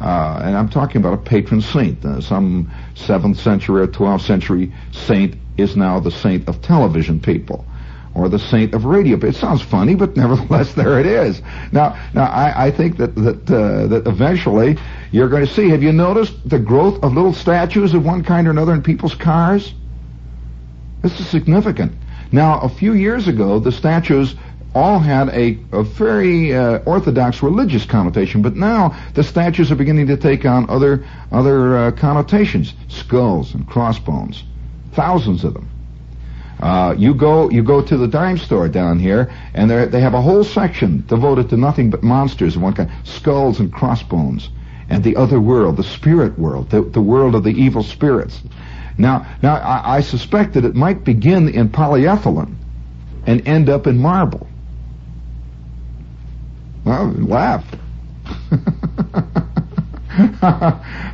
Uh, 0.00 0.40
and 0.44 0.56
I'm 0.56 0.68
talking 0.68 1.00
about 1.00 1.14
a 1.14 1.22
patron 1.22 1.60
saint. 1.60 2.04
Uh, 2.04 2.20
some 2.20 2.70
7th 2.94 3.36
century 3.36 3.82
or 3.82 3.88
12th 3.88 4.20
century 4.20 4.72
saint 4.92 5.34
is 5.56 5.76
now 5.76 5.98
the 5.98 6.12
saint 6.12 6.48
of 6.48 6.62
television 6.62 7.18
people 7.18 7.64
or 8.14 8.28
the 8.28 8.38
saint 8.38 8.74
of 8.74 8.84
radio. 8.84 9.16
It 9.18 9.34
sounds 9.34 9.62
funny, 9.62 9.94
but 9.94 10.16
nevertheless, 10.16 10.74
there 10.74 11.00
it 11.00 11.06
is. 11.06 11.42
Now, 11.72 11.98
now 12.14 12.24
I, 12.24 12.66
I 12.66 12.70
think 12.70 12.96
that 12.98 13.14
that 13.16 13.50
uh, 13.50 13.86
that 13.88 14.06
eventually 14.06 14.78
you're 15.10 15.28
going 15.28 15.46
to 15.46 15.52
see. 15.52 15.68
Have 15.70 15.82
you 15.82 15.92
noticed 15.92 16.48
the 16.48 16.58
growth 16.58 17.02
of 17.02 17.14
little 17.14 17.34
statues 17.34 17.94
of 17.94 18.04
one 18.04 18.22
kind 18.22 18.46
or 18.46 18.50
another 18.50 18.72
in 18.72 18.82
people's 18.82 19.14
cars? 19.14 19.74
This 21.02 21.18
is 21.20 21.28
significant. 21.28 21.92
Now, 22.32 22.60
a 22.60 22.68
few 22.68 22.94
years 22.94 23.28
ago, 23.28 23.58
the 23.58 23.70
statues 23.70 24.34
all 24.74 24.98
had 24.98 25.28
a, 25.28 25.58
a 25.72 25.82
very 25.82 26.52
uh, 26.54 26.78
orthodox 26.80 27.42
religious 27.42 27.84
connotation, 27.84 28.42
but 28.42 28.56
now 28.56 28.96
the 29.14 29.22
statues 29.22 29.70
are 29.70 29.76
beginning 29.76 30.06
to 30.08 30.16
take 30.16 30.44
on 30.44 30.68
other 30.68 31.06
other 31.30 31.76
uh, 31.76 31.90
connotations: 31.92 32.74
skulls 32.88 33.54
and 33.54 33.66
crossbones, 33.68 34.44
thousands 34.92 35.44
of 35.44 35.54
them. 35.54 35.68
Uh, 36.60 36.94
you 36.96 37.14
go 37.14 37.50
you 37.50 37.62
go 37.62 37.82
to 37.82 37.96
the 37.96 38.06
dime 38.06 38.38
store 38.38 38.68
down 38.68 38.98
here, 38.98 39.30
and 39.54 39.70
they 39.70 40.00
have 40.00 40.14
a 40.14 40.20
whole 40.20 40.44
section 40.44 41.04
devoted 41.06 41.50
to 41.50 41.56
nothing 41.56 41.90
but 41.90 42.02
monsters 42.02 42.56
of 42.56 42.62
one 42.62 42.72
kind, 42.72 42.90
skulls 43.02 43.60
and 43.60 43.72
crossbones, 43.72 44.50
and 44.88 45.02
the 45.02 45.16
other 45.16 45.40
world, 45.40 45.76
the 45.76 45.84
spirit 45.84 46.38
world, 46.38 46.70
the, 46.70 46.82
the 46.82 47.00
world 47.00 47.34
of 47.34 47.42
the 47.42 47.50
evil 47.50 47.82
spirits. 47.82 48.40
Now, 48.96 49.26
now 49.42 49.56
I, 49.56 49.96
I 49.96 50.00
suspect 50.00 50.54
that 50.54 50.64
it 50.64 50.74
might 50.74 51.04
begin 51.04 51.48
in 51.48 51.68
polyethylene 51.68 52.54
and 53.26 53.46
end 53.48 53.68
up 53.68 53.86
in 53.86 53.98
marble. 53.98 54.46
Well, 56.84 57.08
laugh. 57.12 57.64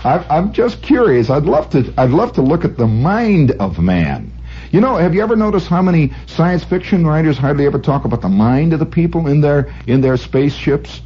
I'm 0.04 0.52
just 0.52 0.82
curious. 0.82 1.30
I'd 1.30 1.44
love 1.44 1.70
to. 1.70 1.94
I'd 1.96 2.10
love 2.10 2.34
to 2.34 2.42
look 2.42 2.64
at 2.64 2.76
the 2.76 2.86
mind 2.86 3.52
of 3.52 3.78
man 3.78 4.30
you 4.70 4.80
know, 4.80 4.96
have 4.96 5.14
you 5.14 5.22
ever 5.22 5.34
noticed 5.34 5.66
how 5.66 5.82
many 5.82 6.12
science 6.26 6.62
fiction 6.62 7.04
writers 7.04 7.36
hardly 7.36 7.66
ever 7.66 7.78
talk 7.78 8.04
about 8.04 8.20
the 8.20 8.28
mind 8.28 8.72
of 8.72 8.78
the 8.78 8.86
people 8.86 9.26
in 9.26 9.40
their 9.40 9.74
in 9.86 10.00
their 10.00 10.16
spaceships? 10.16 11.02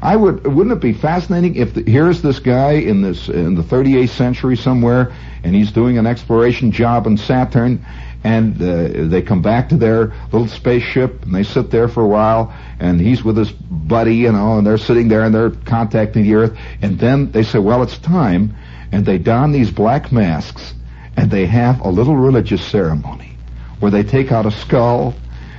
I 0.00 0.14
would 0.14 0.46
wouldn't 0.46 0.76
it 0.76 0.80
be 0.80 0.92
fascinating 0.92 1.56
if 1.56 1.74
the, 1.74 1.82
here's 1.82 2.22
this 2.22 2.38
guy 2.38 2.72
in 2.72 3.02
this 3.02 3.28
in 3.28 3.56
the 3.56 3.62
38th 3.62 4.10
century 4.10 4.56
somewhere 4.56 5.12
and 5.42 5.54
he's 5.54 5.72
doing 5.72 5.98
an 5.98 6.06
exploration 6.06 6.70
job 6.70 7.06
on 7.08 7.16
Saturn 7.16 7.84
and 8.22 8.60
uh, 8.62 9.08
they 9.08 9.22
come 9.22 9.42
back 9.42 9.68
to 9.70 9.76
their 9.76 10.12
little 10.32 10.46
spaceship 10.46 11.24
and 11.24 11.34
they 11.34 11.42
sit 11.42 11.70
there 11.70 11.88
for 11.88 12.02
a 12.02 12.06
while 12.06 12.54
and 12.78 13.00
he's 13.00 13.24
with 13.24 13.36
his 13.36 13.50
buddy, 13.50 14.14
you 14.14 14.32
know, 14.32 14.58
and 14.58 14.66
they're 14.66 14.78
sitting 14.78 15.08
there 15.08 15.24
and 15.24 15.34
they're 15.34 15.50
contacting 15.50 16.22
the 16.22 16.34
earth 16.34 16.56
and 16.82 17.00
then 17.00 17.32
they 17.32 17.42
say, 17.42 17.58
well, 17.58 17.82
it's 17.82 17.98
time 17.98 18.54
and 18.92 19.04
they 19.04 19.18
don 19.18 19.50
these 19.50 19.70
black 19.72 20.12
masks 20.12 20.74
and 21.18 21.32
they 21.32 21.46
have 21.46 21.80
a 21.80 21.88
little 21.88 22.14
religious 22.14 22.64
ceremony 22.64 23.36
where 23.80 23.90
they 23.90 24.04
take 24.04 24.30
out 24.30 24.46
a 24.46 24.52
skull 24.52 25.12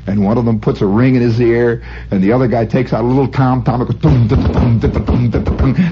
and 0.08 0.24
one 0.24 0.38
of 0.38 0.46
them 0.46 0.58
puts 0.60 0.80
a 0.80 0.86
ring 0.86 1.16
in 1.16 1.22
his 1.22 1.40
ear, 1.40 1.84
and 2.10 2.24
the 2.24 2.32
other 2.32 2.48
guy 2.48 2.66
takes 2.66 2.94
out 2.94 3.04
a 3.04 3.08
little 3.08 3.28
tom 3.28 3.62
tom. 3.64 3.86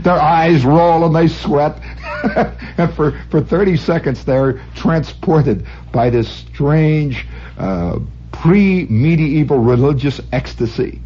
Their 0.01 0.19
eyes 0.19 0.65
roll 0.65 1.05
and 1.05 1.13
they 1.13 1.27
sweat, 1.27 1.79
and 2.77 2.91
for 2.95 3.11
for 3.29 3.41
30 3.41 3.77
seconds 3.77 4.23
they're 4.23 4.59
transported 4.73 5.67
by 5.91 6.09
this 6.09 6.27
strange 6.29 7.27
uh, 7.59 7.99
pre-medieval 8.31 9.59
religious 9.59 10.19
ecstasy, 10.31 10.99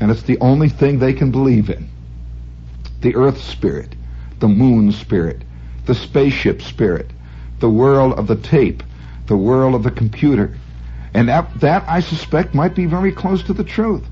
and 0.00 0.10
it's 0.10 0.22
the 0.22 0.38
only 0.38 0.68
thing 0.68 0.98
they 0.98 1.12
can 1.12 1.30
believe 1.30 1.68
in. 1.68 1.90
The 3.02 3.16
Earth 3.16 3.42
spirit, 3.42 3.94
the 4.38 4.48
Moon 4.48 4.92
spirit, 4.92 5.42
the 5.84 5.94
spaceship 5.94 6.62
spirit, 6.62 7.10
the 7.58 7.68
world 7.68 8.18
of 8.18 8.26
the 8.26 8.36
tape, 8.36 8.82
the 9.26 9.36
world 9.36 9.74
of 9.74 9.82
the 9.82 9.90
computer. 9.90 10.56
And 11.14 11.28
that, 11.28 11.60
that, 11.60 11.84
I 11.88 12.00
suspect, 12.00 12.54
might 12.54 12.74
be 12.74 12.86
very 12.86 13.12
close 13.12 13.42
to 13.44 13.52
the 13.52 13.64
truth 13.64 14.04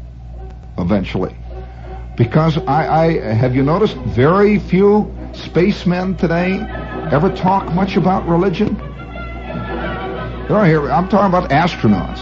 eventually. 0.79 1.37
Because 2.17 2.59
I, 2.59 3.05
I 3.05 3.35
have 3.35 3.55
you 3.55 3.63
noticed 3.63 3.97
very 3.97 4.59
few 4.59 5.13
spacemen 5.33 6.17
today 6.17 6.61
ever 7.11 7.35
talk 7.35 7.73
much 7.73 7.97
about 7.97 8.27
religion? 8.29 8.77
They're 10.49 10.65
here, 10.65 10.91
I'm 10.91 11.09
talking 11.09 11.29
about 11.29 11.51
astronauts. 11.51 12.21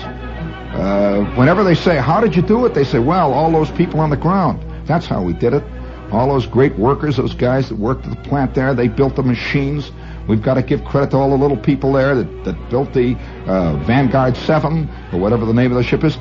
Uh, 0.72 1.24
whenever 1.36 1.62
they 1.62 1.74
say, 1.74 1.98
how 1.98 2.20
did 2.20 2.34
you 2.34 2.42
do 2.42 2.64
it? 2.64 2.72
They 2.72 2.84
say, 2.84 2.98
well, 2.98 3.32
all 3.32 3.52
those 3.52 3.70
people 3.72 4.00
on 4.00 4.10
the 4.10 4.16
ground. 4.16 4.64
That's 4.86 5.06
how 5.06 5.22
we 5.22 5.34
did 5.34 5.52
it. 5.52 5.62
All 6.10 6.28
those 6.28 6.46
great 6.46 6.78
workers, 6.78 7.16
those 7.16 7.34
guys 7.34 7.68
that 7.68 7.78
worked 7.78 8.06
at 8.06 8.10
the 8.10 8.28
plant 8.28 8.54
there, 8.54 8.74
they 8.74 8.88
built 8.88 9.16
the 9.16 9.22
machines. 9.22 9.92
We've 10.28 10.42
got 10.42 10.54
to 10.54 10.62
give 10.62 10.84
credit 10.84 11.10
to 11.10 11.16
all 11.16 11.30
the 11.30 11.36
little 11.36 11.56
people 11.56 11.92
there 11.92 12.14
that, 12.14 12.44
that 12.44 12.70
built 12.70 12.92
the 12.92 13.16
uh, 13.46 13.76
Vanguard 13.84 14.36
7, 14.36 14.88
or 15.12 15.18
whatever 15.18 15.44
the 15.44 15.52
name 15.52 15.72
of 15.72 15.76
the 15.76 15.84
ship 15.84 16.04
is. 16.04 16.16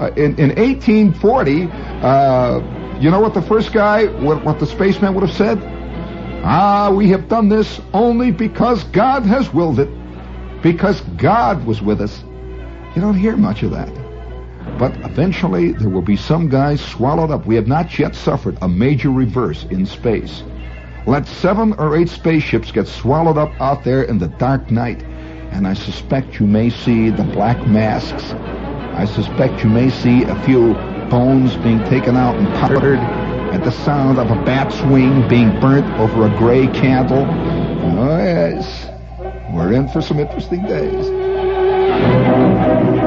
Uh, 0.00 0.12
in, 0.16 0.38
in 0.38 0.48
1840, 0.50 1.68
uh, 2.02 2.98
you 3.00 3.10
know 3.10 3.20
what 3.20 3.34
the 3.34 3.42
first 3.42 3.72
guy, 3.72 4.06
what, 4.22 4.44
what 4.44 4.58
the 4.58 4.66
spaceman 4.66 5.14
would 5.14 5.24
have 5.24 5.36
said? 5.36 5.58
Ah, 6.44 6.90
we 6.92 7.08
have 7.10 7.28
done 7.28 7.48
this 7.48 7.80
only 7.92 8.30
because 8.30 8.84
God 8.84 9.24
has 9.24 9.52
willed 9.52 9.80
it, 9.80 9.88
because 10.62 11.00
God 11.16 11.64
was 11.66 11.82
with 11.82 12.00
us. 12.00 12.22
You 12.94 13.02
don't 13.02 13.16
hear 13.16 13.36
much 13.36 13.62
of 13.62 13.70
that. 13.72 13.92
But 14.78 14.96
eventually, 14.98 15.72
there 15.72 15.88
will 15.88 16.02
be 16.02 16.16
some 16.16 16.48
guys 16.48 16.80
swallowed 16.80 17.30
up. 17.30 17.46
We 17.46 17.56
have 17.56 17.66
not 17.66 17.98
yet 17.98 18.14
suffered 18.14 18.56
a 18.62 18.68
major 18.68 19.10
reverse 19.10 19.64
in 19.64 19.86
space. 19.86 20.42
Let 21.08 21.26
seven 21.26 21.72
or 21.78 21.96
eight 21.96 22.10
spaceships 22.10 22.70
get 22.70 22.86
swallowed 22.86 23.38
up 23.38 23.58
out 23.62 23.82
there 23.82 24.02
in 24.02 24.18
the 24.18 24.28
dark 24.28 24.70
night, 24.70 25.02
and 25.52 25.66
I 25.66 25.72
suspect 25.72 26.38
you 26.38 26.46
may 26.46 26.68
see 26.68 27.08
the 27.08 27.24
black 27.24 27.66
masks. 27.66 28.32
I 28.92 29.06
suspect 29.06 29.64
you 29.64 29.70
may 29.70 29.88
see 29.88 30.24
a 30.24 30.38
few 30.42 30.74
bones 31.08 31.56
being 31.56 31.82
taken 31.84 32.14
out 32.14 32.36
and 32.36 32.46
powdered, 32.56 32.98
at 33.54 33.64
the 33.64 33.70
sound 33.70 34.18
of 34.18 34.30
a 34.30 34.34
bat's 34.44 34.82
wing 34.82 35.26
being 35.28 35.58
burnt 35.60 35.86
over 35.98 36.26
a 36.26 36.30
gray 36.36 36.66
candle. 36.66 37.24
Oh 37.24 38.18
yes, 38.18 38.90
we're 39.54 39.72
in 39.72 39.88
for 39.88 40.02
some 40.02 40.20
interesting 40.20 40.66
days. 40.66 42.97